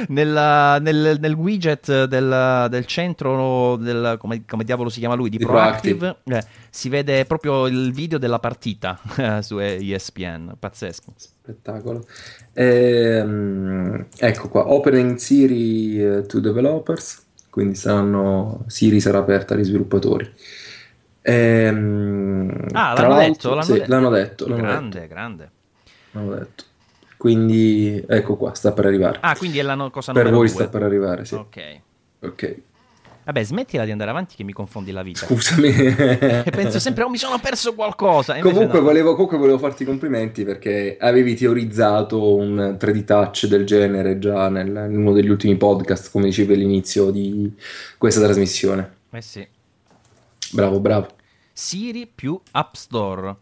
[0.09, 5.36] nel, nel- nel- widget del, del centro, del, come, come diavolo si chiama lui, di
[5.36, 11.12] Di Proactive, eh, si vede proprio il video della partita eh, su ESPN, pazzesco.
[11.14, 12.06] Spettacolo.
[12.55, 20.31] Ehm, ecco qua, opening Siri eh, to developers, quindi saranno, Siri sarà aperta agli sviluppatori.
[21.23, 23.90] Ehm, Ah, l'hanno detto, l'hanno sì, detto.
[23.90, 25.51] l'hanno detto, l'hanno grande, detto, grande.
[26.12, 26.65] l'hanno detto.
[27.16, 29.19] Quindi ecco qua, sta per arrivare.
[29.20, 30.49] Ah, quindi è la no- cosa per voi due.
[30.49, 31.35] sta per arrivare, sì.
[31.35, 31.81] Ok.
[32.23, 32.57] Ok.
[33.24, 35.27] Vabbè, smettila di andare avanti che mi confondi la vita.
[35.27, 35.69] Scusami.
[36.44, 38.36] E penso sempre, oh, mi sono perso qualcosa.
[38.40, 38.85] Comunque, no.
[38.85, 44.49] volevo, comunque volevo farti i complimenti perché avevi teorizzato un 3D touch del genere già
[44.49, 47.55] nel- in uno degli ultimi podcast, come dicevi all'inizio di
[47.97, 48.94] questa trasmissione.
[49.12, 49.47] Eh sì.
[50.53, 51.09] Bravo, bravo.
[51.53, 53.37] Siri più App Store.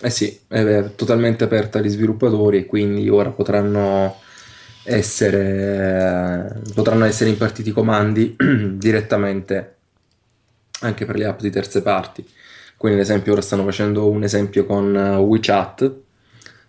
[0.00, 4.16] Eh sì, è totalmente aperta agli sviluppatori e quindi ora potranno
[4.84, 8.36] essere, potranno essere impartiti comandi
[8.76, 9.76] direttamente
[10.80, 12.26] anche per le app di terze parti.
[12.76, 15.94] Quindi, ad esempio, ora stanno facendo un esempio con eh, WeChat,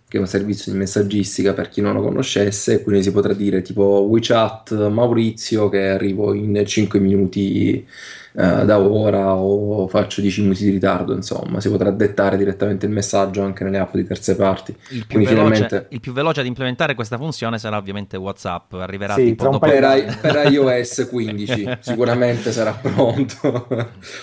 [0.08, 3.62] che è un servizio di messaggistica per chi non lo conoscesse, quindi si potrà dire
[3.62, 7.86] tipo WeChat Maurizio che arrivo in 5 minuti
[8.32, 12.92] eh, da ora o faccio 10 minuti di ritardo, insomma, si potrà dettare direttamente il
[12.92, 14.74] messaggio anche nelle app di terze parti.
[14.88, 18.72] Il più, Quindi veloce, finalmente il più veloce ad implementare questa funzione sarà ovviamente WhatsApp.
[18.74, 19.58] Arriverà Sì, tipo dopo.
[19.58, 23.66] per, i- per iOS 15 sicuramente sarà pronto.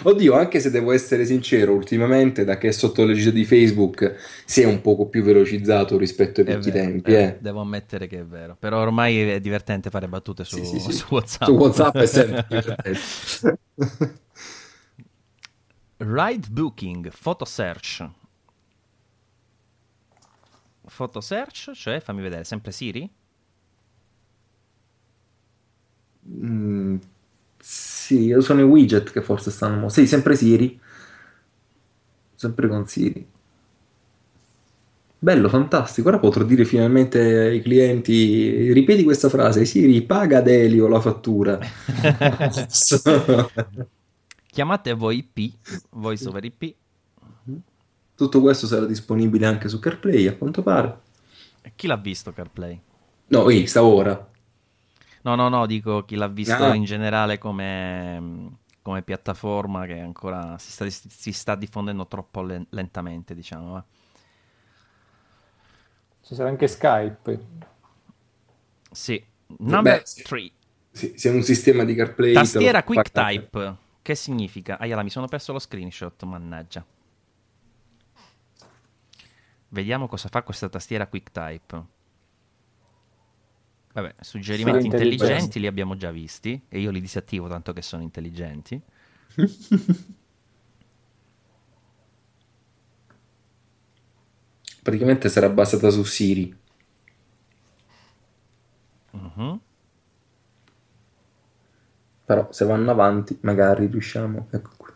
[0.03, 4.15] Oddio, anche se devo essere sincero, ultimamente da che è sotto l'egida di Facebook
[4.45, 7.37] si è un poco più velocizzato rispetto ai È vecchi vero, tempi, eh, eh.
[7.39, 8.55] Devo ammettere che è vero.
[8.59, 10.91] Però ormai è divertente fare battute su, Sì, sì, sì.
[10.93, 11.43] su WhatsApp.
[11.43, 12.99] Su WhatsApp è sempre più divertente.
[15.97, 18.07] Ride Booking, Photo Search.
[20.95, 23.09] Photo Search, cioè fammi vedere, sempre Siri?
[26.29, 26.97] Mm,
[27.59, 29.89] sì, sono i widget che forse stanno...
[29.89, 30.79] Sì, sempre Siri.
[32.35, 33.27] Sempre con Siri.
[35.19, 36.09] Bello, fantastico.
[36.09, 41.57] Ora potrò dire finalmente ai clienti, ripeti questa frase, Siri, paga ad Elio la fattura.
[44.57, 45.53] Chiamate VoIP,
[45.91, 46.73] Voice over IP.
[48.15, 50.99] Tutto questo sarà disponibile anche su CarPlay, a quanto pare.
[51.75, 52.81] Chi l'ha visto CarPlay?
[53.27, 54.31] No, ehi, sta ora.
[55.21, 56.73] No, no, no, dico chi l'ha visto Ah.
[56.73, 63.35] in generale come, come piattaforma che ancora si sta, si sta diffondendo troppo len- lentamente,
[63.35, 63.77] diciamo.
[63.77, 63.83] eh.
[66.23, 67.39] Ci sarà anche Skype.
[68.89, 69.23] Sì.
[69.59, 70.23] Number Beh, sì.
[70.23, 70.51] 3.
[70.89, 72.33] Sì, se è un sistema di CarPlay...
[72.33, 73.35] Tastiera fa Quick pagare.
[73.35, 73.85] Type.
[74.07, 74.77] Che significa?
[74.79, 76.85] Ah, yala, mi sono perso lo screenshot, mannaggia.
[79.67, 81.83] Vediamo cosa fa questa tastiera QuickType.
[83.91, 88.81] Vabbè, suggerimenti intelligenti li abbiamo già visti e io li disattivo tanto che sono intelligenti.
[94.83, 96.57] Praticamente sarà basata su Siri.
[99.11, 99.59] Uh-huh.
[102.27, 104.47] Però se vanno avanti magari riusciamo.
[104.49, 104.91] Ecco qui.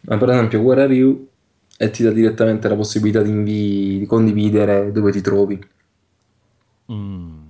[0.00, 1.28] Ma per esempio Where Are You
[1.76, 5.62] e ti dà direttamente la possibilità di, invi- di condividere dove ti trovi.
[6.90, 7.42] Mm.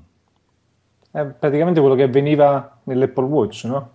[1.12, 3.90] È praticamente quello che avveniva nell'Apple Watch, no?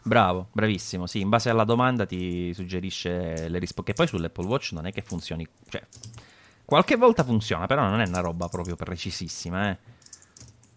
[0.00, 1.06] Bravo, bravissimo.
[1.06, 3.90] Sì, in base alla domanda ti suggerisce le risposte.
[3.90, 5.44] Che poi sull'Apple Watch non è che funzioni.
[5.68, 5.82] Cioè,
[6.64, 9.70] qualche volta funziona, però non è una roba proprio precisissima.
[9.70, 9.78] Eh.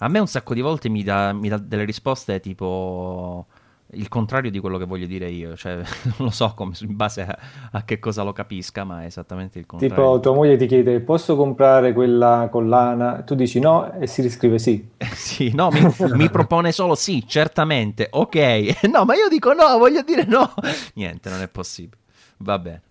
[0.03, 3.45] A me un sacco di volte mi dà, mi dà delle risposte tipo
[3.93, 7.21] il contrario di quello che voglio dire io, cioè non lo so come, in base
[7.21, 7.37] a,
[7.71, 9.95] a, che cosa lo capisca, ma è esattamente il contrario.
[9.95, 14.59] Tipo tua moglie ti chiede posso comprare quella collana, tu dici no e si riscrive
[14.59, 14.89] sì.
[15.13, 15.81] sì, no, mi,
[16.15, 20.53] mi, propone solo sì, certamente, ok, no, ma io dico no, voglio dire no,
[20.95, 22.01] niente, non è possibile,
[22.37, 22.81] va bene.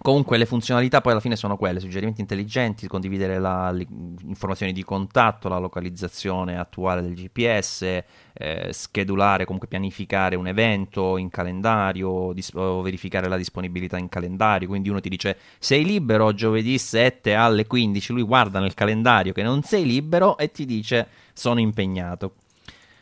[0.00, 3.86] Comunque le funzionalità poi alla fine sono quelle, suggerimenti intelligenti, condividere le
[4.22, 8.02] informazioni di contatto, la localizzazione attuale del GPS,
[8.32, 14.88] eh, schedulare, comunque pianificare un evento in calendario, dis- verificare la disponibilità in calendario, quindi
[14.88, 16.32] uno ti dice sei libero?
[16.32, 21.08] Giovedì 7 alle 15, lui guarda nel calendario che non sei libero e ti dice
[21.32, 22.34] sono impegnato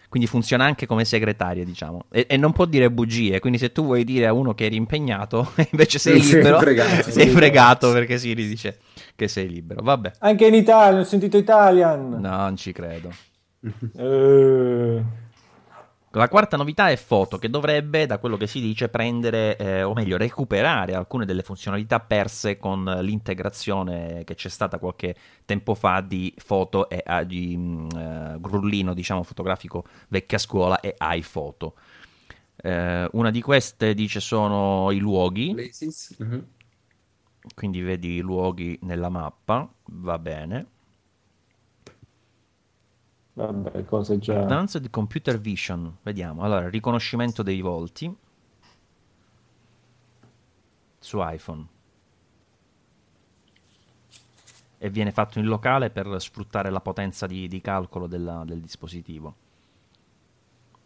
[0.08, 2.04] quindi funziona anche come segretaria, diciamo.
[2.10, 4.76] E, e, non può dire bugie, quindi se tu vuoi dire a uno che eri
[4.76, 8.78] impegnato, invece sei libero, sei fregato, sei fregato perché si dice
[9.14, 9.82] che sei libero.
[9.82, 10.12] Vabbè.
[10.20, 12.20] Anche in Italia, ho sentito Italian.
[12.20, 13.10] No, non ci credo.
[13.60, 15.24] uh...
[16.16, 19.92] La quarta novità è foto, che dovrebbe, da quello che si dice, prendere, eh, o
[19.92, 25.14] meglio, recuperare alcune delle funzionalità perse con l'integrazione che c'è stata qualche
[25.44, 31.74] tempo fa di foto e uh, di uh, grullino, diciamo, fotografico vecchia scuola e iPhoto.
[32.62, 35.54] Eh, una di queste dice sono i luoghi.
[35.54, 36.38] Mm-hmm.
[37.54, 40.66] Quindi vedi i luoghi nella mappa, va bene.
[43.36, 44.40] Vabbè, cose già...
[44.40, 46.40] Advanced Computer Vision, vediamo.
[46.40, 48.14] Allora, riconoscimento dei volti
[50.98, 51.66] su iPhone.
[54.78, 59.36] E viene fatto in locale per sfruttare la potenza di, di calcolo della, del dispositivo.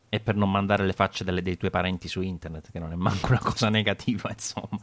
[0.09, 2.97] E per non mandare le facce delle, dei tuoi parenti su internet, che non è
[2.97, 4.77] manco una cosa negativa, insomma.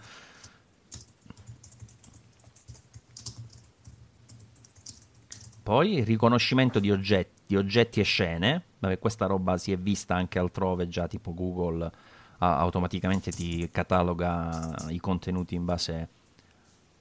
[5.63, 8.63] Poi riconoscimento di oggetti di oggetti e scene.
[8.79, 11.89] Vabbè, questa roba si è vista anche altrove, già tipo Google uh,
[12.37, 16.09] automaticamente ti cataloga i contenuti in base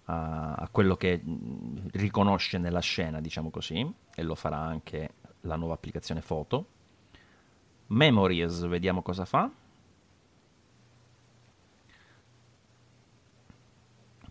[0.05, 1.20] a, a, quello che
[1.93, 5.10] riconosce nella scena, diciamo così, e lo farà anche
[5.43, 6.66] la nuova applicazione foto.
[7.89, 9.51] Memories, vediamo cosa fa.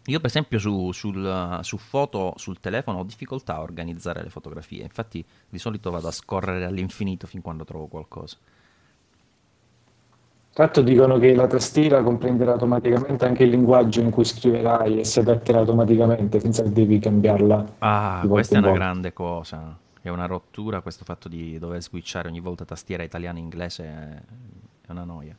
[0.07, 4.84] Io per esempio su, sul, su, foto sul telefono ho difficoltà a organizzare le fotografie,
[4.84, 8.38] infatti di solito vado a scorrere all'infinito fin quando trovo qualcosa.
[10.57, 15.19] L'altro dicono che la tastiera comprenderà automaticamente anche il linguaggio in cui scriverai e si
[15.19, 17.73] adatterà automaticamente senza che devi cambiarla.
[17.80, 19.77] Ah, questa è una grande cosa.
[20.02, 23.84] È una rottura questo fatto di dover switchare ogni volta tastiera italiana-inglese,
[24.86, 25.36] è una noia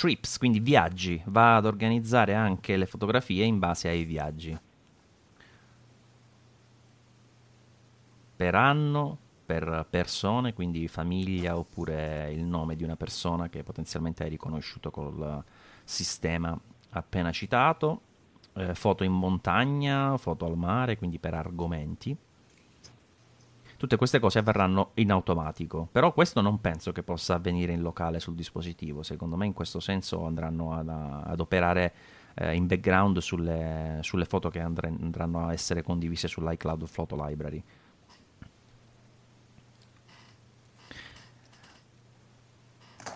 [0.00, 4.58] trips, quindi viaggi, va ad organizzare anche le fotografie in base ai viaggi.
[8.34, 14.30] Per anno, per persone, quindi famiglia oppure il nome di una persona che potenzialmente hai
[14.30, 15.44] riconosciuto col
[15.84, 16.58] sistema
[16.92, 18.00] appena citato,
[18.54, 22.16] eh, foto in montagna, foto al mare, quindi per argomenti
[23.80, 28.20] Tutte queste cose avverranno in automatico, però questo non penso che possa avvenire in locale
[28.20, 31.94] sul dispositivo, secondo me in questo senso andranno ad, ad operare
[32.34, 37.64] eh, in background sulle, sulle foto che andre, andranno a essere condivise sull'iCloud Photo Library.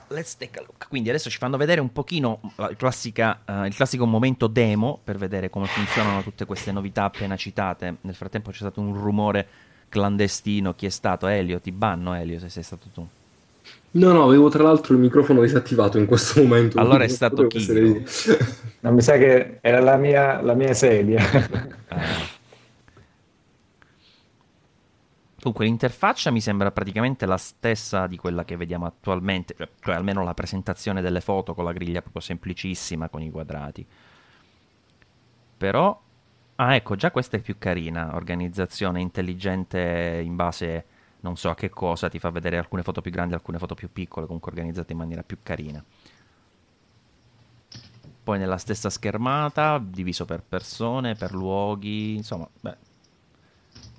[0.08, 0.88] Let's take a look.
[0.88, 2.40] Quindi adesso ci fanno vedere un pochino
[2.78, 7.98] classica, uh, il classico momento demo per vedere come funzionano tutte queste novità appena citate.
[8.00, 11.28] Nel frattempo c'è stato un rumore clandestino chi è stato?
[11.28, 11.60] Elio?
[11.60, 13.06] Ti banno Elio se sei stato tu.
[13.92, 16.80] No no avevo tra l'altro il microfono disattivato in questo momento.
[16.80, 17.64] Allora è stato chi
[18.80, 21.22] no, mi sa che era la mia, la mia sedia.
[21.86, 22.32] Ah.
[25.38, 30.24] Comunque l'interfaccia mi sembra praticamente la stessa di quella che vediamo attualmente, cioè, cioè almeno
[30.24, 33.86] la presentazione delle foto con la griglia proprio semplicissima con i quadrati.
[35.56, 36.00] però...
[36.56, 40.85] Ah, ecco, già questa è più carina, organizzazione intelligente in base
[41.20, 43.90] non so a che cosa, ti fa vedere alcune foto più grandi, alcune foto più
[43.90, 45.82] piccole, comunque organizzate in maniera più carina.
[48.22, 52.76] Poi nella stessa schermata, diviso per persone, per luoghi, insomma, beh,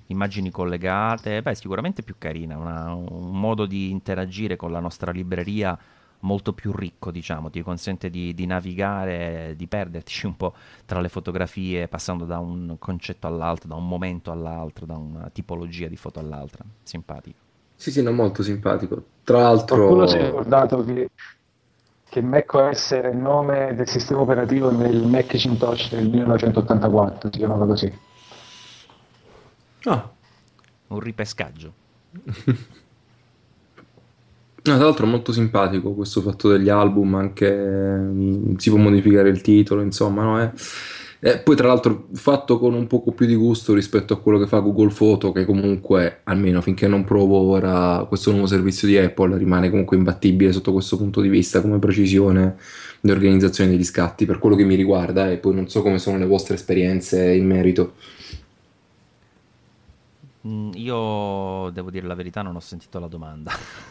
[0.06, 5.78] immagini collegate, beh, sicuramente più carina, una, un modo di interagire con la nostra libreria
[6.20, 11.08] molto più ricco, diciamo, ti consente di, di, navigare, di perderti un po' tra le
[11.08, 16.18] fotografie, passando da un concetto all'altro, da un momento all'altro, da una tipologia di foto
[16.18, 16.64] all'altra.
[16.82, 17.38] Simpatico.
[17.76, 19.02] Sì, sì, no, molto simpatico.
[19.22, 19.76] Tra l'altro...
[19.76, 21.10] Qualcuno si è ricordato che,
[22.08, 27.92] che macOS era il nome del sistema operativo nel Macintosh del 1984, si chiamava così.
[29.84, 30.10] Ah.
[30.88, 31.72] Un ripescaggio.
[34.74, 39.40] Tra l'altro è molto simpatico questo fatto degli album, anche mm, si può modificare il
[39.40, 40.40] titolo, insomma, no?
[40.40, 40.50] È,
[41.18, 44.46] e poi tra l'altro fatto con un poco più di gusto rispetto a quello che
[44.46, 49.38] fa Google Photo, che comunque, almeno finché non provo ora questo nuovo servizio di Apple,
[49.38, 52.56] rimane comunque imbattibile sotto questo punto di vista come precisione
[53.00, 56.18] di organizzazione degli scatti, per quello che mi riguarda, e poi non so come sono
[56.18, 57.94] le vostre esperienze in merito.
[60.46, 63.50] Mm, io devo dire la verità, non ho sentito la domanda.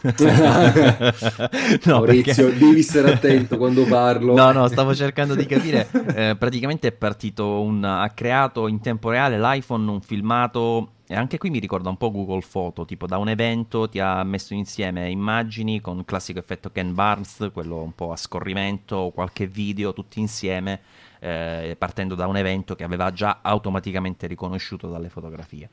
[1.84, 2.58] no, Maurizio, perché...
[2.58, 4.34] devi stare attento quando parlo.
[4.34, 5.86] No, no, stavo cercando di capire.
[6.14, 7.84] Eh, praticamente è partito un.
[7.84, 10.92] ha creato in tempo reale l'iPhone un filmato.
[11.08, 14.24] E anche qui mi ricorda un po' Google Photo, tipo da un evento ti ha
[14.24, 19.46] messo insieme immagini con il classico effetto Ken Barnes, quello un po' a scorrimento, qualche
[19.46, 20.80] video tutti insieme,
[21.20, 25.70] eh, partendo da un evento che aveva già automaticamente riconosciuto dalle fotografie.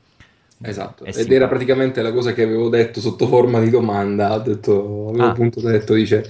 [0.66, 5.24] Esatto, ed era praticamente la cosa che avevo detto sotto forma di domanda, detto, avevo
[5.24, 5.30] ah.
[5.30, 6.26] appunto detto, dice,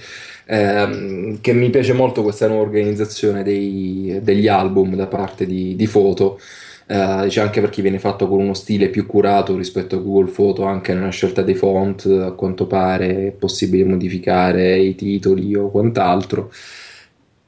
[0.46, 5.86] ehm, che mi piace molto questa nuova organizzazione dei, degli album da parte di, di
[5.86, 6.40] Foto,
[6.88, 10.64] eh, dice anche perché viene fatto con uno stile più curato rispetto a Google Photo,
[10.64, 16.52] anche nella scelta dei font, a quanto pare è possibile modificare i titoli o quant'altro.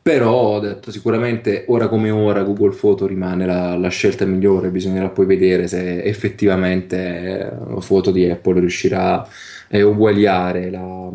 [0.07, 5.09] Però ho detto sicuramente ora come ora Google Photo rimane la, la scelta migliore, bisognerà
[5.09, 9.27] poi vedere se effettivamente la foto di Apple riuscirà a
[9.83, 11.09] uguagliare la,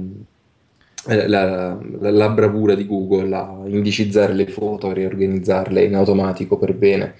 [1.04, 6.74] la, la, la, bravura di Google a indicizzare le foto, a riorganizzarle in automatico per
[6.74, 7.14] bene.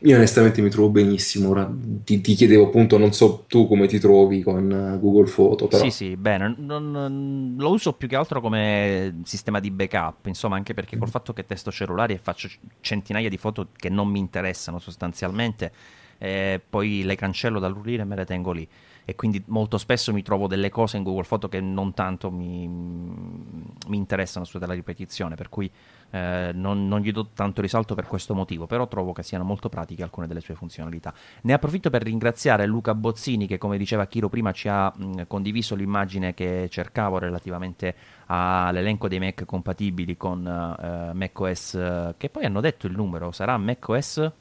[0.00, 1.70] Io onestamente mi trovo benissimo, ora
[2.04, 5.68] ti, ti, chiedevo appunto, non so tu come ti trovi con eh, Google Photo.
[5.68, 5.82] Però.
[5.82, 10.74] Sì, sì, bene, non, lo uso più che altro come sistema di backup, insomma anche
[10.74, 11.12] perché col mm.
[11.12, 12.48] fatto che testo cellulari e faccio
[12.80, 15.72] centinaia di foto che non mi interessano sostanzialmente,
[16.18, 18.68] eh, poi le cancello dall'urlino e me le tengo lì
[19.08, 22.66] e quindi molto spesso mi trovo delle cose in Google Photo che non tanto mi,
[22.66, 25.70] mi interessano su della ripetizione, per cui
[26.10, 29.68] eh, non, non, gli do tanto risalto per questo motivo, però trovo che siano molto
[29.68, 31.14] pratiche alcune delle sue funzionalità.
[31.42, 35.76] Ne approfitto per ringraziare Luca Bozzini che come diceva Chiro prima ci ha mh, condiviso
[35.76, 37.94] l'immagine che cercavo relativamente
[38.26, 44.32] all'elenco dei Mac compatibili con uh, macOS, che poi hanno detto il numero, sarà macOS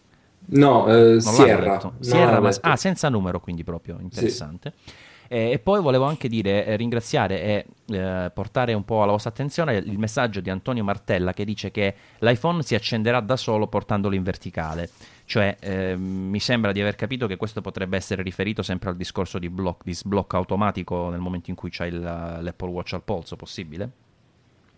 [0.48, 1.94] No, eh, Sierra.
[2.00, 2.52] Sierra ma...
[2.62, 4.74] ah, senza numero, quindi proprio interessante.
[4.84, 4.94] Sì.
[5.28, 9.32] Eh, e poi volevo anche dire, eh, ringraziare e eh, portare un po' alla vostra
[9.32, 14.16] attenzione il messaggio di Antonio Martella che dice che l'iPhone si accenderà da solo portandolo
[14.16, 14.90] in verticale.
[15.26, 19.40] Cioè, ehm, mi sembra di aver capito che questo potrebbe essere riferito sempre al discorso
[19.40, 23.90] di, block, di sblocco automatico nel momento in cui il, l'Apple Watch al polso, possibile?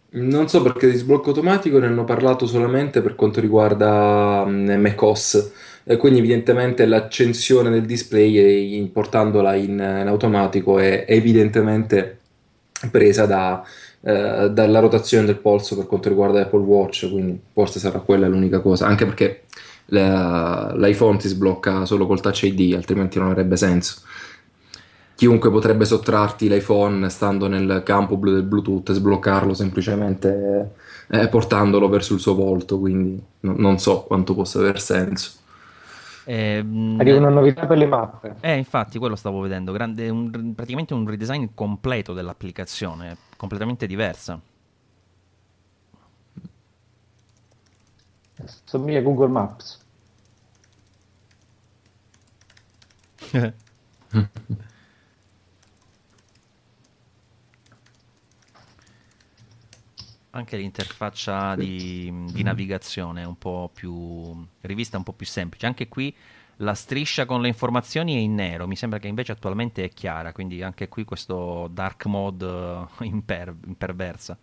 [0.10, 5.52] Non so perché di sblocco automatico ne hanno parlato solamente per quanto riguarda um, macOS,
[5.84, 12.20] eh, quindi evidentemente l'accensione del display eh, portandola in, in automatico è evidentemente
[12.90, 13.62] presa da,
[14.02, 18.62] eh, dalla rotazione del polso per quanto riguarda Apple Watch, quindi forse sarà quella l'unica
[18.62, 19.44] cosa, anche perché
[19.88, 24.02] la, l'iPhone si sblocca solo col Touch ID, altrimenti non avrebbe senso
[25.18, 30.76] chiunque potrebbe sottrarti l'iPhone stando nel campo blu del Bluetooth e sbloccarlo semplicemente
[31.08, 35.32] eh, portandolo verso il suo volto, quindi no, non so quanto possa aver senso.
[36.24, 36.64] Eh,
[37.00, 38.36] Arriva una novità per le mappe.
[38.42, 39.72] Eh, infatti, quello stavo vedendo.
[39.72, 44.40] Grande, un, praticamente un redesign completo dell'applicazione, completamente diversa.
[48.66, 49.80] Somiglia a Google Maps.
[60.38, 65.66] anche l'interfaccia di, di, navigazione è un po' più rivista, un po' più semplice.
[65.66, 66.16] Anche qui
[66.58, 70.32] la striscia con le informazioni è in nero, mi sembra che invece attualmente è chiara,
[70.32, 72.46] quindi anche qui questo dark mode
[73.00, 74.38] eh, imper, imperversa.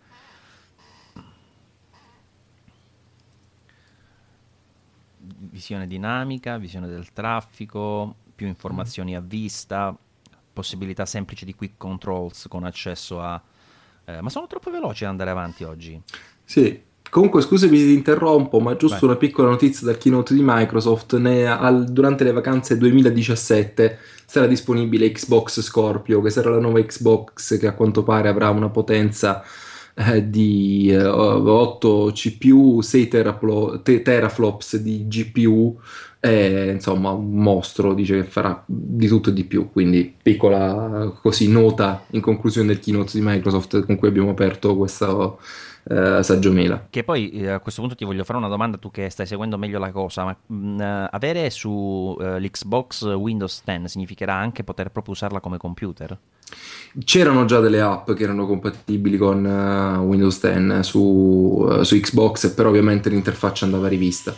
[5.27, 9.97] visione dinamica, visione del traffico, più informazioni a vista,
[10.53, 13.41] possibilità semplici di quick controls con accesso a...
[14.05, 15.99] Eh, ma sono troppo veloci ad andare avanti oggi.
[16.43, 16.81] Sì,
[17.15, 19.09] Comunque, scusami se ti interrompo, ma giusto Vai.
[19.09, 21.15] una piccola notizia dal keynote di Microsoft.
[21.15, 27.57] Ne, al, durante le vacanze 2017 sarà disponibile Xbox Scorpio, che sarà la nuova Xbox
[27.57, 29.41] che a quanto pare avrà una potenza
[29.93, 35.79] eh, di eh, 8 CPU, 6 teraplo, te, teraflops di GPU.
[36.25, 39.69] E, insomma, un mostro dice che farà di tutto e di più.
[39.71, 45.39] Quindi, piccola così nota in conclusione del keynote di Microsoft con cui abbiamo aperto questo
[45.87, 46.87] eh, Saggio Mela.
[46.89, 49.57] Che poi eh, a questo punto ti voglio fare una domanda, tu che stai seguendo
[49.57, 54.63] meglio la cosa, ma mh, mm, eh, avere su eh, l'Xbox Windows 10 significherà anche
[54.63, 56.17] poter proprio usarla come computer?
[57.03, 62.53] C'erano già delle app che erano compatibili con uh, Windows 10 su, uh, su, Xbox,
[62.53, 64.33] però ovviamente l'interfaccia andava rivista.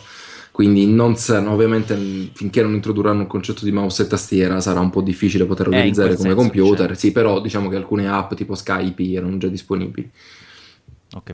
[0.58, 1.96] Quindi non sanno, ovviamente
[2.32, 6.16] finché non introdurranno un concetto di mouse e tastiera sarà un po' difficile poterlo utilizzare
[6.16, 6.86] come senso, computer.
[6.88, 6.96] Cioè.
[6.96, 10.10] Sì, però diciamo che alcune app tipo Skype erano già disponibili.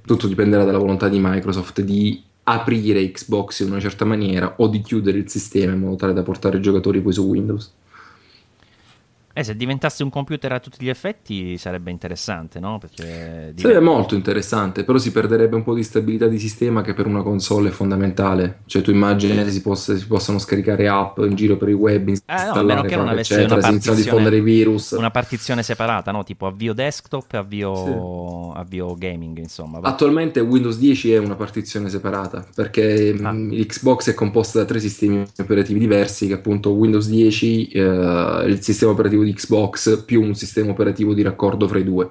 [0.05, 4.83] Tutto dipenderà dalla volontà di Microsoft di aprire Xbox in una certa maniera o di
[4.83, 7.73] chiudere il sistema in modo tale da portare i giocatori poi su Windows.
[9.37, 12.79] Eh, se diventasse un computer a tutti gli effetti sarebbe interessante, no?
[12.79, 17.07] Perché sarebbe molto interessante, però si perderebbe un po' di stabilità di sistema che per
[17.07, 18.61] una console è fondamentale.
[18.67, 22.07] Cioè, tu immagini che si, possa, si possano scaricare app in giro per i web,
[22.07, 24.93] installare, eh, no, che non eccetera, una senza diffondere i virus.
[24.93, 26.23] Una partizione separata, no?
[26.23, 27.75] Tipo avvio desktop e avvio,
[28.55, 28.59] sì.
[28.61, 29.81] avvio gaming, insomma.
[29.81, 29.89] Va.
[29.89, 33.35] Attualmente Windows 10 è una partizione separata, perché ah.
[33.35, 38.93] Xbox è composta da tre sistemi operativi diversi, che appunto Windows 10, eh, il sistema
[38.93, 42.11] operativo di Xbox più un sistema operativo di raccordo fra i due.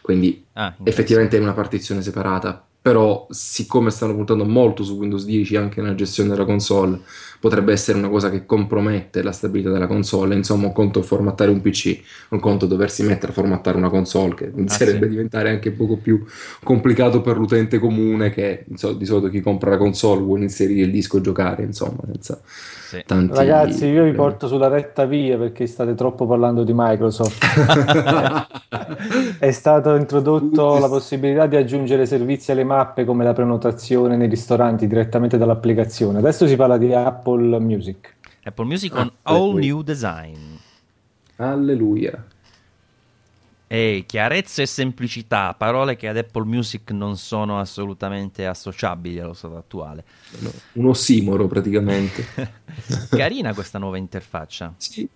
[0.00, 5.56] Quindi ah, effettivamente è una partizione separata però siccome stanno puntando molto su Windows 10
[5.56, 7.00] anche nella gestione della console,
[7.40, 11.62] potrebbe essere una cosa che compromette la stabilità della console, insomma un conto formattare un
[11.62, 14.98] PC, un conto doversi mettere a formattare una console che ah, sì.
[14.98, 16.26] diventare anche un poco più
[16.62, 20.90] complicato per l'utente comune che insomma, di solito chi compra la console vuole inserire il
[20.90, 22.38] disco e giocare, insomma, senza
[22.84, 23.02] sì.
[23.06, 23.34] tanti...
[23.34, 27.44] Ragazzi, io vi porto sulla retta via perché state troppo parlando di Microsoft.
[29.38, 34.86] È stato introdotto la possibilità di aggiungere servizi alle mappe come la prenotazione nei ristoranti
[34.86, 36.18] direttamente dall'applicazione.
[36.18, 38.14] Adesso si parla di Apple Music.
[38.44, 40.36] Apple Music con ah, All New Design.
[41.36, 42.22] Alleluia.
[43.66, 49.56] E chiarezza e semplicità, parole che ad Apple Music non sono assolutamente associabili allo stato
[49.56, 50.04] attuale.
[50.40, 52.52] No, un ossimoro praticamente.
[53.08, 54.74] carina questa nuova interfaccia.
[54.76, 55.08] Sì.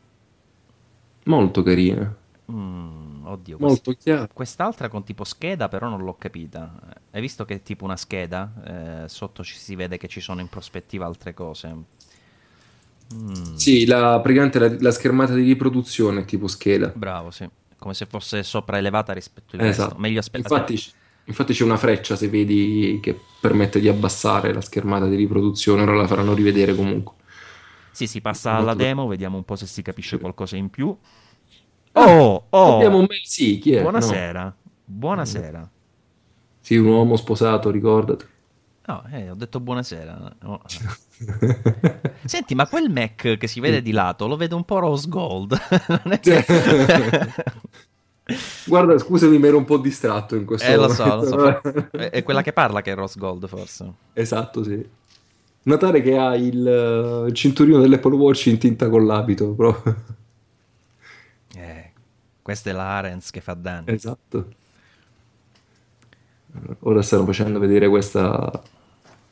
[1.24, 2.16] Molto carina.
[2.50, 4.28] Mm, oddio, molto quest- chiaro.
[4.32, 6.72] Quest'altra con tipo scheda però non l'ho capita.
[7.10, 9.04] Hai visto che è tipo una scheda?
[9.04, 11.76] Eh, sotto ci si vede che ci sono in prospettiva altre cose.
[13.14, 13.54] Mm.
[13.56, 16.90] Sì, la, praticamente la, la schermata di riproduzione è tipo scheda.
[16.94, 17.46] Bravo, sì
[17.78, 19.88] come se fosse sopraelevata rispetto al esatto.
[19.88, 20.00] resto.
[20.00, 20.54] Meglio aspettare.
[20.54, 20.92] Infatti,
[21.24, 25.94] infatti, c'è una freccia, se vedi, che permette di abbassare la schermata di riproduzione, ora
[25.94, 27.14] la faranno rivedere comunque.
[27.92, 30.96] Sì, si passa alla demo, vediamo un po' se si capisce qualcosa in più.
[31.92, 32.74] Ah, oh, oh!
[32.76, 33.82] Abbiamo un bel sì, chi è?
[33.82, 34.54] Buonasera, no.
[34.84, 35.70] buonasera.
[36.60, 38.24] Sì, un uomo sposato, ricordati.
[38.88, 40.36] No, eh, ho detto buonasera.
[40.44, 40.62] Oh.
[42.24, 45.58] Senti, ma quel Mac che si vede di lato lo vedo un po' rose gold.
[46.20, 46.46] che...
[48.64, 51.04] Guarda, scusami, mi ero un po' distratto in questo eh, momento.
[51.04, 51.90] lo so, lo so.
[51.90, 53.92] È quella che parla che è rose gold, forse.
[54.14, 54.82] Esatto, sì.
[55.64, 59.96] Notare che ha il, il cinturino dell'Apple Watch in tinta con l'abito, proprio.
[61.54, 61.90] Eh,
[62.40, 63.92] questa è la Arens che fa danni.
[63.92, 64.48] Esatto.
[66.80, 68.62] Ora stanno facendo vedere questa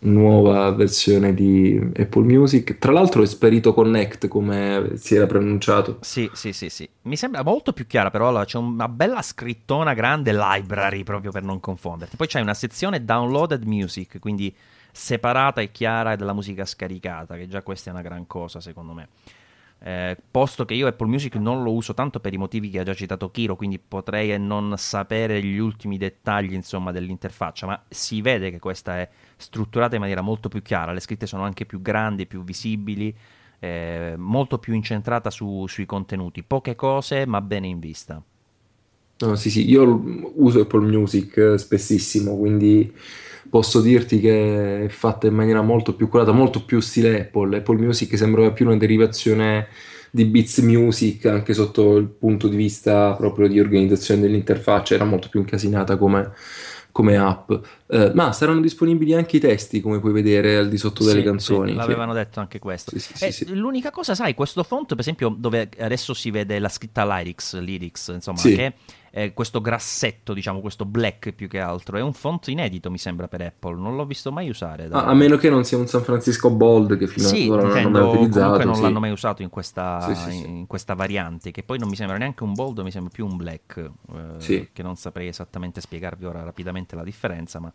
[0.01, 2.79] nuova versione di Apple Music.
[2.79, 5.99] Tra l'altro è sparito Connect come si era pronunciato.
[6.03, 6.89] Sì, sì, sì, sì.
[7.03, 11.61] Mi sembra molto più chiara, però c'è una bella scrittona grande library proprio per non
[11.61, 12.17] confonderti.
[12.17, 14.55] Poi c'è una sezione downloaded music, quindi
[14.93, 19.09] separata e chiara della musica scaricata, che già questa è una gran cosa secondo me.
[19.79, 22.83] Eh, posto che io Apple Music non lo uso tanto per i motivi che ha
[22.83, 28.51] già citato Kiro, quindi potrei non sapere gli ultimi dettagli insomma, dell'interfaccia, ma si vede
[28.51, 32.27] che questa è strutturata in maniera molto più chiara, le scritte sono anche più grandi,
[32.27, 33.15] più visibili,
[33.59, 38.23] eh, molto più incentrata su, sui contenuti, poche cose ma bene in vista.
[39.19, 40.03] No, sì, sì, io
[40.35, 42.93] uso Apple Music spessissimo, quindi
[43.49, 47.57] posso dirti che è fatta in maniera molto più curata, molto più stile Apple.
[47.57, 49.69] Apple Music sembrava più una derivazione
[50.11, 55.29] di Beats Music anche sotto il punto di vista proprio di organizzazione dell'interfaccia, era molto
[55.31, 56.33] più incasinata come,
[56.97, 57.51] come app.
[57.51, 61.27] Uh, ma saranno disponibili anche i testi, come puoi vedere al di sotto delle sì,
[61.27, 61.73] canzoni.
[61.73, 62.99] Sì, l'avevano detto anche questo.
[62.99, 67.05] Sì, eh, l'unica cosa, sai, questo font, per esempio, dove adesso si vede la scritta
[67.05, 68.73] lyrics, lyrics insomma, che
[69.17, 73.29] è questo grassetto, diciamo, questo black più che altro, è un font inedito, mi sembra,
[73.29, 73.75] per Apple.
[73.75, 74.89] Non l'ho visto mai usare.
[74.89, 75.05] Da...
[75.05, 77.63] Ah, a meno che non sia un San Francisco Bold che fino sì, ad ora
[77.63, 78.47] non hanno mai utilizzato.
[78.51, 82.19] Comunque non l'hanno mai usato in questa, in questa, variante, che poi non mi sembra
[82.19, 83.91] neanche un bold, mi sembra più un black,
[84.39, 87.73] eh, che non saprei esattamente spiegarvi ora rapidamente la differenza, ma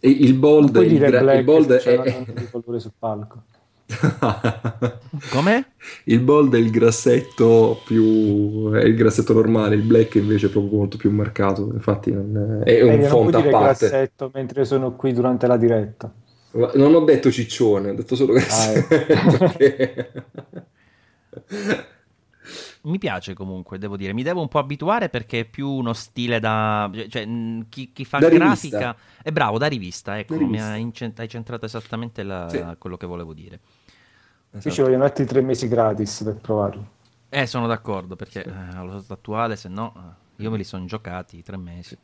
[0.00, 2.50] il bold, il, gra- il bold è...
[2.50, 3.44] colore sul palco.
[5.30, 5.64] Com'è?
[6.04, 10.76] Il bold è il grassetto più è il grassetto normale, il black invece è proprio
[10.78, 11.70] molto più marcato.
[11.72, 13.88] Infatti, non è, è un eh, font a parte.
[13.88, 16.12] grassetto mentre sono qui durante la diretta.
[16.50, 19.44] Non ho detto ciccione, ho detto solo grassetto.
[19.44, 19.52] Ah,
[22.82, 24.12] mi piace comunque, devo dire.
[24.12, 26.90] Mi devo un po' abituare perché è più uno stile da...
[27.08, 27.28] Cioè,
[27.68, 28.78] chi, chi fa da grafica...
[28.78, 28.96] Rivista.
[29.22, 30.70] È bravo, da rivista, ecco, da rivista.
[30.72, 32.48] mi incent- hai centrato esattamente la...
[32.48, 32.64] sì.
[32.78, 33.60] quello che volevo dire.
[34.50, 34.62] Esatto.
[34.62, 36.96] Qui ci vogliono altri tre mesi gratis per provarlo.
[37.28, 38.48] Eh, sono d'accordo, perché sì.
[38.48, 41.96] eh, allo stato attuale, se no, eh, io me li sono giocati tre mesi.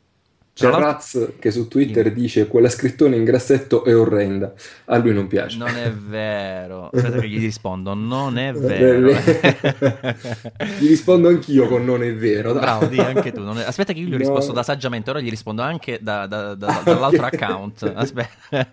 [0.55, 4.53] C'è Raz che su Twitter dice quella scrittone in grassetto è orrenda.
[4.85, 5.57] A lui non piace.
[5.57, 6.89] Non è vero.
[6.93, 7.93] Aspetta che gli rispondo.
[7.93, 9.09] Non è vero.
[10.79, 12.53] gli rispondo anch'io con non è vero.
[12.53, 12.61] Dai.
[12.61, 13.43] Bravo, di anche tu.
[13.43, 13.63] È...
[13.63, 14.53] Aspetta che io gli ho risposto no.
[14.53, 17.91] da saggiamente, ora gli rispondo anche da, da, da, dall'altro account.
[17.93, 18.69] Aspetta.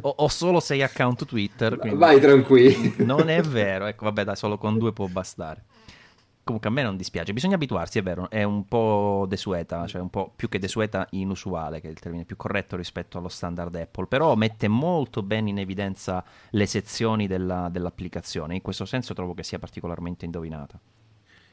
[0.00, 1.76] ho, ho, solo sei account Twitter.
[1.76, 1.96] Quindi...
[1.96, 3.04] Vai tranquillo.
[3.04, 3.86] Non è vero.
[3.86, 5.62] Ecco, vabbè, dai, solo con due può bastare.
[6.48, 10.08] Comunque a me non dispiace, bisogna abituarsi, è vero, è un po' desueta, cioè un
[10.08, 14.06] po' più che desueta inusuale, che è il termine più corretto rispetto allo standard Apple,
[14.06, 19.42] però mette molto bene in evidenza le sezioni della, dell'applicazione, in questo senso trovo che
[19.42, 20.80] sia particolarmente indovinata.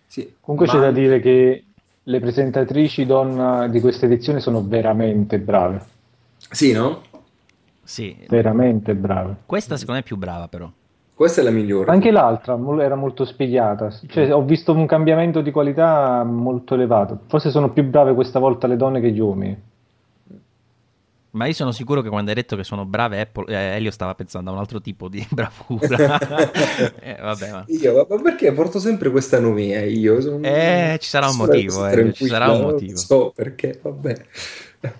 [0.06, 0.72] Sì, Comunque ma...
[0.72, 1.66] c'è da dire che
[2.02, 5.84] le presentatrici donna di questa edizione sono veramente brave.
[6.38, 7.02] Sì, no?
[7.84, 8.16] Sì.
[8.30, 9.36] Veramente brave.
[9.46, 10.72] Questa secondo me è più brava però.
[11.16, 11.90] Questa è la migliore.
[11.92, 13.90] Anche l'altra era molto spiegata.
[14.06, 17.20] Cioè, ho visto un cambiamento di qualità molto elevato.
[17.28, 19.58] Forse sono più brave questa volta le donne che gli uomini.
[21.32, 24.14] Ma io sono sicuro che quando hai detto che sono brave, Apple, eh, Elio stava
[24.16, 26.20] pensando a un altro tipo di bravura.
[27.00, 27.64] eh, vabbè, ma...
[27.68, 29.84] Io, ma perché porto sempre questa nomea?
[29.84, 30.46] Io sono...
[30.46, 32.92] Eh, ci sarà un motivo, eh, ci sarà un motivo.
[32.92, 34.16] Non so perché, vabbè.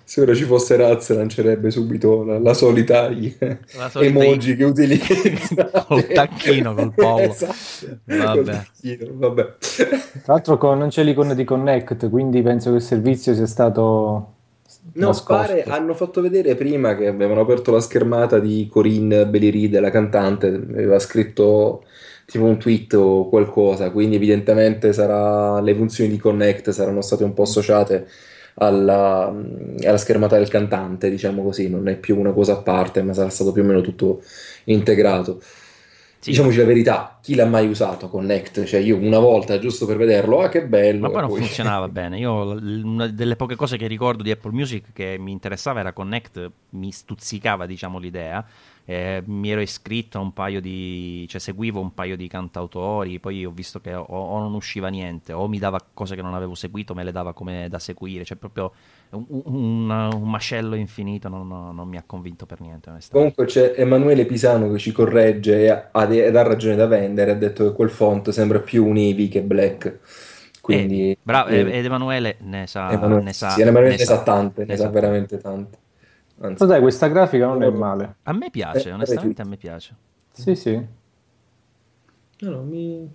[0.04, 4.56] Se ora ci fosse Raz lancerebbe subito la, la solita, la solita emoji i...
[4.56, 7.32] che utilizza col tacchino, col pollo.
[7.32, 7.96] Esatto.
[8.04, 8.52] Vabbè.
[8.52, 9.54] Tacchino, vabbè.
[9.58, 14.34] Tra l'altro con, non c'è l'icona di Connect, quindi penso che il servizio sia stato
[14.94, 19.90] No, pare hanno fatto vedere prima che avevano aperto la schermata di Corinne Beliride, la
[19.90, 21.84] cantante, aveva scritto
[22.24, 27.34] tipo un tweet o qualcosa, quindi evidentemente sarà, le funzioni di Connect saranno state un
[27.34, 28.06] po' associate
[28.58, 29.34] alla,
[29.84, 33.28] alla, schermata del cantante, diciamo così, non è più una cosa a parte, ma sarà
[33.28, 34.22] stato più o meno tutto
[34.64, 35.40] integrato.
[36.18, 36.30] Sì.
[36.30, 38.64] Diciamoci la verità, chi l'ha mai usato Connect?
[38.64, 41.02] Cioè io una volta, giusto per vederlo, ah che bello.
[41.02, 41.40] Ma poi non poi...
[41.40, 42.18] funzionava bene.
[42.18, 46.50] Io una delle poche cose che ricordo di Apple Music che mi interessava era Connect,
[46.70, 48.44] mi stuzzicava diciamo l'idea
[48.88, 53.44] eh, mi ero iscritto a un paio di, cioè seguivo un paio di cantautori, poi
[53.44, 56.54] ho visto che o, o, non usciva niente, o mi dava cose che non avevo
[56.54, 58.72] seguito, me le dava come da seguire, cioè proprio
[59.10, 62.92] un, un, un macello infinito, non, non, mi ha convinto per niente.
[63.10, 67.36] Comunque c'è Emanuele Pisano che ci corregge e ha, ed ha ragione da vendere, ha
[67.36, 69.98] detto che quel font sembra più un Eevee che Black.
[70.60, 74.04] Quindi, eh, bravo, eh, ed Emanuele ne sa, Emanuele, ne sa, sì, Emanuele ne, ne
[74.04, 75.78] sa, sa tante, ne, ne sa veramente tante.
[76.38, 78.16] Anzi, Ma dai, questa grafica non è male.
[78.24, 79.94] A me piace, eh, onestamente a me piace.
[80.32, 80.74] Sì, sì.
[82.38, 83.08] No, no, mi...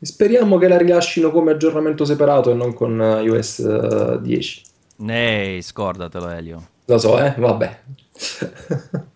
[0.00, 4.62] Speriamo che la rilascino come aggiornamento separato e non con iOS 10.
[5.08, 6.68] Ehi, scordatelo Elio.
[6.84, 7.80] Lo so, eh, vabbè.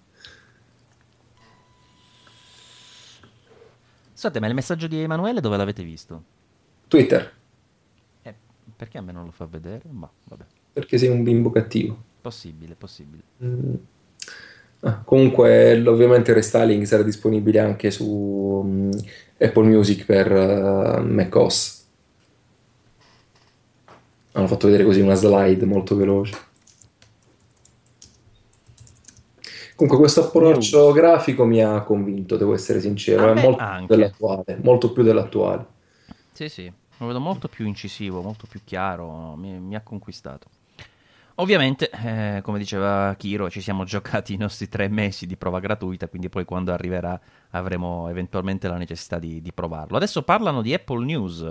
[4.13, 6.23] Scusate, ma il messaggio di Emanuele dove l'avete visto?
[6.89, 7.33] Twitter.
[8.23, 8.35] Eh,
[8.75, 9.83] perché a me non lo fa vedere?
[9.91, 10.45] Ma vabbè.
[10.73, 12.06] Perché sei un bimbo cattivo.
[12.27, 13.23] Possibile, possibile.
[13.45, 13.75] Mm.
[14.81, 18.91] Ah, comunque, ovviamente il restyling sarà disponibile anche su um,
[19.39, 21.87] Apple Music per uh, macOS.
[24.33, 26.37] Hanno fatto vedere così una slide molto veloce.
[29.77, 34.91] Comunque questo approccio grafico mi ha convinto, devo essere sincero, è molto più, dell'attuale, molto
[34.91, 35.65] più dell'attuale.
[36.33, 40.49] Sì, sì, lo vedo molto più incisivo, molto più chiaro, mi, mi ha conquistato.
[41.39, 46.09] Ovviamente, eh, come diceva Kiro, ci siamo giocati i nostri tre mesi di prova gratuita,
[46.09, 47.19] quindi poi quando arriverà
[47.51, 49.99] avremo eventualmente la necessità di, di provarlo.
[49.99, 51.47] Adesso parlano di Apple News.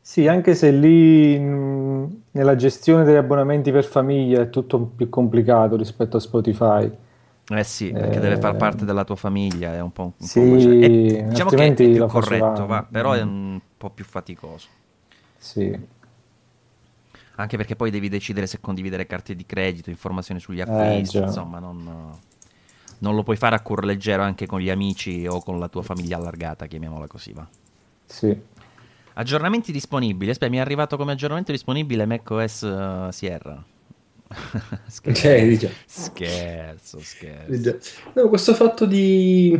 [0.00, 5.10] Sì, anche se lì mh, mm, nella gestione degli abbonamenti per famiglia è tutto più
[5.10, 6.90] complicato rispetto a Spotify.
[7.48, 10.24] Eh sì, perché Eh, deve far parte della tua famiglia, è un po', un po'
[10.24, 10.84] Sì, macello.
[10.84, 13.28] E diciamo che è più corretto, va, però è Mm.
[13.28, 14.68] un po' più faticoso.
[15.36, 15.94] Sì.
[17.36, 21.24] Anche perché poi devi decidere se condividere carte di credito, informazioni sugli Eh, acquisti, già.
[21.24, 22.18] insomma, non,
[22.98, 25.82] non lo puoi fare a cuor leggero anche con gli amici o con la tua
[25.82, 27.46] famiglia allargata, chiamiamola così, va.
[28.06, 28.36] Sì.
[29.14, 30.30] Aggiornamenti disponibili.
[30.30, 33.64] Aspetta, mi è arrivato come aggiornamento disponibile macOS uh, Sierra.
[34.86, 37.78] scherzo, dice, scherzo, scherzo.
[38.14, 39.56] No, questo fatto di,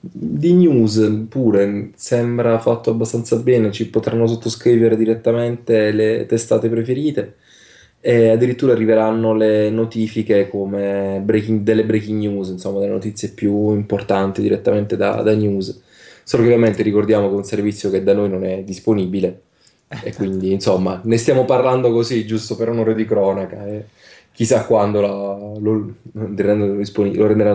[0.00, 7.36] di news pure sembra fatto abbastanza bene, ci potranno sottoscrivere direttamente le testate preferite
[8.00, 14.40] e addirittura arriveranno le notifiche come breaking- delle breaking news, insomma, delle notizie più importanti
[14.40, 15.82] direttamente da, da news.
[16.22, 19.42] Solo che ovviamente ricordiamo che è un servizio che da noi non è disponibile
[20.02, 23.86] e quindi insomma ne stiamo parlando così giusto per onore di cronaca e
[24.38, 26.76] chissà quando la- lo, lo renderanno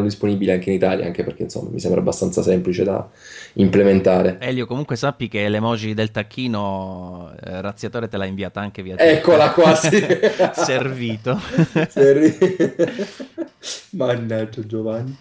[0.01, 3.09] disponibile anche in Italia, anche perché insomma mi sembra abbastanza semplice da
[3.53, 4.35] implementare.
[4.41, 9.51] Elio, comunque sappi che l'emoji del tacchino eh, razziatore te l'ha inviata anche via Eccola
[9.51, 10.05] qua, sì.
[10.55, 11.39] Servito.
[13.91, 15.15] Mannaggia Giovanni.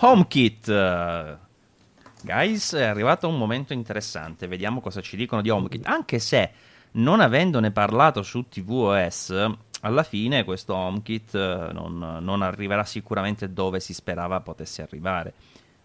[0.00, 0.68] HomeKit.
[0.68, 1.36] eh,
[2.20, 4.46] Guys, è arrivato un momento interessante.
[4.46, 5.86] Vediamo cosa ci dicono di HomeKit.
[5.86, 6.50] Anche se
[6.92, 9.34] non avendone parlato su tvOS,
[9.82, 15.32] alla fine questo HomeKit eh, non, non arriverà sicuramente dove si sperava potesse arrivare.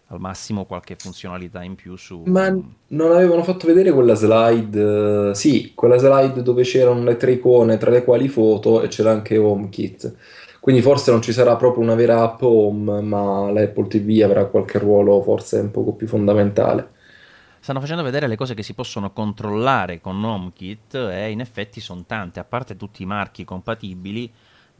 [0.08, 2.24] Al massimo qualche funzionalità in più su...
[2.26, 5.30] Ma non avevano fatto vedere quella slide?
[5.30, 9.10] eh, sì, quella slide dove c'erano le tre icone, tra le quali foto, e c'era
[9.10, 10.14] anche HomeKit.
[10.60, 14.78] Quindi forse non ci sarà proprio una vera app home, ma l'Apple TV avrà qualche
[14.78, 16.92] ruolo forse un poco più fondamentale.
[17.64, 22.04] Stanno facendo vedere le cose che si possono controllare con HomeKit e in effetti sono
[22.06, 24.30] tante, a parte tutti i marchi compatibili,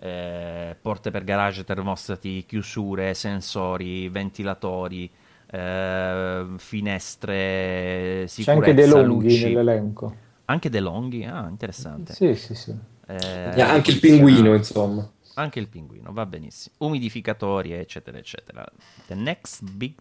[0.00, 5.10] eh, porte per garage, termostati, chiusure, sensori, ventilatori,
[5.50, 9.44] eh, finestre, C'è anche dei sicurezza, lunghi luci.
[9.44, 10.16] nell'elenco.
[10.44, 11.24] Anche dei longhi?
[11.24, 12.12] Ah, interessante.
[12.12, 12.76] Sì, sì, sì.
[13.06, 15.10] Eh, anche il pinguino, ah, insomma.
[15.36, 16.74] Anche il pinguino, va benissimo.
[16.80, 18.62] Umidificatori, eccetera, eccetera.
[19.06, 19.94] The next big...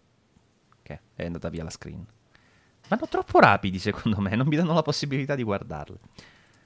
[0.82, 1.00] Che?
[1.14, 2.04] È andata via la screen.
[2.88, 5.96] Vanno troppo rapidi, secondo me, non mi danno la possibilità di guardarle.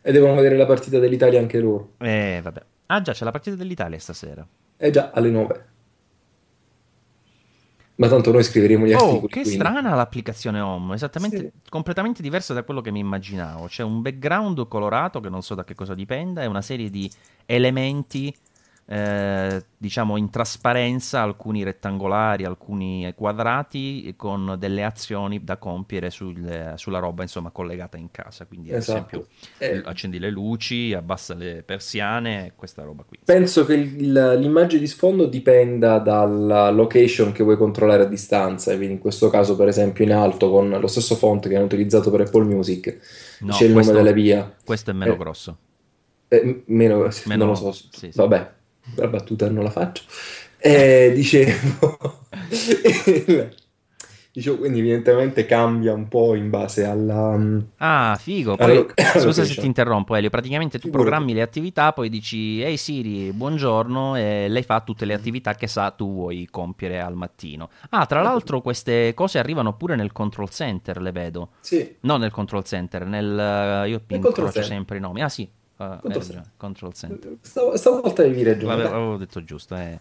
[0.02, 1.92] E devono vedere la partita dell'Italia anche loro.
[1.98, 2.62] Eh, vabbè.
[2.86, 4.46] Ah già, c'è la partita dell'Italia stasera.
[4.76, 5.66] È già alle 9.
[7.96, 9.26] Ma tanto noi scriveremo gli Oh, articoli.
[9.32, 9.50] che quindi.
[9.58, 11.50] strana l'applicazione Home, esattamente, Sì.
[11.68, 13.66] completamente diversa da quello che mi immaginavo.
[13.66, 17.10] C'è un background colorato che non so da che cosa dipenda, e una serie di
[17.44, 18.32] elementi,
[18.90, 26.98] eh, diciamo in trasparenza, alcuni rettangolari, alcuni quadrati, con delle azioni da compiere sul- sulla
[26.98, 28.46] roba, insomma, collegata in casa.
[28.46, 28.96] Quindi, ad Esatto.
[28.98, 29.26] esempio,
[29.58, 33.18] Eh, accendi le luci, abbassa le persiane, questa roba qui.
[33.24, 38.94] Penso che il- l'immagine di sfondo dipenda dalla location che vuoi controllare a distanza, quindi
[38.94, 42.22] in questo caso, per esempio, in alto con lo stesso font che hanno utilizzato per
[42.22, 44.54] Apple Music, No, c'è il questo- nome della via.
[44.64, 45.58] Questo è meno Eh, grosso.
[46.28, 48.10] Eh, meno, Meno- non lo so, sì, sì.
[48.14, 48.50] vabbè,
[48.96, 50.02] la battuta non la faccio.
[50.60, 52.26] Eh, dicevo,
[54.32, 57.36] dicevo, quindi evidentemente cambia un po' in base alla...
[57.36, 58.56] mm, Ah, figo.
[58.56, 58.86] Poi,
[59.18, 60.30] scusa se ti interrompo, Elio.
[60.30, 61.08] Praticamente tu Figurati.
[61.08, 65.66] programmi le attività, poi dici, ehi Siri, buongiorno, e lei fa tutte le attività che
[65.66, 67.70] sa tu vuoi compiere al mattino.
[67.90, 71.50] Ah, tra l'altro queste cose arrivano pure nel control center, le vedo.
[71.60, 73.86] Sì, No, nel control center, nel...
[73.88, 75.22] Io control incrocio sempre i nomi.
[75.22, 75.48] Ah sì,
[75.78, 77.36] eh, hai Control ragione, control center.
[77.40, 78.76] stav- stavolta devi ragione.
[78.76, 79.98] Vabbè, avevo detto giusto, eh.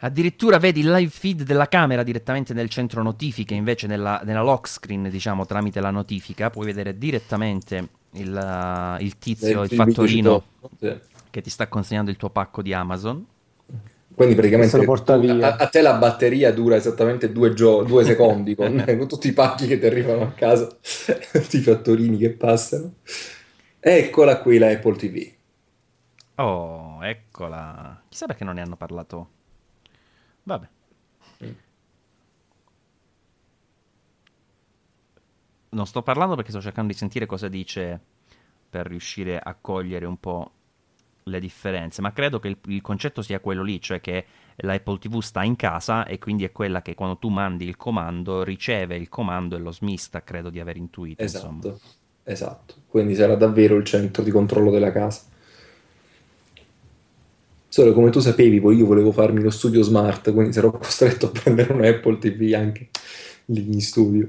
[0.00, 4.68] Addirittura vedi il live feed della camera direttamente nel centro notifiche, invece nella, nella lock
[4.68, 10.42] screen, diciamo, tramite la notifica, puoi vedere direttamente il, uh, il tizio, il video fattorino
[10.78, 10.94] Sì.
[11.30, 13.26] che ti sta consegnando il tuo pacco di Amazon.
[14.14, 15.56] Quindi praticamente Se lo porta tu- via.
[15.56, 19.32] A, a te la batteria dura esattamente due, gio- due secondi con, con tutti i
[19.32, 20.68] pacchi che ti arrivano a casa,
[21.32, 22.94] tutti i fattorini che passano.
[23.80, 25.32] Eccola qui la Apple TV.
[26.36, 28.02] Oh, eccola.
[28.08, 29.30] Chissà perché non ne hanno parlato.
[30.42, 30.68] Vabbè.
[35.70, 38.00] Non sto parlando perché sto cercando di sentire cosa dice
[38.68, 40.52] per riuscire a cogliere un po'
[41.24, 44.26] le differenze, ma credo che il, il concetto sia quello lì, cioè che
[44.56, 47.76] la Apple TV sta in casa e quindi è quella che quando tu mandi il
[47.76, 51.22] comando riceve il comando e lo smista, credo di aver intuito.
[51.22, 51.60] insomma.
[52.30, 52.74] Esatto.
[52.86, 55.22] Quindi sarà davvero il centro di controllo della casa.
[57.70, 61.30] Solo come tu sapevi, poi io volevo farmi lo studio smart, quindi sarò costretto a
[61.30, 62.88] prendere un Apple TV anche
[63.46, 64.28] lì in studio.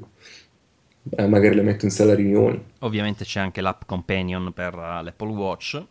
[1.10, 2.62] eh, magari le metto in sala riunioni.
[2.80, 5.84] Ovviamente c'è anche l'app Companion per uh, l'Apple Watch.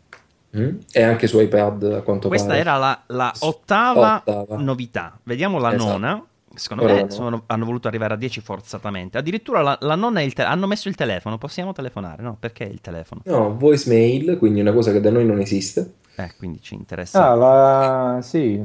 [0.57, 0.77] Mm.
[0.93, 2.61] E anche su iPad a quanto Questa pare.
[2.61, 4.57] era la, la ottava, Ottava.
[4.57, 5.19] novità.
[5.25, 5.91] Vediamo la Esatto.
[5.91, 6.25] nona.
[6.59, 9.17] Secondo me sono- hanno voluto arrivare a 10 forzatamente.
[9.19, 11.39] Addirittura la, la nonna il te- hanno messo il telefono.
[11.39, 12.23] Possiamo telefonare?
[12.23, 13.23] No, perché il telefono?
[13.25, 15.93] No, voicemail, quindi una cosa che da noi non esiste.
[16.17, 17.31] Eh, quindi ci interessa.
[17.31, 18.19] Ah, la...
[18.23, 18.61] sì.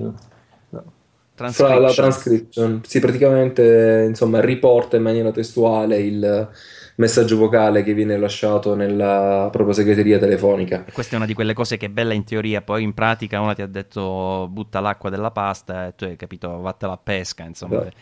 [1.36, 1.94] Fra la Transcription.
[1.96, 6.50] transcription, sì, praticamente insomma riporta in maniera testuale il
[6.96, 10.86] messaggio vocale che viene lasciato nella propria segreteria telefonica.
[10.86, 13.40] E Questa è una di quelle cose che è bella in teoria, poi in pratica
[13.40, 17.44] una ti ha detto butta l'acqua della pasta e tu hai capito vattela a pesca,
[17.44, 17.82] insomma.
[17.82, 17.96] Esatto.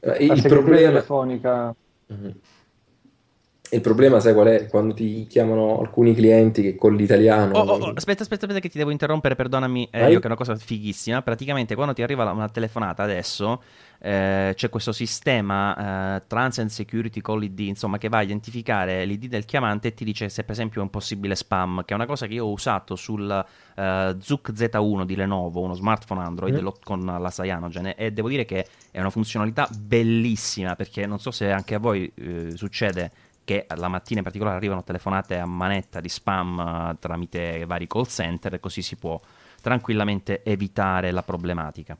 [0.00, 1.74] Eh, La Il problema, telefonica.
[2.06, 2.34] Mhm.
[3.72, 4.66] Il problema, sai qual è?
[4.66, 8.68] Quando ti chiamano alcuni clienti che con l'italiano Oh, oh, oh, aspetta, aspetta, aspetta che
[8.68, 11.22] ti devo interrompere, perdonami, eh, io che è una cosa fighissima.
[11.22, 13.62] Praticamente quando ti arriva una telefonata adesso
[14.02, 19.26] eh, c'è questo sistema eh, Transient Security Call ID, insomma, che va a identificare l'ID
[19.26, 22.06] del chiamante e ti dice se per esempio è un possibile spam, che è una
[22.06, 23.44] cosa che io ho usato sul
[23.76, 26.68] eh, Zook Z1 di Lenovo, uno smartphone Android Mm.
[26.84, 31.50] con la Cyanogen e devo dire che è una funzionalità bellissima perché non so se
[31.50, 33.10] anche a voi eh, succede
[33.44, 38.06] che la mattina in particolare arrivano telefonate a manetta di spam eh, tramite vari call
[38.06, 39.20] center e così si può
[39.60, 41.96] tranquillamente evitare la problematica.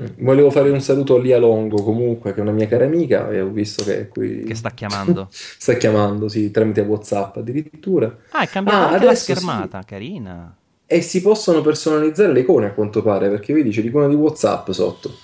[0.00, 0.06] Mm.
[0.24, 3.40] Volevo fare un saluto a Lia Longo comunque, che è una mia cara amica, e
[3.40, 5.28] ho visto che è qui Che sta chiamando.
[5.30, 8.16] sta chiamando, sì, tramite WhatsApp addirittura.
[8.30, 9.32] Ah, è cambiata Ah, la adesso sì.
[9.32, 10.56] schermata, carina.
[10.86, 14.70] E si possono personalizzare le icone a quanto pare, perché vedi c'è l'icona di WhatsApp
[14.70, 15.22] sotto.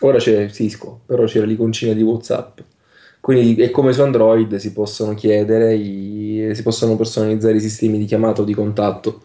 [0.00, 2.60] Ora c'è Cisco, però c'era l'iconcina di WhatsApp.
[3.20, 8.06] Quindi è come su Android si possono chiedere, i- si possono personalizzare i sistemi di
[8.06, 9.22] chiamata o di contatto.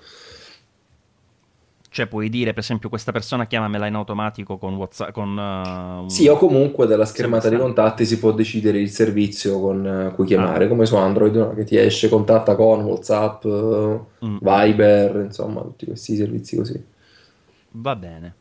[1.95, 6.09] Cioè puoi dire per esempio questa persona chiamamela in automatico con WhatsApp con eh, un-
[6.09, 10.25] Sì, o comunque dalla schermata Sì, contatti si può decidere il servizio con eh, cui
[10.25, 10.67] chiamare, Ah.
[10.67, 11.53] come su Android, no?
[11.53, 14.37] che ti esce contatta con WhatsApp, Mm.
[14.41, 16.83] Viber, insomma, tutti questi servizi così.
[17.71, 18.33] Va bene.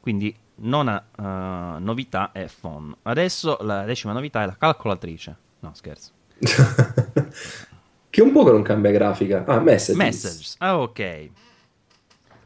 [0.00, 2.94] Quindi nona eh, novità è phone.
[3.02, 5.36] Adesso la decima novità è la calcolatrice.
[5.60, 6.10] No, scherzo.
[8.10, 9.44] che un po' che non cambia grafica.
[9.46, 9.96] Ah, Messages.
[9.96, 10.54] Messages.
[10.58, 10.98] Ah, ok.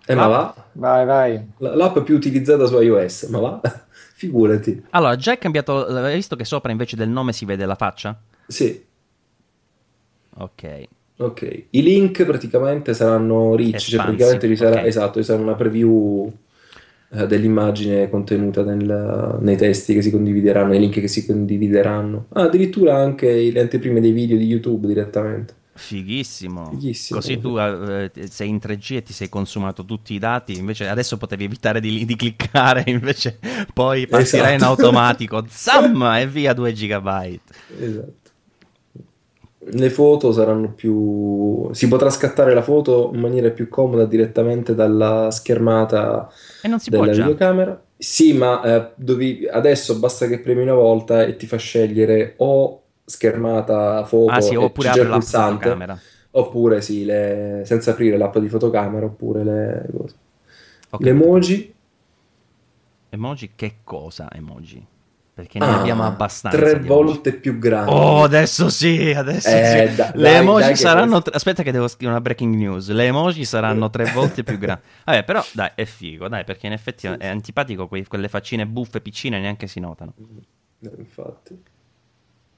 [0.07, 0.55] Eh, ma va?
[0.73, 1.35] Vai, vai.
[1.59, 3.61] L- L'app più utilizzata su iOS, ma va?
[4.17, 4.85] Figurati.
[4.91, 5.87] Allora, già è cambiato.
[5.87, 8.19] Hai visto che sopra invece del nome si vede la faccia?
[8.47, 8.85] Sì,
[10.37, 10.83] Ok.
[11.19, 11.65] ok.
[11.71, 14.87] I link praticamente saranno rich, cioè praticamente ci sarà, ok.
[14.87, 16.33] esatto, ci sarà una preview
[17.15, 22.27] eh, dell'immagine contenuta nel- nei testi che si condivideranno, nei link che si condivideranno.
[22.31, 25.55] Ah, addirittura anche le anteprime dei video di YouTube direttamente.
[25.77, 26.71] Fighissimo.
[26.71, 27.19] Fighissimo.
[27.19, 30.57] Così tu eh, sei in 3G e ti sei consumato tutti i dati.
[30.57, 32.85] Invece adesso potevi evitare di, di cliccare.
[32.91, 33.39] Invece
[33.73, 34.65] poi in Esatto.
[34.65, 35.45] automatico.
[35.51, 36.01] Zam!
[36.17, 37.39] E via 2 GB.
[37.81, 38.24] Esatto.
[39.67, 41.71] Le foto saranno più...
[41.73, 46.31] Si potrà scattare la foto in maniera più comoda direttamente dalla schermata
[46.61, 47.35] E non si della può già.
[47.37, 47.83] videocamera.
[47.97, 52.83] Sì, ma eh, dovevi- adesso basta che premi una volta e ti fa scegliere o
[53.05, 56.05] schermata foto Ah, sì, oppure c'è apre il la pulsante, fotocamera.
[56.33, 60.17] oppure sì, le- senza aprire l'app di fotocamera, oppure le cose.
[60.91, 61.07] Ok.
[61.07, 61.75] Le emoji,
[63.11, 64.87] Emoji, che cosa emoji?
[65.35, 66.57] Perché ne ah, abbiamo abbastanza.
[66.57, 66.87] tre emoji.
[66.87, 67.91] volte più grandi.
[67.91, 69.97] Oh, adesso sì, adesso Eh, sì.
[69.97, 71.23] da- Le dai, emoji dai che saranno.
[71.23, 72.89] tre- Aspetta, che devo scrivere una breaking news.
[72.91, 74.83] Le emoji saranno tre volte più grandi.
[75.05, 77.89] Vabbè, però, dai, è figo, dai, perché in effetti è antipatico.
[77.89, 80.15] quei- quelle faccine buffe piccine neanche si notano.
[80.81, 81.61] Eh, infatti.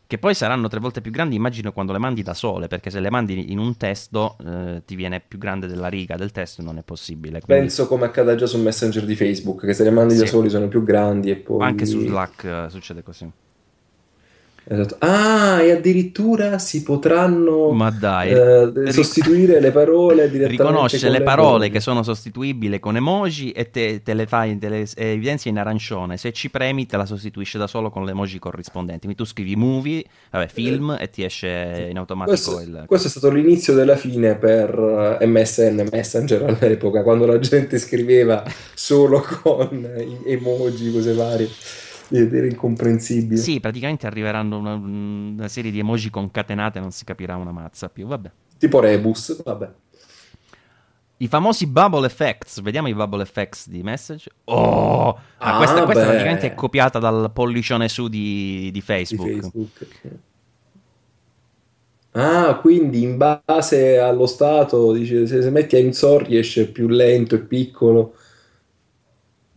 [0.09, 2.69] Che poi saranno tre volte più grandi, immagino, quando le mandi da sole.
[2.69, 6.31] Perché se le mandi in un testo, eh, ti viene più grande della riga del
[6.31, 7.41] testo, non è possibile.
[7.41, 10.29] Quindi Penso come accada già su Messenger di Facebook, che se le mandi da Sì.
[10.29, 11.61] soli sono più grandi e poi...
[11.63, 13.29] Anche su Slack eh, succede così.
[14.69, 14.97] Esatto.
[14.99, 21.19] Ah, e addirittura si potranno Ma dai, eh, sostituire le parole direttamente riconosce con le
[21.19, 25.13] le parole che sono sostituibili con emoji e te, te le fai, te le eh,
[25.13, 26.17] evidenzia in arancione.
[26.17, 29.03] Se ci premi, te la sostituisce da solo con le emoji corrispondenti.
[29.03, 32.85] Quindi tu scrivi movie, vabbè, film e ti esce in automatico Questo, il.
[32.87, 38.43] questo è stato l'inizio della fine per eh, MSN, Messenger all'epoca, quando la gente scriveva
[38.75, 41.49] solo con eh, emoji, cose varie,
[42.11, 43.41] ed era incomprensibile.
[43.41, 48.07] Sì, praticamente arriveranno una, una serie di emoji concatenate, non si capirà una mazza più.
[48.07, 48.31] Vabbè.
[48.59, 49.71] Tipo Rebus, vabbè.
[51.19, 54.29] I famosi bubble effects, vediamo i bubble effects di message.
[54.45, 55.09] Oh,
[55.39, 56.09] ah, Ah, questa, questa beh.
[56.09, 59.29] praticamente è copiata dal pollicione su di, di di Facebook.
[59.31, 59.71] Facebook.
[62.13, 67.35] Ah, quindi in base allo stato, dice, se, se metti a insorri esce più lento
[67.35, 68.15] e piccolo,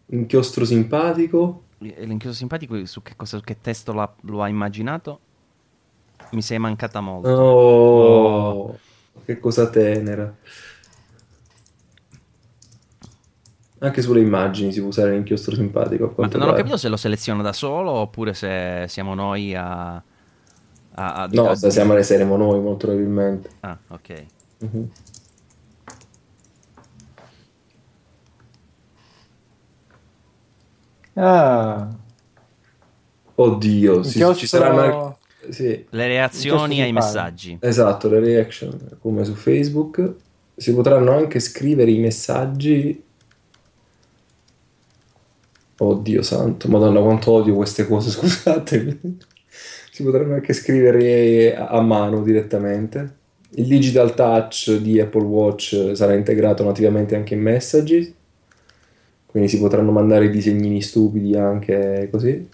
[0.07, 1.63] inchiostro simpatico.
[1.79, 5.19] L'inchiodo simpatico su che, cosa, su che testo lo ha, lo ha immaginato?
[6.31, 7.29] Mi sei mancata molto.
[7.29, 8.79] Oh, oh.
[9.25, 10.35] che cosa tenera.
[13.81, 16.13] Anche sulle immagini si può usare l'inchiostro simpatico.
[16.17, 19.93] Ma non ho capito se lo seleziona da solo oppure se siamo noi a...
[19.95, 20.03] a,
[20.91, 23.49] a no, se siamo le saremo noi molto probabilmente.
[23.61, 24.25] Ah, ok.
[24.65, 24.83] Mm-hmm.
[31.19, 31.89] Ah.
[33.35, 35.17] Oddio, sì, ci saranno
[35.49, 35.85] sì.
[35.89, 37.57] le reazioni ai messaggi.
[37.61, 40.15] Esatto, le reaction, come su Facebook.
[40.55, 43.03] Si potranno anche scrivere i messaggi
[45.81, 48.99] Oddio santo, madonna quanto odio queste cose, scusate.
[49.91, 53.17] si potranno anche scrivere a mano direttamente.
[53.51, 58.13] Il digital touch di Apple Watch sarà integrato nativamente anche in Messages,
[59.29, 62.47] quindi si potranno mandare i disegnini stupidi anche così.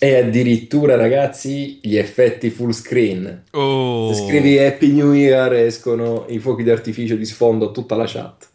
[0.00, 3.42] E addirittura, ragazzi, gli effetti full screen.
[3.50, 4.12] Oh.
[4.14, 8.48] Se scrivi Happy New Year escono i fuochi d'artificio di sfondo a tutta la chat.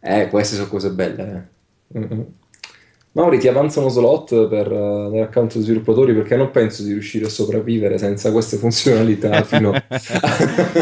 [0.00, 1.48] Eh, queste sono cose belle.
[1.92, 1.98] Eh.
[1.98, 2.20] Mm-hmm.
[3.16, 7.96] Mauri, ti avanzano slot per uh, l'account sviluppatori perché non penso di riuscire a sopravvivere
[7.96, 9.40] senza queste funzionalità.
[9.44, 9.72] fino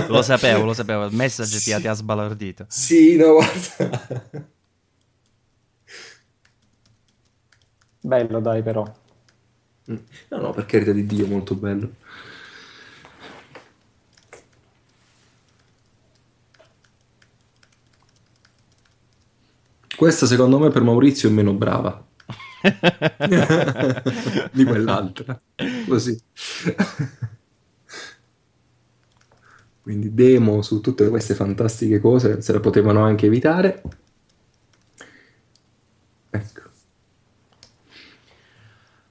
[0.09, 1.05] lo sapevo, lo sapevo.
[1.05, 1.81] Il message sì.
[1.81, 2.67] ti ha sbalordito.
[2.69, 4.49] Sì, no, guarda.
[8.01, 8.83] Bello, dai, però.
[9.93, 9.97] Mm.
[10.31, 11.89] No, no, per carità di Dio, molto bello.
[19.97, 22.04] Questa secondo me per Maurizio è meno brava
[24.53, 25.41] di quell'altra.
[25.87, 26.19] Così.
[29.83, 33.83] Quindi demo su tutte queste fantastiche cose se le potevano anche evitare.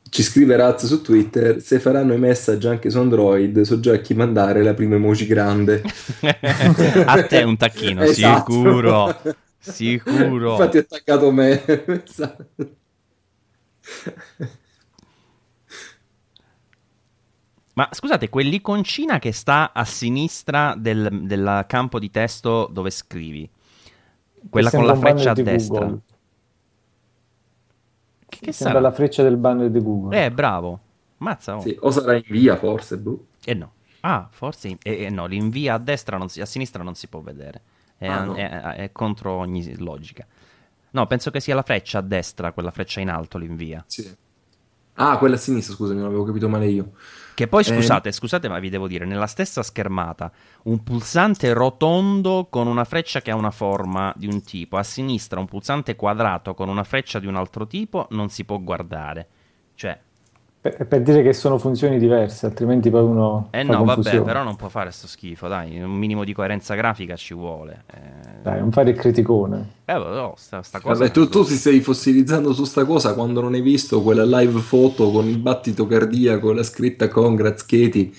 [0.09, 3.97] Ci scrive Raz su Twitter, se faranno i messaggi anche su Android, so già a
[3.97, 5.81] chi mandare la prima emoji grande.
[7.05, 8.51] a te un tacchino, esatto.
[8.51, 9.21] sicuro.
[9.65, 10.51] Sicuro.
[10.51, 11.63] Infatti ha attaccato me.
[17.75, 23.49] Ma scusate, quell'iconcina che sta a sinistra del, del campo di testo dove scrivi,
[24.49, 25.79] quella con la freccia a destra.
[25.79, 26.01] Google.
[28.27, 28.89] Che, che sembra sarà?
[28.89, 30.23] la freccia del banner di Google.
[30.23, 30.79] Eh, bravo.
[31.17, 31.57] Mazza.
[31.57, 31.61] Oh.
[31.61, 33.25] Sì, o sarà in via forse, boh.
[33.43, 33.71] Eh no.
[34.01, 37.61] Ah, forse eh, eh, no, l'invia a destra, si, a sinistra non si può vedere.
[37.97, 38.35] È, ah, no.
[38.35, 40.27] è, è, contro ogni logica.
[40.93, 43.83] No, penso che sia la freccia a destra, quella freccia in alto l'invia.
[43.87, 44.15] Sì.
[44.95, 46.91] Ah, quella a sinistra, scusami, non avevo capito male io.
[47.33, 48.11] Che poi, eh, scusate, eh...
[48.11, 50.31] scusate, ma vi devo dire, nella stessa schermata,
[50.63, 55.39] un pulsante rotondo con una freccia che ha una forma di un tipo, a sinistra
[55.39, 59.27] un pulsante quadrato con una freccia di un altro tipo, non si può guardare.
[59.73, 59.99] Cioè,
[60.63, 63.49] per, per, dire che sono funzioni diverse, altrimenti poi uno.
[63.51, 64.19] Eh no, confusione.
[64.19, 67.83] vabbè, però non può fare sto schifo, dai, un minimo di coerenza grafica ci vuole.
[67.93, 68.41] Eh...
[68.41, 69.71] Dai, non fare il criticone.
[69.83, 70.99] Eh, no, sta, sta cosa.
[70.99, 74.61] Vabbè, tu, tu ti stai fossilizzando su sta cosa quando non hai visto quella live
[74.61, 78.11] foto con il battito cardiaco, la scritta Congrats Katie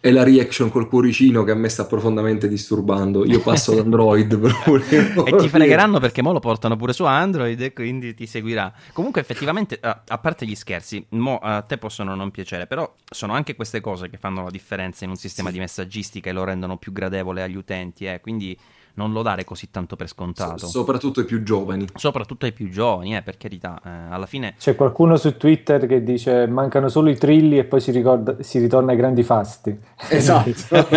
[0.00, 3.24] è la reaction col cuoricino che a me sta profondamente disturbando.
[3.24, 4.32] Io passo ad Android
[5.26, 8.72] e ti fregheranno perché mo lo portano pure su Android e quindi ti seguirà.
[8.92, 13.56] Comunque, effettivamente, a parte gli scherzi, mo a te possono non piacere, però sono anche
[13.56, 15.54] queste cose che fanno la differenza in un sistema sì.
[15.54, 18.06] di messaggistica e lo rendono più gradevole agli utenti.
[18.06, 18.20] Eh.
[18.20, 18.56] Quindi
[18.96, 20.58] non lo dare così tanto per scontato.
[20.58, 21.86] So, soprattutto ai più giovani.
[21.94, 23.80] Soprattutto ai più giovani, eh, per carità.
[23.84, 24.54] Eh, alla fine...
[24.58, 28.58] C'è qualcuno su Twitter che dice mancano solo i trilli e poi si, ricorda, si
[28.58, 29.78] ritorna ai grandi fasti.
[30.08, 30.50] Esatto.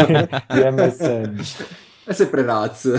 [0.48, 1.42] di MSN.
[2.04, 2.92] È sempre Raz.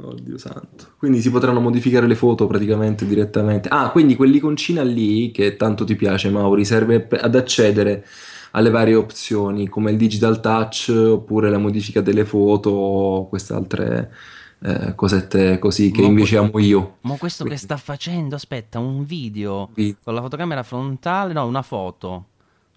[0.00, 0.86] Oddio santo.
[0.98, 3.68] Quindi si potranno modificare le foto praticamente direttamente.
[3.68, 8.04] Ah, quindi quell'iconcina lì, che tanto ti piace Mauri, serve ad accedere
[8.52, 14.12] alle varie opzioni come il digital touch oppure la modifica delle foto o queste altre
[14.60, 16.96] eh, cosette così che mo invece amo io.
[17.02, 17.60] Ma questo Quindi.
[17.60, 19.96] che sta facendo, aspetta, un video sì.
[20.02, 22.26] con la fotocamera frontale, no, una foto.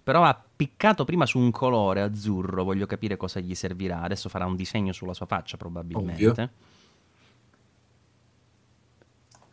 [0.04, 4.02] Però ha piccato prima su un colore azzurro, voglio capire cosa gli servirà.
[4.02, 6.26] Adesso farà un disegno sulla sua faccia probabilmente.
[6.26, 6.50] Ovvio.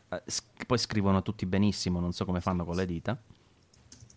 [0.09, 0.21] Eh,
[0.65, 3.17] poi scrivono tutti benissimo, non so come fanno con le dita.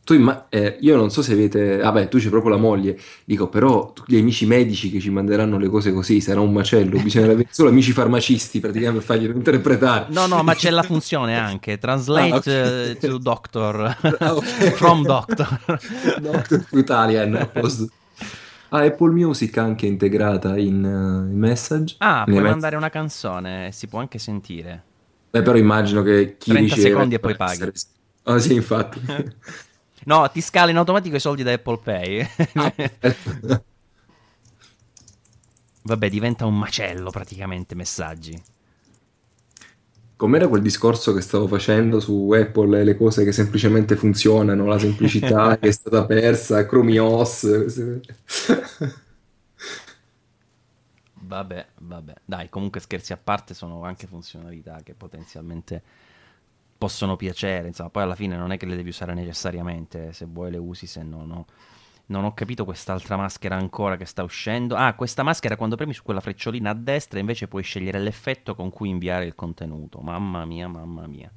[0.05, 3.49] Tu imma- eh, io non so se avete, vabbè, tu c'è proprio la moglie, dico,
[3.49, 7.47] però gli amici medici che ci manderanno le cose così sarà un macello, bisogna avere
[7.51, 10.07] solo amici farmacisti praticamente per farglielo interpretare.
[10.09, 12.91] No, no, ma c'è la funzione anche, translate ah, okay.
[12.91, 14.71] uh, to doctor, ah, okay.
[14.75, 15.61] from doctor.
[16.21, 17.51] doctor to Italian,
[18.75, 21.97] Ah, Apple Music anche integrata in, uh, in message.
[21.99, 24.83] Ah, puoi mandare una canzone, si può anche sentire.
[25.31, 27.53] Beh, però immagino che chi 30 secondi e poi paghi.
[27.53, 27.73] Essere...
[28.25, 29.01] Oh sì, infatti.
[30.05, 32.29] No, ti scala in automatico i soldi da Apple Pay.
[32.55, 32.73] Ah,
[35.85, 38.41] Vabbè, diventa un macello praticamente messaggi.
[40.15, 44.79] Com'era quel discorso che stavo facendo su Apple e le cose che semplicemente funzionano, la
[44.79, 48.01] semplicità che è stata persa, Chrome OS.
[51.15, 52.15] vabbè, vabbè.
[52.25, 55.83] Dai, comunque scherzi a parte sono anche funzionalità che potenzialmente
[56.83, 60.51] possono piacere, insomma, poi alla fine non è che le devi usare necessariamente, se vuoi
[60.51, 61.47] le usi, se no no.
[62.07, 64.75] Non ho capito quest'altra maschera ancora che sta uscendo.
[64.75, 68.71] Ah, questa maschera quando premi su quella frecciolina a destra invece puoi scegliere l'effetto con
[68.71, 70.01] cui inviare il contenuto.
[70.01, 71.31] Mamma mia, mamma mia.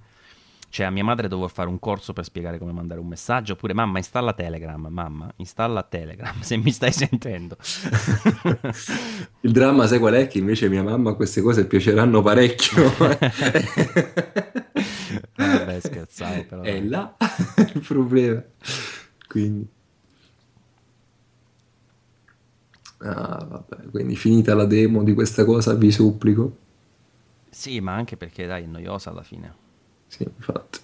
[0.70, 3.54] Cioè, a mia madre dovevo fare un corso per spiegare come mandare un messaggio.
[3.54, 4.88] Oppure, mamma, installa Telegram.
[4.90, 6.40] Mamma, installa Telegram.
[6.44, 7.58] Se mi stai sentendo.
[9.42, 10.28] il dramma, sai qual è?
[10.28, 12.92] Che invece mia mamma queste cose piaceranno parecchio.
[15.36, 16.62] Vabbè, scherzavo, però.
[16.62, 17.16] È là
[17.74, 18.44] il problema.
[19.28, 19.68] Quindi.
[23.00, 26.58] Ah, vabbè, quindi finita la demo di questa cosa, vi supplico.
[27.50, 29.64] Sì, ma anche perché dai, è noiosa alla fine.
[30.16, 30.80] Sì, infatti.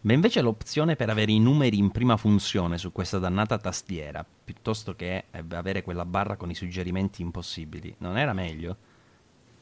[0.00, 4.94] Ma invece l'opzione per avere i numeri in prima funzione su questa dannata tastiera, piuttosto
[4.94, 8.76] che avere quella barra con i suggerimenti impossibili, non era meglio?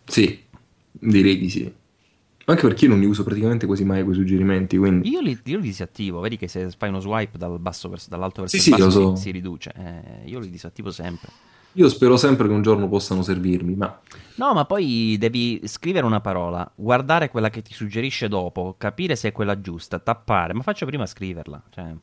[0.04, 0.44] Sì,
[0.90, 1.74] direi di sì.
[2.48, 4.76] Anche perché io non li uso praticamente quasi mai quei suggerimenti.
[4.76, 5.08] Quindi...
[5.08, 8.42] Io, li, io li disattivo, vedi che se fai uno swipe dal basso verso, dall'alto
[8.42, 9.16] verso sì, il basso sì, so.
[9.16, 9.72] si, si, riduce.
[9.74, 11.28] Eh, io li disattivo sempre.
[11.76, 14.00] Io spero sempre che un giorno possano servirmi, ma...
[14.36, 19.28] No, ma poi devi scrivere una parola, guardare quella che ti suggerisce dopo, capire se
[19.28, 21.62] è quella giusta, tappare, ma faccio prima scriverla.
[21.68, 21.94] Cioè...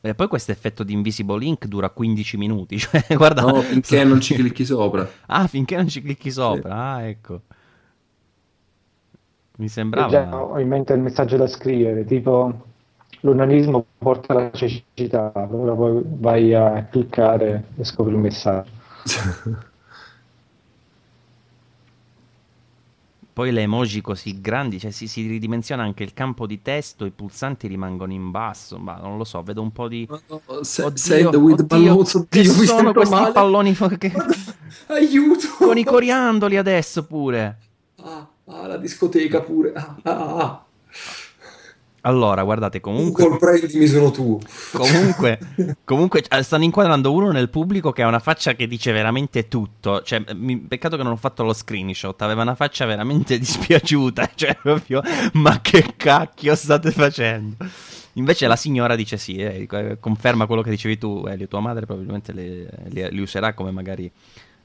[0.00, 2.76] E poi questo effetto di invisible link dura 15 minuti.
[2.82, 5.08] Cioè, guarda, no, finché non ci clicchi sopra.
[5.26, 6.68] Ah, finché non ci clicchi sopra.
[6.68, 6.76] Sì.
[6.76, 7.42] Ah, ecco.
[9.58, 10.06] Mi sembrava.
[10.06, 12.72] Io già ho in mente il messaggio da scrivere, tipo
[13.24, 18.70] l'onanismo porta alla cecità, allora poi vai a cliccare e scopri il messaggio.
[23.34, 27.10] Poi le emoji così grandi, cioè si, si, ridimensiona anche il campo di testo, i
[27.10, 30.06] pulsanti rimangono in basso, ma non lo so, vedo un po' di...
[30.08, 33.32] Oh, oh, se, oddio, oddio, balloons, oddio, che sono questi male.
[33.32, 34.12] palloni che...
[34.86, 35.48] Aiuto!
[35.58, 37.58] Con i coriandoli adesso pure!
[38.04, 39.72] Ah, ah la discoteca pure!
[39.72, 40.64] Ah, ah, ah.
[42.06, 43.26] Allora, guardate, comunque...
[43.26, 44.38] Comprendimi, sono tu.
[44.72, 45.38] Comunque,
[45.84, 50.02] comunque cioè, stanno inquadrando uno nel pubblico che ha una faccia che dice veramente tutto.
[50.02, 54.30] Cioè, mi, peccato che non ho fatto lo screenshot, aveva una faccia veramente dispiaciuta.
[54.34, 55.02] Cioè, proprio,
[55.34, 57.56] ma che cacchio state facendo?
[58.14, 59.66] Invece la signora dice sì, eh,
[59.98, 64.10] conferma quello che dicevi tu, Elio, tua madre probabilmente li userà come magari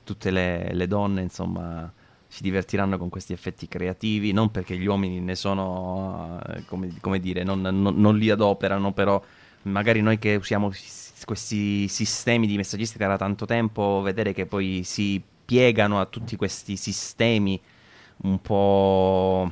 [0.04, 1.92] tutte le, le donne, insomma
[2.32, 7.20] si divertiranno con questi effetti creativi, non perché gli uomini ne sono, eh, come, come
[7.20, 9.22] dire, non, non, non, li adoperano, però
[9.64, 10.72] magari noi che usiamo
[11.26, 16.78] questi sistemi di messaggistica da tanto tempo, vedere che poi si piegano a tutti questi
[16.78, 17.60] sistemi
[18.18, 19.52] un po'...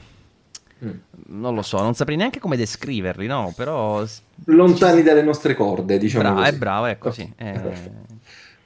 [0.86, 0.92] Mm.
[1.30, 3.52] Non lo so, non saprei neanche come descriverli, no?
[3.58, 4.06] Però...
[4.46, 6.50] Lontani dalle nostre corde, diciamo così.
[6.50, 7.34] È bravo, ecco, sì.
[7.36, 8.06] Eh...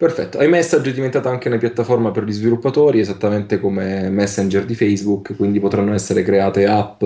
[0.01, 5.35] Perfetto, iMessage è diventata anche una piattaforma per gli sviluppatori, esattamente come Messenger di Facebook,
[5.35, 7.03] quindi potranno essere create app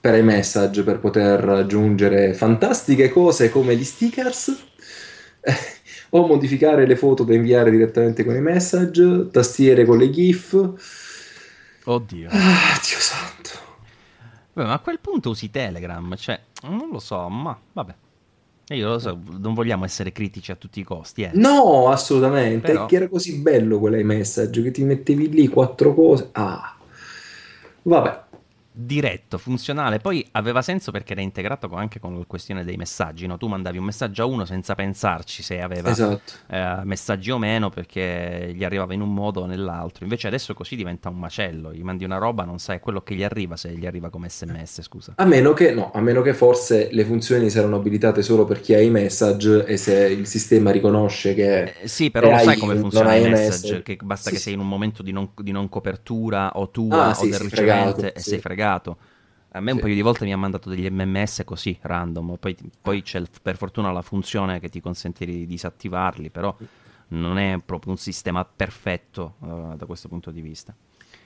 [0.00, 4.64] per iMessage per poter aggiungere fantastiche cose come gli stickers
[6.10, 10.72] o modificare le foto da inviare direttamente con iMessage, tastiere con le GIF.
[11.84, 12.28] Oddio.
[12.32, 13.50] Ah, Dio santo.
[14.54, 17.94] Beh, ma a quel punto usi Telegram, cioè, non lo so, ma vabbè.
[18.68, 21.22] Io lo so, non vogliamo essere critici a tutti i costi.
[21.22, 21.30] Eh.
[21.34, 22.72] No, assolutamente.
[22.72, 22.86] Però...
[22.86, 26.30] Che era così bello quell'iMessage che ti mettevi lì quattro cose.
[26.32, 26.76] Ah,
[27.82, 28.23] vabbè
[28.76, 30.00] diretto, funzionale.
[30.00, 33.26] Poi aveva senso perché era integrato anche con la questione dei messaggi.
[33.26, 33.38] No?
[33.38, 36.32] Tu mandavi un messaggio a uno senza pensarci se aveva esatto.
[36.48, 40.02] eh, messaggi o meno perché gli arrivava in un modo o nell'altro.
[40.02, 41.72] Invece adesso così diventa un macello.
[41.72, 44.82] Gli mandi una roba, non sai quello che gli arriva se gli arriva come sms.
[44.82, 45.12] Scusa.
[45.16, 48.74] A meno che, no, a meno che forse le funzioni saranno abilitate solo per chi
[48.74, 51.62] ha i message e se il sistema riconosce che.
[51.62, 53.50] Eh, sì, però lo sai come funziona il message.
[53.50, 56.70] message che basta sì, che sei in un momento di non, di non copertura o
[56.70, 58.96] tua ah, o del ricevente fregato, e sei fregato fregato.
[59.50, 59.82] A me un sì.
[59.84, 63.92] paio di volte mi ha mandato degli MMS così, random, poi, poi c'è per fortuna
[63.92, 66.56] la funzione che ti consente di disattivarli, però
[67.08, 70.74] non è proprio un sistema perfetto uh, da questo punto di vista.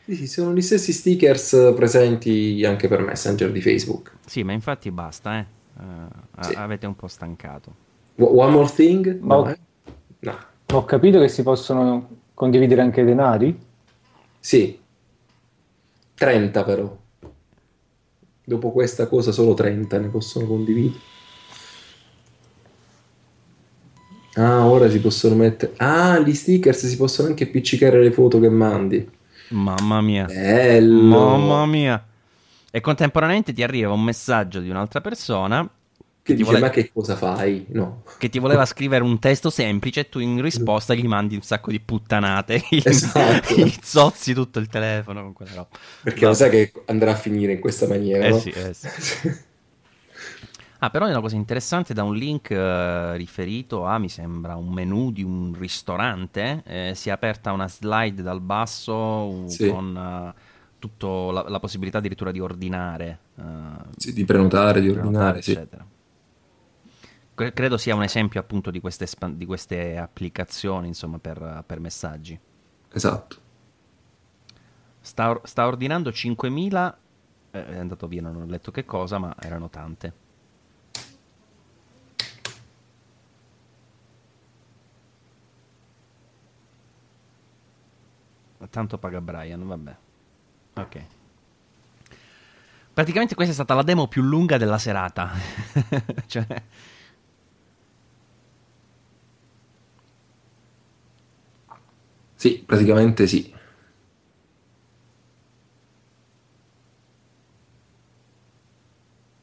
[0.05, 4.13] Sì, sono gli stessi stickers presenti anche per Messenger di Facebook.
[4.27, 5.47] Sì, ma infatti basta, eh.
[5.79, 6.55] Uh, sì.
[6.55, 7.87] Avete un po' stancato.
[8.17, 9.21] One more thing?
[9.23, 9.35] No.
[9.37, 9.59] Ho, eh?
[10.19, 10.39] no.
[10.67, 13.59] ho capito che si possono condividere anche i denari?
[14.39, 14.79] Sì.
[16.15, 17.07] 30 però.
[18.49, 20.99] Dopo questa cosa solo 30 ne possono condividere.
[24.37, 25.75] Ah, ora si possono mettere...
[25.77, 29.07] Ah, gli stickers si possono anche appiccicare le foto che mandi.
[29.51, 30.25] Mamma mia.
[30.25, 31.19] Bello.
[31.19, 32.03] Mamma mia.
[32.71, 35.69] E contemporaneamente ti arriva un messaggio di un'altra persona
[36.29, 36.61] che dice vole...
[36.61, 37.65] ma che cosa fai?
[37.71, 38.03] No.
[38.19, 41.71] Che ti voleva scrivere un testo semplice e tu in risposta gli mandi un sacco
[41.71, 43.55] di puttanate, esatto.
[43.55, 45.69] gli zozzi tutto il telefono con quella roba.
[46.03, 48.39] Perché lo sai che andrà a finire in questa maniera, eh no?
[48.39, 48.87] Sì, eh sì.
[50.81, 54.69] Ah, però è una cosa interessante da un link eh, riferito a, mi sembra, un
[54.69, 56.63] menu di un ristorante.
[56.67, 59.69] Eh, si è aperta una slide dal basso sì.
[59.69, 60.41] con uh,
[60.79, 63.19] tutta la, la, possibilità addirittura di ordinare.
[63.35, 63.43] Uh,
[63.97, 65.85] sì, di prenotare, di ordinare, eccetera.
[65.89, 65.97] Sì.
[67.39, 72.37] Credo sia un esempio appunto di queste, di queste applicazioni, insomma, per, per, messaggi.
[72.93, 73.37] Esatto.
[74.99, 76.95] Sta, sta ordinando 5.000,
[77.53, 80.13] eh, è andato via, non ho letto che cosa, ma erano tante.
[88.69, 89.97] Tanto paga Brian, vabbè.
[90.75, 91.05] Ok.
[92.93, 95.31] Praticamente questa è stata la demo più lunga della serata.
[96.27, 96.63] cioè...
[102.39, 103.53] Sì, praticamente sì.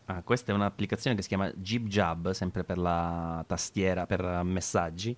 [0.05, 5.13] Ah, questa è un'applicazione che si chiama JibJab, sempre per la tastiera, per messaggi,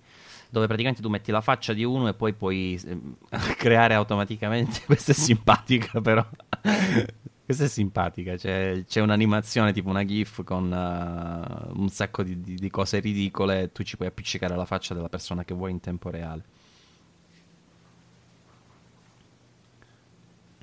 [0.50, 2.98] dove praticamente tu metti la faccia di uno e poi puoi eh,
[3.56, 4.80] creare automaticamente.
[4.86, 6.26] Questa è simpatica, però.
[7.44, 12.56] Questa è simpatica, c'è, c'è, un'animazione tipo una GIF con uh, un sacco di, di,
[12.56, 15.80] di, cose ridicole e tu ci puoi appiccicare la faccia della persona che vuoi in
[15.80, 16.57] tempo reale.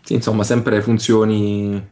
[0.06, 1.84] Sì, insomma, sempre funzioni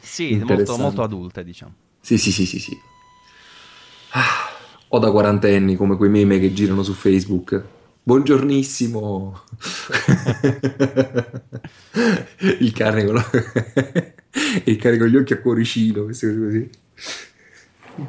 [0.00, 1.74] sì, molto, molto adulte, diciamo.
[2.00, 2.76] Sì, sì, sì, sì, sì.
[4.12, 4.50] Ah,
[4.88, 7.62] o da quarantenni, come quei meme che girano su Facebook.
[8.02, 9.42] Buongiornissimo.
[12.60, 13.30] il cane con, la...
[14.64, 16.70] il cane con gli occhi a cuoricino, queste cose così.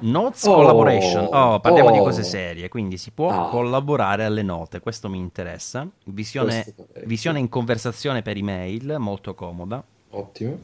[0.02, 1.28] Notes oh, collaboration.
[1.32, 1.94] Oh, parliamo oh.
[1.94, 3.50] di cose serie, quindi si può ah.
[3.50, 5.88] collaborare alle note, questo mi interessa.
[6.06, 6.74] Visione,
[7.06, 9.84] visione in conversazione per email, molto comoda.
[10.12, 10.60] Ottimo.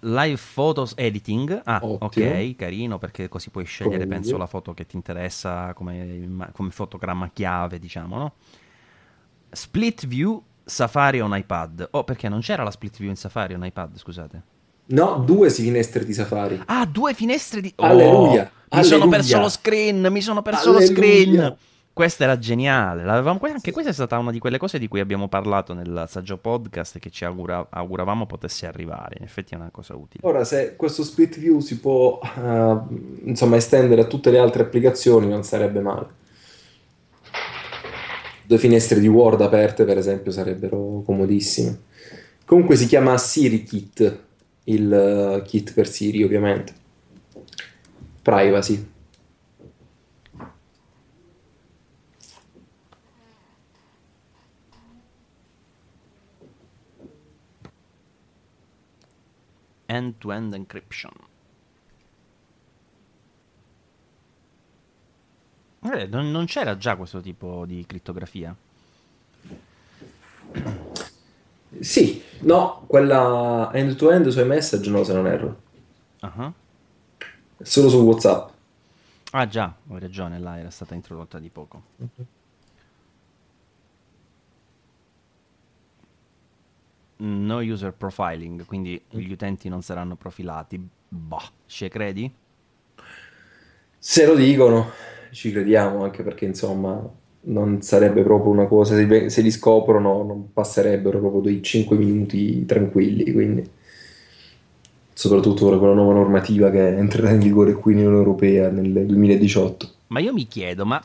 [0.00, 2.30] Live Photos Editing, ah Ottimo.
[2.30, 4.08] ok, carino perché così puoi scegliere Poi.
[4.08, 8.32] penso la foto che ti interessa come, come fotogramma chiave diciamo no?
[9.50, 13.64] Split View Safari on iPad, oh perché non c'era la Split View in Safari on
[13.64, 14.42] iPad scusate
[14.90, 16.62] No, due finestre di Safari.
[16.66, 17.72] Ah, due finestre di...
[17.76, 18.50] Oh, Alleluia!
[18.70, 18.98] Mi Alleluia.
[18.98, 20.86] sono perso lo screen, mi sono perso Alleluia.
[20.88, 21.56] lo screen.
[21.92, 23.04] Questa era geniale.
[23.04, 23.38] L'avevamo...
[23.42, 26.98] Anche questa è stata una di quelle cose di cui abbiamo parlato nel saggio podcast
[26.98, 27.66] che ci augura...
[27.68, 29.16] auguravamo potesse arrivare.
[29.18, 30.26] In effetti è una cosa utile.
[30.26, 32.86] Ora, se questo split view si può uh,
[33.24, 36.06] insomma estendere a tutte le altre applicazioni, non sarebbe male.
[38.46, 41.80] Due finestre di Word aperte, per esempio, sarebbero comodissime.
[42.46, 44.26] Comunque si chiama Siri Kit,
[44.68, 46.74] il uh, kit per Siri, ovviamente.
[48.22, 48.96] Privacy.
[59.90, 61.12] end-to-end encryption.
[65.80, 68.54] Eh, non, non c'era già questo tipo di crittografia?
[71.80, 75.62] Sì, no, quella end-to-end sui message no, se non erro.
[76.22, 76.52] Uh-huh.
[77.62, 78.50] Solo su WhatsApp.
[79.32, 81.82] Ah già, hai ragione, là era stata introdotta di poco.
[81.96, 82.26] Uh-huh.
[87.18, 90.80] no user profiling, quindi gli utenti non saranno profilati.
[91.08, 92.32] Boh, ci credi?
[93.98, 94.90] Se lo dicono,
[95.32, 97.02] ci crediamo, anche perché insomma
[97.40, 102.64] non sarebbe proprio una cosa, se, se li scoprono non passerebbero proprio dei 5 minuti
[102.66, 103.68] tranquilli, quindi
[105.12, 109.06] soprattutto ora con la nuova normativa che entrerà in vigore qui in Unione Europea nel
[109.06, 109.90] 2018.
[110.08, 111.02] Ma io mi chiedo, ma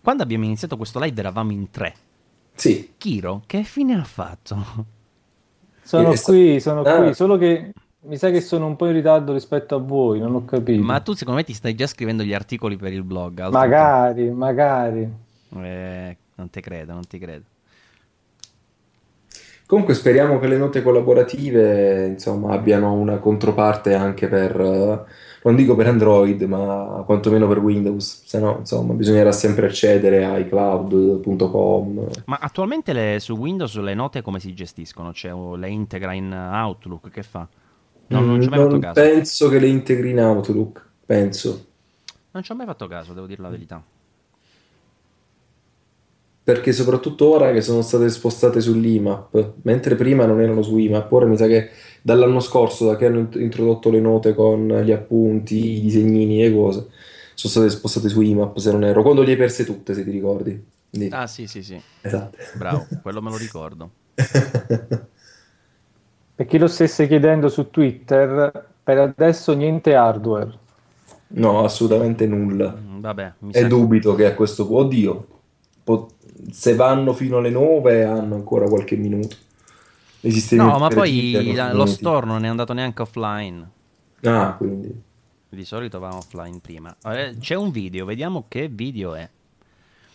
[0.00, 1.94] quando abbiamo iniziato questo live eravamo in tre.
[2.54, 2.92] Sì.
[2.96, 4.56] Kiro, che fine ha fatto?
[5.82, 7.02] Sono qui, sono ah.
[7.02, 7.72] qui, solo che
[8.04, 10.82] mi sa che sono un po' in ritardo rispetto a voi, non ho capito.
[10.82, 13.48] Ma tu secondo me ti stai già scrivendo gli articoli per il blog?
[13.48, 14.36] Magari, tempo.
[14.36, 15.08] magari.
[15.54, 17.44] Eh, non ti credo, non ti credo.
[19.66, 25.04] Comunque speriamo che le note collaborative, insomma, abbiano una controparte anche per, eh,
[25.44, 30.36] non dico per Android, ma quantomeno per Windows, se no, insomma, bisognerà sempre accedere a
[30.38, 32.24] iCloud.com.
[32.24, 35.12] Ma attualmente le- su Windows le note come si gestiscono?
[35.12, 37.10] Cioè, le integra in Outlook?
[37.10, 37.48] Che fa?
[38.08, 39.08] No, non ci ho mai Mm, fatto non caso.
[39.10, 41.66] penso che le integri in Outlook, penso.
[42.32, 43.82] Non ci ho mai fatto caso, devo dire la verità.
[46.44, 51.26] Perché soprattutto ora che sono state spostate sull'IMAP, mentre prima non erano su IMAP, ora
[51.26, 51.68] mi sa che
[52.02, 56.52] dall'anno scorso, da che hanno int- introdotto le note con gli appunti, i disegnini e
[56.52, 56.88] cose,
[57.34, 60.10] sono state spostate su IMAP, se non erro, quando le hai perse tutte, se ti
[60.10, 60.60] ricordi.
[60.90, 61.80] Quindi- Ah, sì, sì, sì.
[62.00, 62.36] Esatto.
[62.58, 63.90] Bravo, quello me lo ricordo.
[66.34, 70.58] Per chi lo stesse chiedendo su Twitter, per adesso niente hardware.
[71.34, 72.74] No, assolutamente nulla.
[72.76, 75.26] Mm, Vabbè, mi E sa dubito che a questo punto, oddio,
[75.84, 76.08] po-
[76.50, 79.36] se vanno fino alle 9 hanno ancora qualche minuto.
[80.52, 83.68] No, ma poi la- lo store non è andato neanche offline.
[84.22, 84.92] Ah, quindi.
[85.48, 86.94] Di solito va offline prima.
[87.04, 89.28] Eh, C'è un video, vediamo che video è.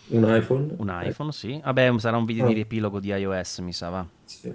[0.09, 0.73] Un iPhone?
[0.77, 1.59] Un iPhone, sì.
[1.63, 2.55] Vabbè, sarà un video di Ah.
[2.55, 4.05] riepilogo di iOS, mi sa, va.
[4.23, 4.51] Sì.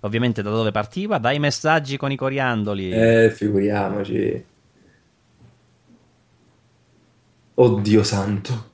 [0.00, 1.16] Ovviamente da dove partiva?
[1.18, 2.90] Dai messaggi con i coriandoli.
[2.92, 4.44] Eh, figuriamoci.
[7.54, 8.70] Oddio santo.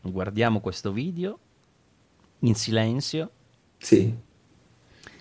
[0.00, 1.38] Guardiamo questo video
[2.40, 3.30] in silenzio.
[3.78, 4.14] Sì.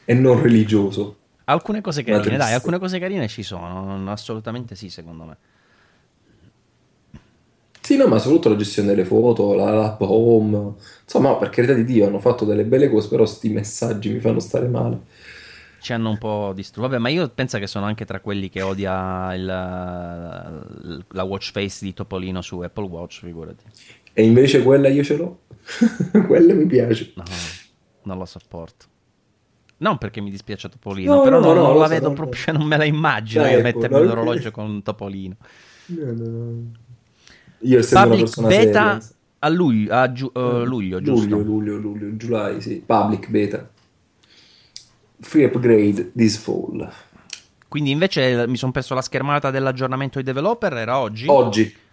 [0.06, 1.18] E non religioso.
[1.46, 5.38] Alcune cose carine, dai, alcune cose carine ci sono, assolutamente sì, secondo me.
[7.82, 10.74] Sì, no, ma soprattutto la gestione delle foto, la- l'app home.
[11.04, 14.40] Insomma, per carità di Dio, hanno fatto delle belle cose, però sti messaggi mi fanno
[14.42, 15.00] stare male.
[15.80, 16.90] Ci hanno un po' distrutto.
[16.90, 19.46] Vabbè, ma io penso che sono anche tra quelli che odia il-
[21.08, 23.64] la watch face di Topolino su Apple Watch, figurati.
[24.20, 25.42] E invece quella io ce l'ho.
[26.26, 27.14] quella mi piace.
[27.14, 27.24] No,
[28.06, 28.86] non lo sopporto.
[29.78, 32.46] Non perché mi dispiace Topolino, No, però no, non, no, non la vedo proprio, no.
[32.46, 35.36] cioè, non me la immagino Dai, io ecco, mettermi no, l'orologio con Topolino.
[35.86, 36.62] No, no.
[37.60, 39.16] Io essendo una Public persona beta seria.
[39.38, 41.28] a luglio, a giu- eh, luglio, giusto?
[41.28, 42.82] Luglio, luglio, luglio, July, sì.
[42.84, 43.70] Public beta.
[45.20, 46.92] Free upgrade this fall.
[47.68, 51.28] Quindi invece mi sono perso la schermata dell'aggiornamento di developer, era oggi?
[51.28, 51.86] Oggi.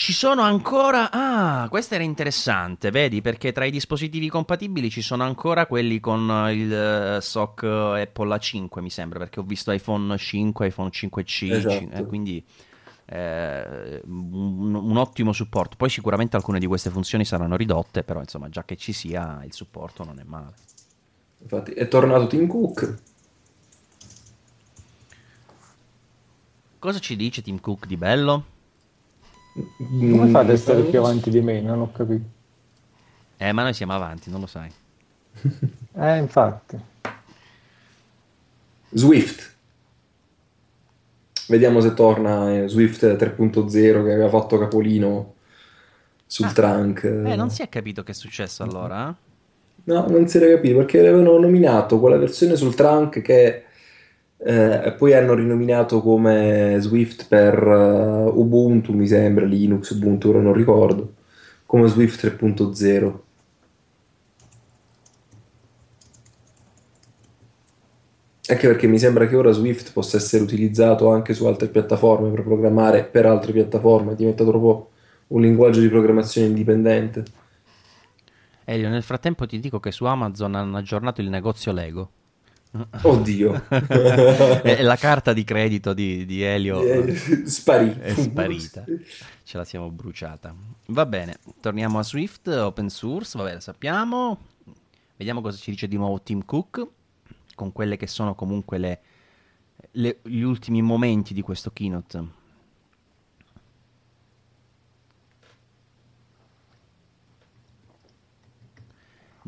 [0.00, 1.10] Ci sono ancora...
[1.10, 6.22] Ah, questo era interessante, vedi, perché tra i dispositivi compatibili ci sono ancora quelli con
[6.50, 11.90] il eh, SOC Apple A5, mi sembra, perché ho visto iPhone 5, iPhone 5C, Esatto.
[11.92, 12.42] eh, quindi
[13.04, 15.76] eh, un, un ottimo supporto.
[15.76, 19.52] Poi sicuramente alcune di queste funzioni saranno ridotte, però insomma già che ci sia il
[19.52, 20.54] supporto non è male.
[21.42, 22.98] Infatti è tornato Tim Cook.
[26.78, 28.44] Cosa ci dice Tim Cook di bello?
[29.52, 31.60] Come Mm, fate ad essere più avanti di me?
[31.60, 32.24] Non ho capito.
[33.36, 34.70] Eh, ma noi siamo avanti, non lo sai.
[35.92, 36.78] Eh, infatti.
[38.90, 39.54] Swift.
[41.48, 45.34] Vediamo se torna eh, Swift 3.0 che aveva fatto capolino
[46.26, 46.52] sul Ah.
[46.52, 47.04] trunk.
[47.04, 49.14] Eh, non si è capito che è successo allora?
[49.84, 53.64] No, non si era capito perché avevano nominato quella versione sul trunk che
[54.42, 60.54] eh, poi hanno rinominato come Swift per eh, Ubuntu, mi sembra, Linux, Ubuntu, ora non
[60.54, 61.14] ricordo,
[61.66, 63.18] come Swift 3.0.
[68.48, 72.42] Anche perché mi sembra che ora Swift possa essere utilizzato anche su altre piattaforme per
[72.42, 74.88] programmare per altre piattaforme, è diventato proprio
[75.28, 77.24] un linguaggio di programmazione indipendente.
[78.64, 82.10] Elio, nel frattempo ti dico che su Amazon hanno aggiornato il negozio Lego.
[83.02, 83.64] Oddio.
[84.62, 87.16] e la carta di credito di, di Elio Eh,
[87.46, 87.96] sparì.
[87.98, 88.84] è sparita.
[89.42, 90.54] Ce la siamo bruciata.
[90.86, 94.38] Va bene, torniamo a Swift, open source, vabbè, lo sappiamo.
[95.16, 96.86] Vediamo cosa ci dice di nuovo Tim Cook
[97.56, 99.00] con quelle che sono comunque le-
[99.92, 102.24] le- gli ultimi momenti di questo keynote.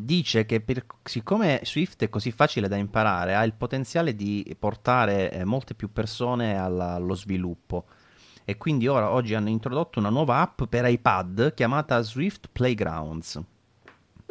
[0.05, 5.31] Dice che per- siccome Swift è così facile da imparare, ha il potenziale di portare
[5.31, 7.85] eh, molte più persone alla- allo sviluppo.
[8.45, 13.41] E quindi ora oggi hanno introdotto una nuova app per iPad chiamata Swift Playgrounds.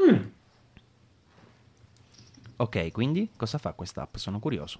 [0.01, 0.17] Mm.
[2.57, 4.17] Ok, quindi cosa fa questa app?
[4.17, 4.79] Sono curioso.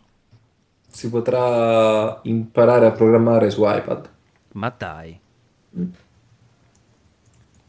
[0.87, 4.09] Si potrà imparare a programmare su iPad.
[4.53, 5.17] Ma dai,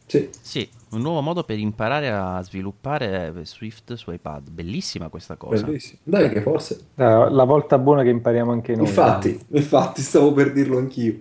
[0.07, 4.51] Sì, sì, un nuovo modo per imparare a sviluppare Swift su iPad.
[4.51, 5.65] Bellissima questa cosa.
[5.65, 6.01] bellissimo.
[6.03, 6.79] Dai, che forse.
[6.97, 8.87] Eh, La volta buona che impariamo anche noi.
[8.87, 11.19] Infatti, infatti, stavo per dirlo anch'io.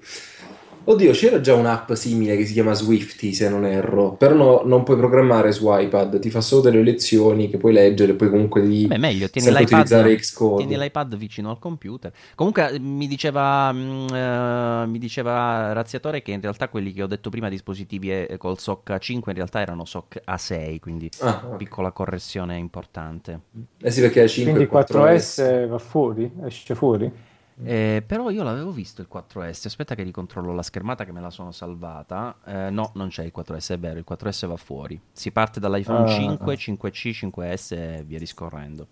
[0.83, 4.81] Oddio, c'era già un'app simile che si chiama Swifty, se non erro, però no, non
[4.83, 8.87] puoi programmare su iPad, ti fa solo delle lezioni che puoi leggere, poi comunque di
[8.87, 10.65] Beh, meglio, tieni sempre l'iPad, utilizzare Xcode.
[10.65, 12.11] tieni l'iPad vicino al computer.
[12.33, 17.29] Comunque mi diceva, mm, eh, mi diceva Razziatore che in realtà quelli che ho detto
[17.29, 21.57] prima, dispositivi eh, col SOC A5, in realtà erano SOC A6, quindi Ah, ok.
[21.57, 23.39] piccola correzione importante.
[23.79, 26.31] Eh sì, perché è 5 Quindi e 4S va fuori?
[26.43, 27.29] Esce fuori?
[27.63, 31.29] Eh, però io l'avevo visto il 4S, aspetta che ricontrollo la schermata che me la
[31.29, 32.35] sono salvata.
[32.45, 34.99] Eh, no, non c'è il 4S, è vero, il 4S va fuori.
[35.11, 36.07] Si parte dall'iPhone Ah.
[36.07, 38.87] 5, 5C, 5S e via discorrendo.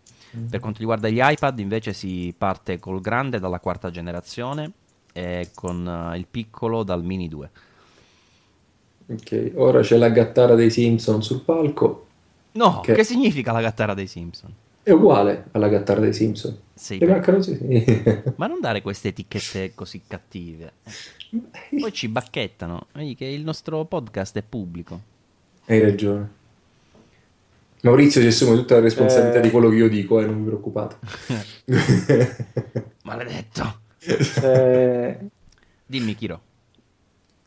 [0.49, 4.71] Per quanto riguarda gli iPad invece si parte col grande dalla quarta generazione
[5.11, 7.49] e con eh, il piccolo dal mini 2.
[9.07, 12.05] Ok, ora c'è la gattara dei Simpson sul palco,
[12.51, 14.51] No, Che- che significa la gattara dei Simpson?
[14.91, 16.57] È uguale alla gattara dei Simpson.
[16.73, 17.57] Sì, E mancano sì.
[18.37, 20.73] ma non dare queste etichette così cattive.
[21.79, 22.87] Poi ci bacchettano.
[22.93, 25.01] Vedi che il nostro podcast è pubblico.
[25.65, 26.37] Hai ragione.
[27.81, 29.41] Maurizio si assume tutta la responsabilità Eh.
[29.41, 30.97] di quello che io dico, eh, non vi preoccupate.
[33.03, 33.79] Maledetto.
[34.41, 35.17] Eh,
[35.85, 36.41] Dimmi, Kiro.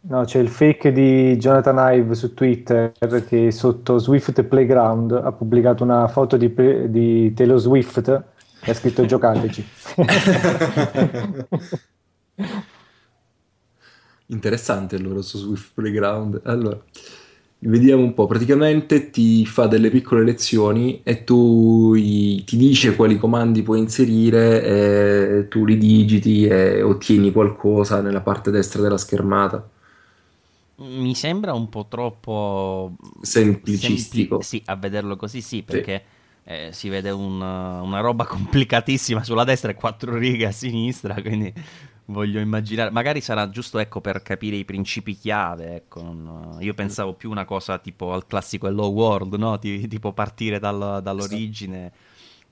[0.05, 2.93] No, c'è il fake di Jonathan Ive su Twitter
[3.27, 6.53] che sotto Swift Playground ha pubblicato una foto di,
[6.89, 8.25] di Taylor Swift
[8.65, 9.67] e ha scritto giocateci.
[14.27, 16.41] Interessante il loro su Swift Playground.
[16.45, 16.81] Allora,
[17.61, 18.27] vediamo un po'.
[18.27, 25.47] Praticamente ti fa delle piccole lezioni e tu i- ti dice quali comandi puoi inserire
[25.49, 29.69] tu li digiti e ottieni qualcosa nella parte destra della schermata.
[30.83, 34.41] Mi sembra un po' troppo Semplicistico.
[34.41, 36.05] sempli- sì, a vederlo così sì, perché
[36.45, 41.53] eh, si vede un, una roba complicatissima sulla destra e quattro righe a sinistra, quindi
[42.07, 42.91] voglio immaginare.
[42.91, 45.75] Magari sarà giusto ecco, per capire i principi chiave.
[45.77, 49.59] Ecco, non- io pensavo più una cosa tipo al classico Hello World, no?
[49.59, 51.93] Ti- tipo partire dal- dall'origine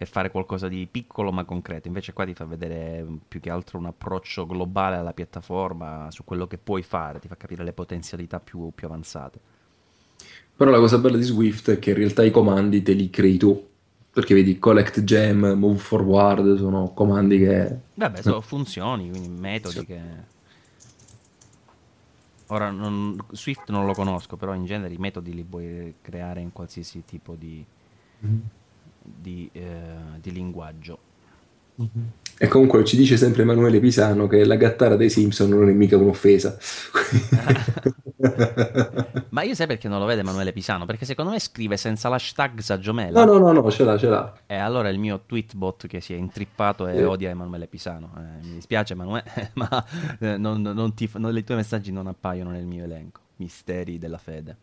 [0.03, 1.87] e fare qualcosa di piccolo ma concreto.
[1.87, 6.25] Invece qua ti fa vedere mm, più che altro un approccio globale alla piattaforma su
[6.25, 9.39] quello che puoi fare, ti fa capire le potenzialità più, più avanzate.
[10.57, 13.37] Però la cosa bella di Swift è che in realtà i comandi te li crei
[13.37, 13.69] tu.
[14.11, 17.77] Perché vedi, collect gem, move forward, sono comandi che...
[17.93, 19.85] Vabbè, sono funzioni, quindi metodi Sì.
[19.85, 20.01] che...
[22.47, 26.53] Ora, non- Swift non lo conosco, però in genere i metodi li puoi creare in
[26.53, 27.63] qualsiasi tipo di,
[29.19, 30.99] di, eh, di linguaggio.
[32.37, 35.97] E comunque ci dice sempre Emanuele Pisano che la gattara dei Simpson non è mica
[35.97, 36.59] un'offesa.
[39.31, 40.85] Ma io sai perché non lo vede Emanuele Pisano?
[40.85, 43.25] Perché secondo me scrive senza l'hashtag Saggiomela.
[43.25, 44.41] No, no, no, no, ce l'ha, ce l'ha.
[44.47, 47.05] E allora il mio tweetbot che si è intrippato e Eh.
[47.05, 48.13] odia Emanuele Pisano.
[48.17, 49.85] Eh, mi dispiace Emanuele, ma
[50.19, 53.21] eh, non, non ti, non- i tuoi messaggi non appaiono nel mio elenco.
[53.37, 54.57] Misteri della fede.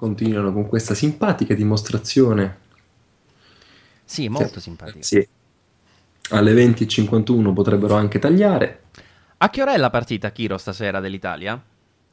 [0.00, 2.56] Continuano con questa simpatica dimostrazione.
[4.02, 5.02] Sì, molto simpatico.
[5.02, 5.28] Sì.
[6.30, 8.84] Alle 20.51 potrebbero anche tagliare.
[9.36, 11.62] A che ora è la partita, Kiro, stasera dell'Italia?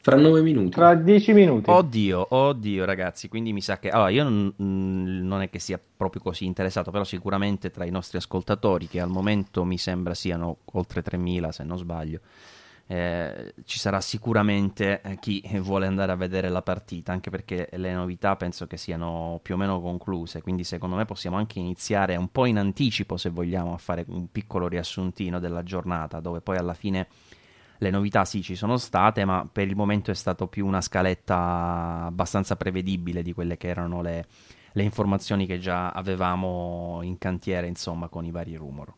[0.01, 0.71] Fra 9 minuti.
[0.71, 1.69] Tra dieci minuti.
[1.69, 3.29] Oddio, oddio, ragazzi.
[3.29, 3.89] Quindi mi sa che.
[3.89, 8.17] Allora, io non, non è che sia proprio così interessato, però sicuramente tra i nostri
[8.17, 12.19] ascoltatori, che al momento mi sembra siano oltre 3.000, se non sbaglio,
[12.89, 17.93] eh, ci sarà sicuramente eh, chi vuole andare a vedere la partita, anche perché le
[17.93, 20.41] novità penso che siano più o meno concluse.
[20.41, 24.31] Quindi, secondo me, possiamo anche iniziare un po' in anticipo, se vogliamo, a fare un
[24.31, 27.07] piccolo riassuntino della giornata, dove poi alla fine
[27.79, 32.05] le novità sì ci sono state, ma per il momento è stato più una scaletta
[32.05, 34.25] abbastanza prevedibile di quelle che erano le,
[34.71, 38.93] le informazioni che già avevamo in cantiere, insomma, con i vari rumor.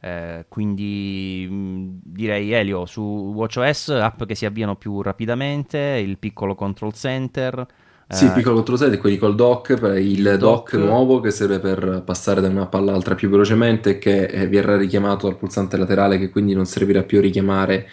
[0.00, 3.00] Eh, quindi mh, direi Elio su
[3.34, 7.66] WatchOS app che si avviano più rapidamente, il piccolo control center.
[8.08, 10.74] Sì, eh, piccolo control set, quelli col dock, il, il dock, dock.
[10.76, 15.36] nuovo che serve per passare da un'app all'altra più velocemente che eh, verrà richiamato dal
[15.36, 17.88] pulsante laterale che quindi non servirà più a richiamare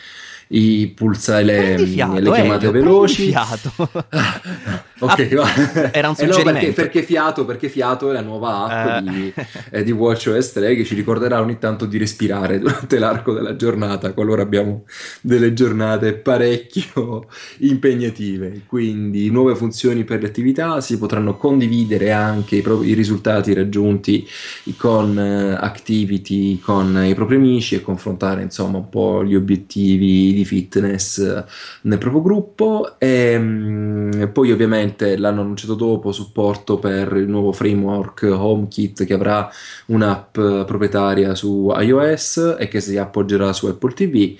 [0.50, 3.26] i pulsai, le, fiato, le chiamate Elio, prendi veloci.
[3.28, 3.72] fiato.
[5.04, 6.60] Ok, Ah, era un Eh no, suggerimento.
[6.60, 9.12] perché, perché Fiato, perché Fiato è la nuova app Eh.
[9.12, 9.34] di,
[9.72, 14.14] eh, di WatchOS 3 che ci ricorderà ogni tanto di respirare durante l'arco della giornata,
[14.14, 14.86] qualora abbiamo
[15.20, 17.26] delle giornate parecchio
[17.60, 18.62] impegnative.
[18.66, 24.26] Quindi nuove funzioni per le attività, si potranno condividere anche i, propri- i risultati raggiunti
[24.78, 30.46] con eh, Activity con i propri amici e confrontare insomma un po' gli obiettivi di
[30.46, 31.44] fitness
[31.82, 38.28] nel proprio gruppo e um, poi ovviamente l'hanno annunciato dopo supporto per il nuovo framework
[38.30, 39.50] HomeKit che avrà
[39.88, 44.36] un'app proprietaria su iOS e che si appoggerà su Apple TV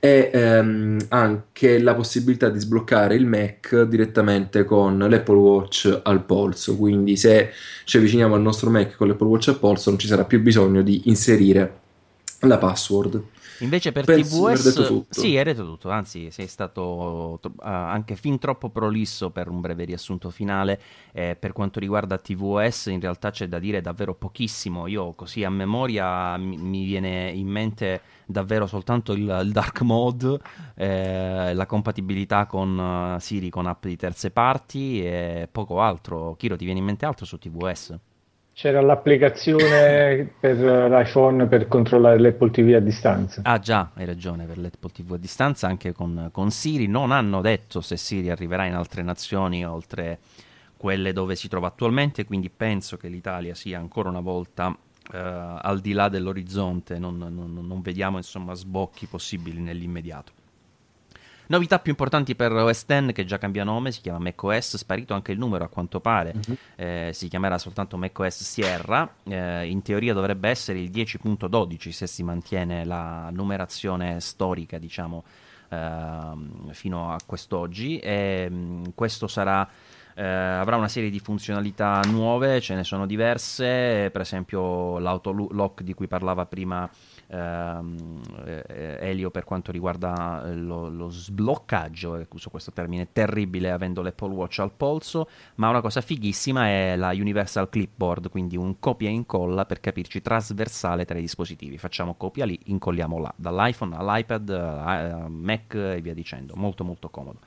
[0.00, 6.76] e ehm, anche la possibilità di sbloccare il Mac direttamente con l'Apple Watch al polso.
[6.76, 7.50] Quindi, se
[7.84, 10.82] ci avviciniamo al nostro Mac con l'Apple Watch al polso, non ci sarà più bisogno
[10.82, 11.80] di inserire
[12.40, 13.22] la password.
[13.60, 18.70] Invece per Penso TVS sì, hai detto tutto, anzi sei stato uh, anche fin troppo
[18.70, 20.80] prolisso per un breve riassunto finale.
[21.12, 24.86] Eh, per quanto riguarda TVS in realtà c'è da dire davvero pochissimo.
[24.86, 30.38] Io così a memoria mi, mi viene in mente davvero soltanto il, il dark mode,
[30.74, 36.34] eh, la compatibilità con uh, Siri con app di terze parti e poco altro.
[36.36, 37.98] Kiro, ti viene in mente altro su TVS?
[38.58, 43.42] C'era l'applicazione per l'iPhone per controllare l'Apple TV a distanza.
[43.44, 46.88] Ah già, hai ragione, per l'Apple TV a distanza anche con, con Siri.
[46.88, 50.18] Non hanno detto se Siri arriverà in altre nazioni oltre
[50.76, 54.76] quelle dove si trova attualmente, quindi penso che l'Italia sia ancora una volta
[55.12, 60.32] eh, al di là dell'orizzonte, non, non, non vediamo insomma sbocchi possibili nell'immediato.
[61.48, 65.32] Novità più importanti per OS X che già cambia nome, si chiama macOS, sparito anche
[65.32, 66.56] il numero a quanto pare, uh-huh.
[66.76, 72.22] eh, si chiamerà soltanto macOS Sierra, eh, in teoria dovrebbe essere il 10.12 se si
[72.22, 75.24] mantiene la numerazione storica diciamo
[75.70, 76.32] eh,
[76.72, 77.98] fino a quest'oggi.
[77.98, 79.66] E mh, mm, questo sarà
[80.18, 85.94] eh, avrà una serie di funzionalità nuove, ce ne sono diverse, per esempio l'autolock di
[85.94, 86.90] cui parlava prima
[87.28, 93.70] ehm, eh, Elio per quanto riguarda eh, lo, lo sbloccaggio, eh, uso questo termine terribile
[93.70, 98.78] avendo l'Apple Watch al polso, ma una cosa fighissima è la Universal Clipboard, quindi un
[98.78, 101.78] copia e incolla per capirci trasversale tra i dispositivi.
[101.78, 107.38] Facciamo copia lì, incolliamo là, dall'iPhone all'iPad, Mac e via dicendo, molto molto comodo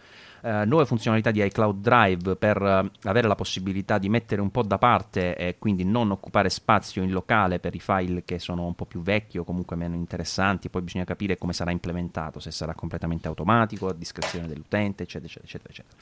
[0.43, 4.63] eh, nuove funzionalità di iCloud Drive per eh, avere la possibilità di mettere un po'
[4.63, 8.75] da parte e quindi non occupare spazio in locale per i file che sono un
[8.75, 10.69] po' più vecchi o comunque meno interessanti.
[10.69, 15.45] Poi bisogna capire come sarà implementato, se sarà completamente automatico, a discrezione dell'utente, eccetera, eccetera,
[15.45, 15.69] eccetera.
[15.69, 15.95] eccetera.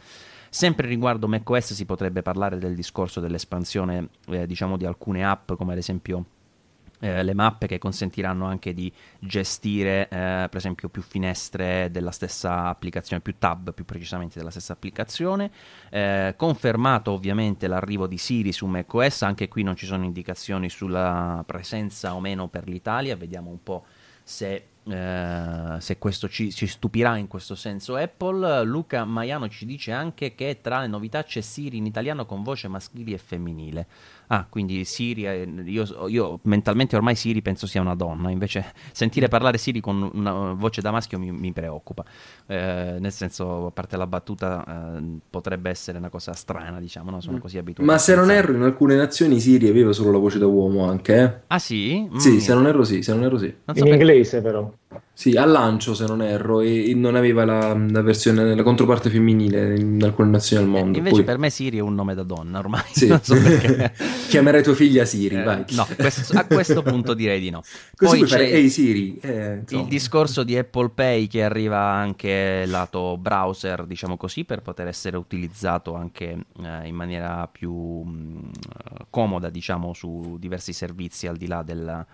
[0.51, 5.73] Sempre riguardo macOS si potrebbe parlare del discorso dell'espansione, eh, diciamo, di alcune app, come
[5.73, 6.25] ad esempio
[6.99, 12.65] eh, le mappe che consentiranno anche di gestire eh, per esempio più finestre della stessa
[12.65, 15.51] applicazione, più tab più precisamente della stessa applicazione.
[15.89, 21.43] Eh, confermato ovviamente l'arrivo di Siri su macOS, anche qui non ci sono indicazioni sulla
[21.45, 23.85] presenza o meno per l'Italia, vediamo un po'
[24.23, 28.63] se eh, se questo ci, ci, stupirà in questo senso Apple.
[28.63, 32.67] Luca Maiano ci dice anche che tra le novità c'è Siri in italiano con voce
[32.67, 33.87] maschile e femminile.
[34.31, 35.23] Ah, quindi Siri,
[35.65, 40.53] io, io, mentalmente ormai Siri penso sia una donna, invece sentire parlare Siri con una
[40.53, 42.05] voce da maschio mi, mi preoccupa.
[42.45, 47.21] Eh, nel senso, a parte la battuta, eh, potrebbe essere una cosa strana, diciamo, no?
[47.21, 47.39] sono mm.
[47.39, 47.91] così abituato.
[47.91, 51.19] Ma se non erro, in alcune nazioni Siri aveva solo la voce da uomo anche.
[51.19, 51.33] Eh?
[51.47, 52.07] Ah sì?
[52.07, 52.17] Mm.
[52.17, 53.51] Sì, se non erro sì, se non erro sì.
[53.65, 54.71] Non in inglese però.
[55.11, 59.77] Sì, al lancio se non erro, e non aveva la, la versione, la controparte femminile
[59.77, 60.97] in alcune nazioni al mondo.
[60.97, 61.25] invece Poi...
[61.25, 62.83] per me Siri è un nome da donna ormai.
[62.91, 63.07] Sì.
[63.19, 63.35] Non so
[64.27, 65.65] Chiamerei tua figlia Siri, eh, vai.
[65.71, 67.61] No, questo, a questo punto direi di no.
[67.95, 69.17] Così Poi fare Ehi Siri.
[69.21, 74.87] Eh, il discorso di Apple Pay che arriva anche lato browser, diciamo così, per poter
[74.87, 78.51] essere utilizzato anche eh, in maniera più mh,
[79.09, 82.05] comoda, diciamo, su diversi servizi al di là del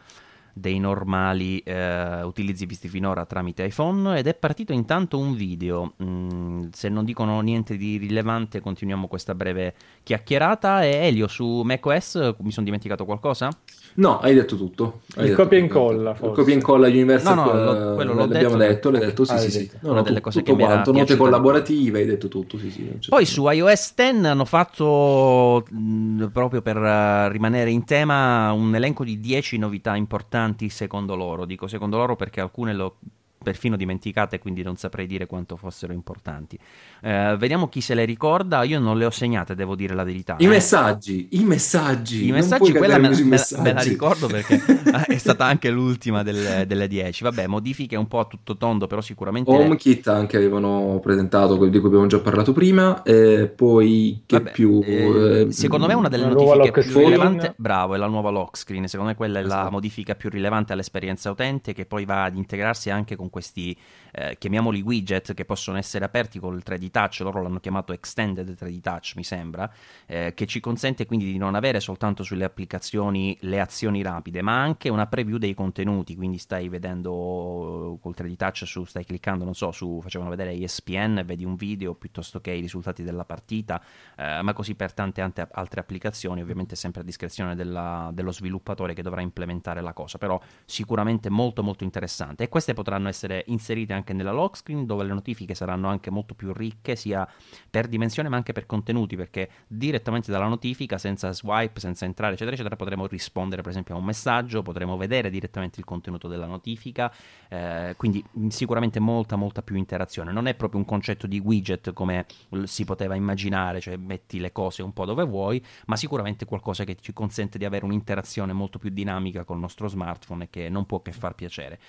[0.58, 5.96] dei normali eh, utilizzi visti finora tramite iPhone ed è partito intanto un video.
[6.02, 10.84] Mm, se non dicono niente di rilevante, continuiamo questa breve chiacchierata.
[10.84, 13.50] E Elio su macOS, mi sono dimenticato qualcosa?
[13.98, 15.02] No, hai detto tutto.
[15.16, 16.12] Hai il copia e incolla.
[16.12, 17.36] Il copia e incolla Universal.
[17.36, 18.92] No, no, lo, quello l'ho l'abbiamo detto.
[18.92, 19.72] l'hai detto, sì, ah, sì, sì.
[19.82, 22.98] No, no, delle cose tutto che quanto, note collaborative, hai detto tutto, sì, sì.
[23.08, 29.06] Poi su iOS 10 hanno fatto, mh, proprio per uh, rimanere in tema, un elenco
[29.06, 31.46] di 10 novità importanti secondo loro.
[31.46, 32.98] Dico secondo loro perché alcune lo
[33.46, 36.58] perfino dimenticate, quindi non saprei dire quanto fossero importanti.
[37.02, 38.64] Eh, vediamo chi se le ricorda.
[38.64, 40.38] Io non le ho segnate, devo dire la verità.
[40.40, 40.48] I eh.
[40.48, 42.28] messaggi, i messaggi.
[42.28, 44.60] I messaggi, quella me, me, me, la ricordo perché
[45.06, 47.24] è stata anche l'ultima delle, delle 10.
[47.24, 49.52] Vabbè, modifiche un po' a tutto tondo, però sicuramente.
[49.52, 53.04] HomeKit anche avevano presentato, quello di cui abbiamo già parlato prima.
[53.04, 54.82] E poi che Vabbè, più.
[54.84, 57.52] Eh, eh secondo me una delle notifiche più rilevanti.
[57.58, 58.88] Bravo, è la nuova lock screen.
[58.88, 59.72] Secondo me quella è la esatto.
[59.72, 63.78] modifica più rilevante all'esperienza utente, che poi va ad integrarsi anche con questi,
[64.14, 68.56] eh, chiamiamoli widget, che possono essere aperti con il 3D Touch, loro l'hanno chiamato Extended
[68.58, 69.70] 3D Touch, mi sembra,
[70.06, 74.58] eh, che ci consente quindi di non avere soltanto sulle applicazioni le azioni rapide, ma
[74.58, 79.54] anche una preview dei contenuti, quindi stai vedendo col 3D Touch, su, stai cliccando, non
[79.54, 83.84] so, su, facevano vedere ESPN, vedi un video piuttosto che i risultati della partita,
[84.16, 88.94] eh, ma così per tante, tante altre applicazioni, ovviamente sempre a discrezione della, dello sviluppatore
[88.94, 92.44] che dovrà implementare la cosa, però sicuramente molto molto interessante.
[92.44, 96.34] E queste potranno essere inserite anche nella lock screen dove le notifiche saranno anche molto
[96.34, 97.28] più ricche sia
[97.70, 102.56] per dimensione ma anche per contenuti perché direttamente dalla notifica senza swipe, senza entrare eccetera
[102.56, 107.12] eccetera potremo rispondere per esempio a un messaggio, potremo vedere direttamente il contenuto della notifica,
[107.50, 112.26] eh, quindi sicuramente molta molta più interazione, non è proprio un concetto di widget come
[112.64, 116.96] si poteva immaginare, cioè metti le cose un po' dove vuoi, ma sicuramente qualcosa che
[117.00, 121.02] ci consente di avere un'interazione molto più dinamica col nostro smartphone e che non può
[121.02, 121.80] che far piacere.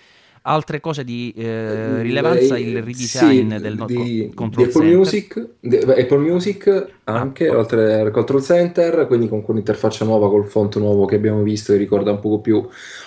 [0.49, 4.83] Altre cose di eh, rilevanza, Beh, il redesign sì, del no- di, control di Apple
[4.85, 4.97] center.
[4.97, 7.59] Music, di Apple Music anche, Ah.
[7.59, 11.79] oltre al control center, quindi con quell'interfaccia nuova, col font nuovo che abbiamo visto, che
[11.79, 12.65] ricorda un poco più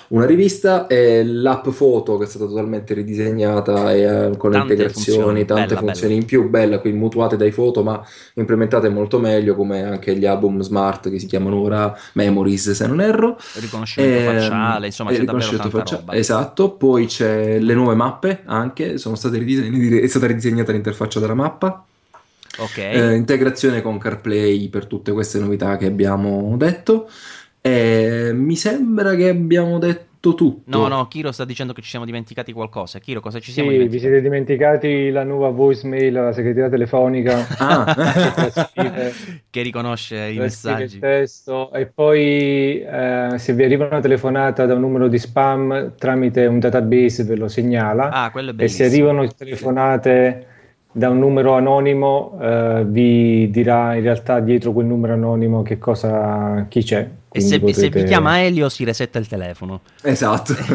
[0.09, 4.73] una rivista, e l'app foto che è stata totalmente ridisegnata e, eh, con le Tante
[4.73, 9.19] integrazioni, funzioni, tante bella, funzioni in più, bella, quindi mutuate dai foto, ma implementate molto
[9.19, 13.37] meglio, come anche gli album smart che si chiamano ora Memories, se non erro.
[13.53, 16.03] riconoscimento Ehm, facciale, insomma eh, c'è davvero tanta faccia-.
[16.11, 21.35] Esatto, poi c'è le nuove mappe anche, sono state ridisegn- è stata ridisegnata l'interfaccia della
[21.35, 21.85] mappa,
[22.57, 22.77] Ok.
[22.77, 27.09] eh, integrazione con CarPlay per tutte queste novità che abbiamo detto.
[27.69, 30.61] E mi sembra che abbiamo detto tutto.
[30.65, 32.99] No, no, Kiro sta dicendo che ci siamo dimenticati qualcosa.
[32.99, 34.09] Kiro, cosa ci Sì, siamo vi dimenticati?
[34.11, 37.95] siete dimenticati la nuova voicemail alla segreteria telefonica Ah.
[39.49, 40.95] che riconosce i messaggi.
[40.95, 45.93] il testo e poi eh, se vi arriva una telefonata da un numero di spam
[45.97, 49.07] tramite un database ve lo segnala Ah, quello è e se bellissimo.
[49.09, 50.47] arrivano telefonate
[50.91, 56.65] da un numero anonimo eh, vi dirà in realtà dietro quel numero anonimo che cosa
[56.67, 57.09] chi c'è.
[57.31, 59.81] E se, Quindi se vi potete- chiama Elio si resetta il telefono.
[60.01, 60.53] Esatto.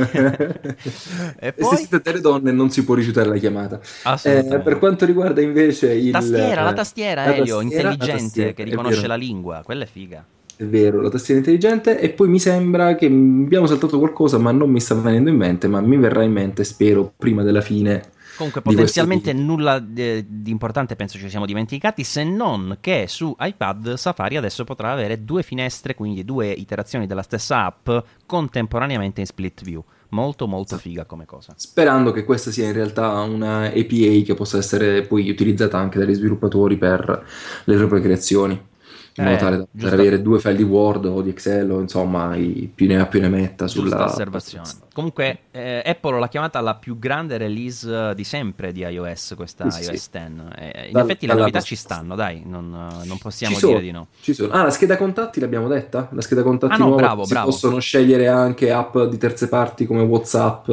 [1.36, 1.76] E E poi?
[1.76, 3.80] se siete delle donne non si può rifiutare la chiamata.
[4.22, 6.12] Eh, per quanto riguarda invece il...
[6.12, 9.62] Tastiera, la tastiera, la Elio, tastiera, intelligente, tastiera, che riconosce la lingua.
[9.64, 10.24] Quella è figa.
[10.56, 14.70] È vero, la tastiera intelligente e poi mi sembra che abbiamo saltato qualcosa ma non
[14.70, 18.12] mi sta venendo in mente, ma mi verrà in mente, spero, prima della fine.
[18.36, 19.46] Comunque, di potenzialmente video.
[19.46, 24.64] nulla eh, di importante penso ci siamo dimenticati, se non che su iPad Safari adesso
[24.64, 27.90] potrà avere due finestre, quindi due iterazioni della stessa app
[28.26, 29.82] contemporaneamente in split view.
[30.10, 31.54] Molto, molto figa come cosa.
[31.56, 36.14] Sperando che questa sia in realtà una API che possa essere poi utilizzata anche dagli
[36.14, 37.26] sviluppatori per
[37.64, 38.72] le proprie creazioni.
[39.16, 41.80] In modo Eh, tale da poter avere due file di Word o di Excel o
[41.80, 44.68] insomma i- più ne ha più ne metta sulla osservazione.
[44.92, 49.70] Comunque, eh, Apple l'ha chiamata la più grande release eh, di sempre di iOS, questa
[49.70, 49.90] Sì, sì.
[49.90, 50.32] iOS 10.
[50.56, 53.72] Eh, in Dal- effetti le novità post- ci stanno, dai, non, eh, non possiamo sono,
[53.74, 54.08] dire di no.
[54.20, 54.52] ci sono.
[54.52, 56.08] Ah, la scheda contatti l'abbiamo detta?
[56.10, 57.50] La scheda contatti Ah, no, nuova bravo, si bravo.
[57.50, 60.68] possono scegliere anche app di terze parti come WhatsApp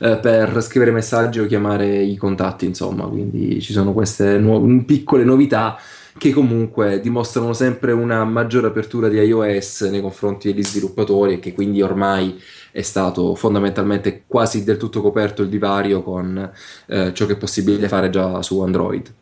[0.00, 5.24] eh, per scrivere messaggi o chiamare i contatti, insomma, quindi ci sono queste nuove, piccole
[5.24, 5.78] novità
[6.18, 11.54] che comunque dimostrano sempre una maggiore apertura di iOS nei confronti degli sviluppatori e che
[11.54, 12.38] quindi ormai
[12.70, 16.52] è stato fondamentalmente quasi del tutto coperto il divario con
[16.86, 19.14] eh, ciò che è possibile fare già su Android.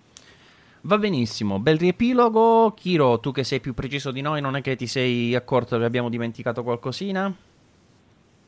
[0.83, 2.73] Va benissimo, bel riepilogo.
[2.75, 5.85] Kiro, tu che sei più preciso di noi, non è che ti sei accorto che
[5.85, 7.35] abbiamo dimenticato qualcosina?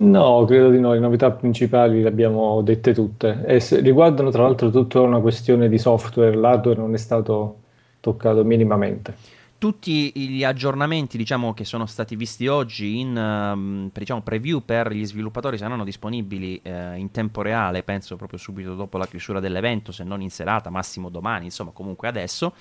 [0.00, 4.42] No, credo di no, le novità principali le abbiamo dette tutte e se- riguardano tra
[4.42, 7.57] l'altro tutta una questione di software, l'hardware non è stato
[8.00, 9.36] toccato minimamente.
[9.58, 15.04] Tutti gli aggiornamenti, diciamo, che sono stati visti oggi in ehm, diciamo, preview per gli
[15.04, 20.04] sviluppatori saranno disponibili eh, in tempo reale, penso proprio subito dopo la chiusura dell'evento, se
[20.04, 22.54] non in serata, massimo domani, insomma, comunque adesso.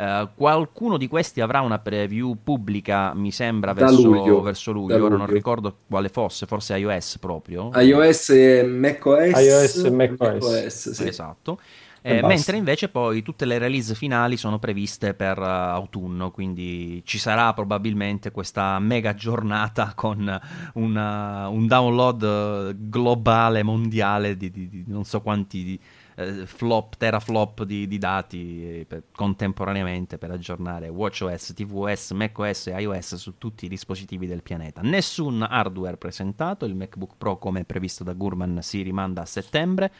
[0.00, 5.04] Eh, qualcuno di questi avrà una preview pubblica, mi sembra, Da verso luglio, verso luglio.
[5.04, 7.70] Ora non ricordo quale fosse, forse iOS proprio.
[7.74, 9.38] iOS e macOS.
[9.38, 10.90] iOS e macOS.
[10.90, 11.06] sì.
[11.06, 11.60] Esatto.
[12.02, 17.18] Eh, mentre invece poi tutte le release finali sono previste per eh, autunno, quindi ci
[17.18, 20.40] sarà probabilmente questa mega giornata con
[20.74, 25.80] una- un download eh, globale, mondiale di, di- di non so quanti di,
[26.16, 32.80] eh, flop, teraflop di, di dati eh, per- contemporaneamente per aggiornare WatchOS, tvOS, macOS e
[32.80, 34.80] iOS su tutti i dispositivi del pianeta.
[34.82, 39.92] Nessun hardware presentato, il MacBook Pro come previsto da Gurman si rimanda a settembre.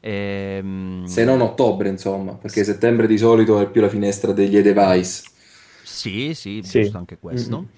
[0.00, 5.22] Ehm, Se non ottobre, insomma, perché settembre di solito è più la finestra degli e-device.
[5.82, 6.80] Sì, sì, Sì.
[6.82, 7.60] giusto anche questo.
[7.60, 7.68] Mhm.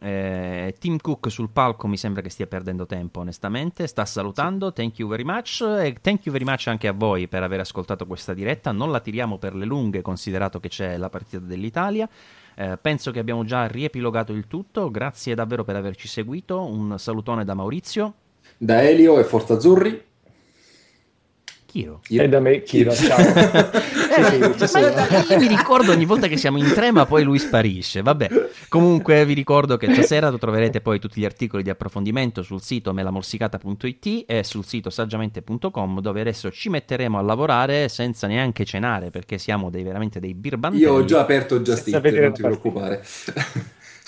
[0.00, 3.86] Eh, Tim Cook sul palco mi sembra che stia perdendo tempo, onestamente.
[3.86, 4.72] Sta salutando.
[4.72, 5.60] Thank you very much.
[5.62, 8.72] E thank you very much anche a voi per aver ascoltato questa diretta.
[8.72, 12.08] Non la tiriamo per le lunghe, considerato che c'è la partita dell'Italia.
[12.54, 14.90] Eh, penso che abbiamo già riepilogato il tutto.
[14.90, 16.64] Grazie davvero per averci seguito.
[16.64, 18.14] Un salutone da Maurizio.
[18.56, 20.07] Da Elio e Forza Azzurri.
[21.68, 22.00] Chiro.
[22.08, 23.18] E da me, Chiro, ciao.
[23.20, 24.78] eh, sì, sì,
[25.32, 28.00] io mi ricordo ogni volta che siamo in tre, ma poi lui sparisce.
[28.00, 28.28] Vabbè,
[28.70, 34.24] comunque vi ricordo che stasera troverete poi tutti gli articoli di approfondimento sul sito melamorsicata.it
[34.26, 39.68] e sul sito saggiamente.com, dove adesso ci metteremo a lavorare senza neanche cenare, perché siamo
[39.68, 40.82] dei, veramente dei birbantelli.
[40.82, 43.04] Io ho già aperto Just Eat, non ti preoccupare.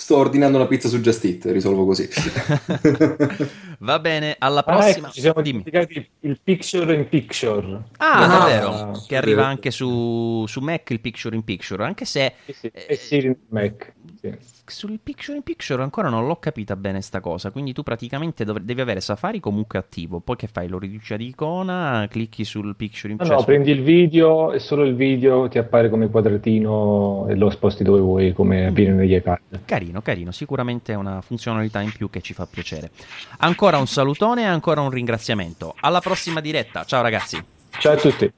[0.01, 2.09] Sto ordinando una pizza su Just Eat, risolvo così.
[3.77, 5.05] Va bene, alla prossima.
[5.05, 7.83] Ah, ecco, ci siamo dimenticati il picture in picture.
[7.97, 12.33] Ah, ah davvero, che arriva anche su, su, Mac il picture in picture, anche se...
[12.45, 12.71] Sì, sì.
[12.73, 13.93] Eh, sì, Mac.
[14.19, 14.35] Sì
[14.71, 18.59] sul picture in picture ancora non l'ho capita bene sta cosa, quindi tu praticamente dov-
[18.59, 20.67] devi avere Safari comunque attivo, poi che fai?
[20.67, 23.35] Lo riduci ad icona, clicchi sul picture in picture.
[23.35, 27.49] No, no, prendi il video e solo il video ti appare come quadratino e lo
[27.49, 28.97] sposti dove vuoi, come avviene mm.
[28.97, 29.39] negli iPad.
[29.65, 32.91] Carino, carino, sicuramente è una funzionalità in più che ci fa piacere.
[33.39, 35.75] Ancora un salutone e ancora un ringraziamento.
[35.79, 37.43] Alla prossima diretta, ciao ragazzi.
[37.77, 38.31] Ciao a tutti.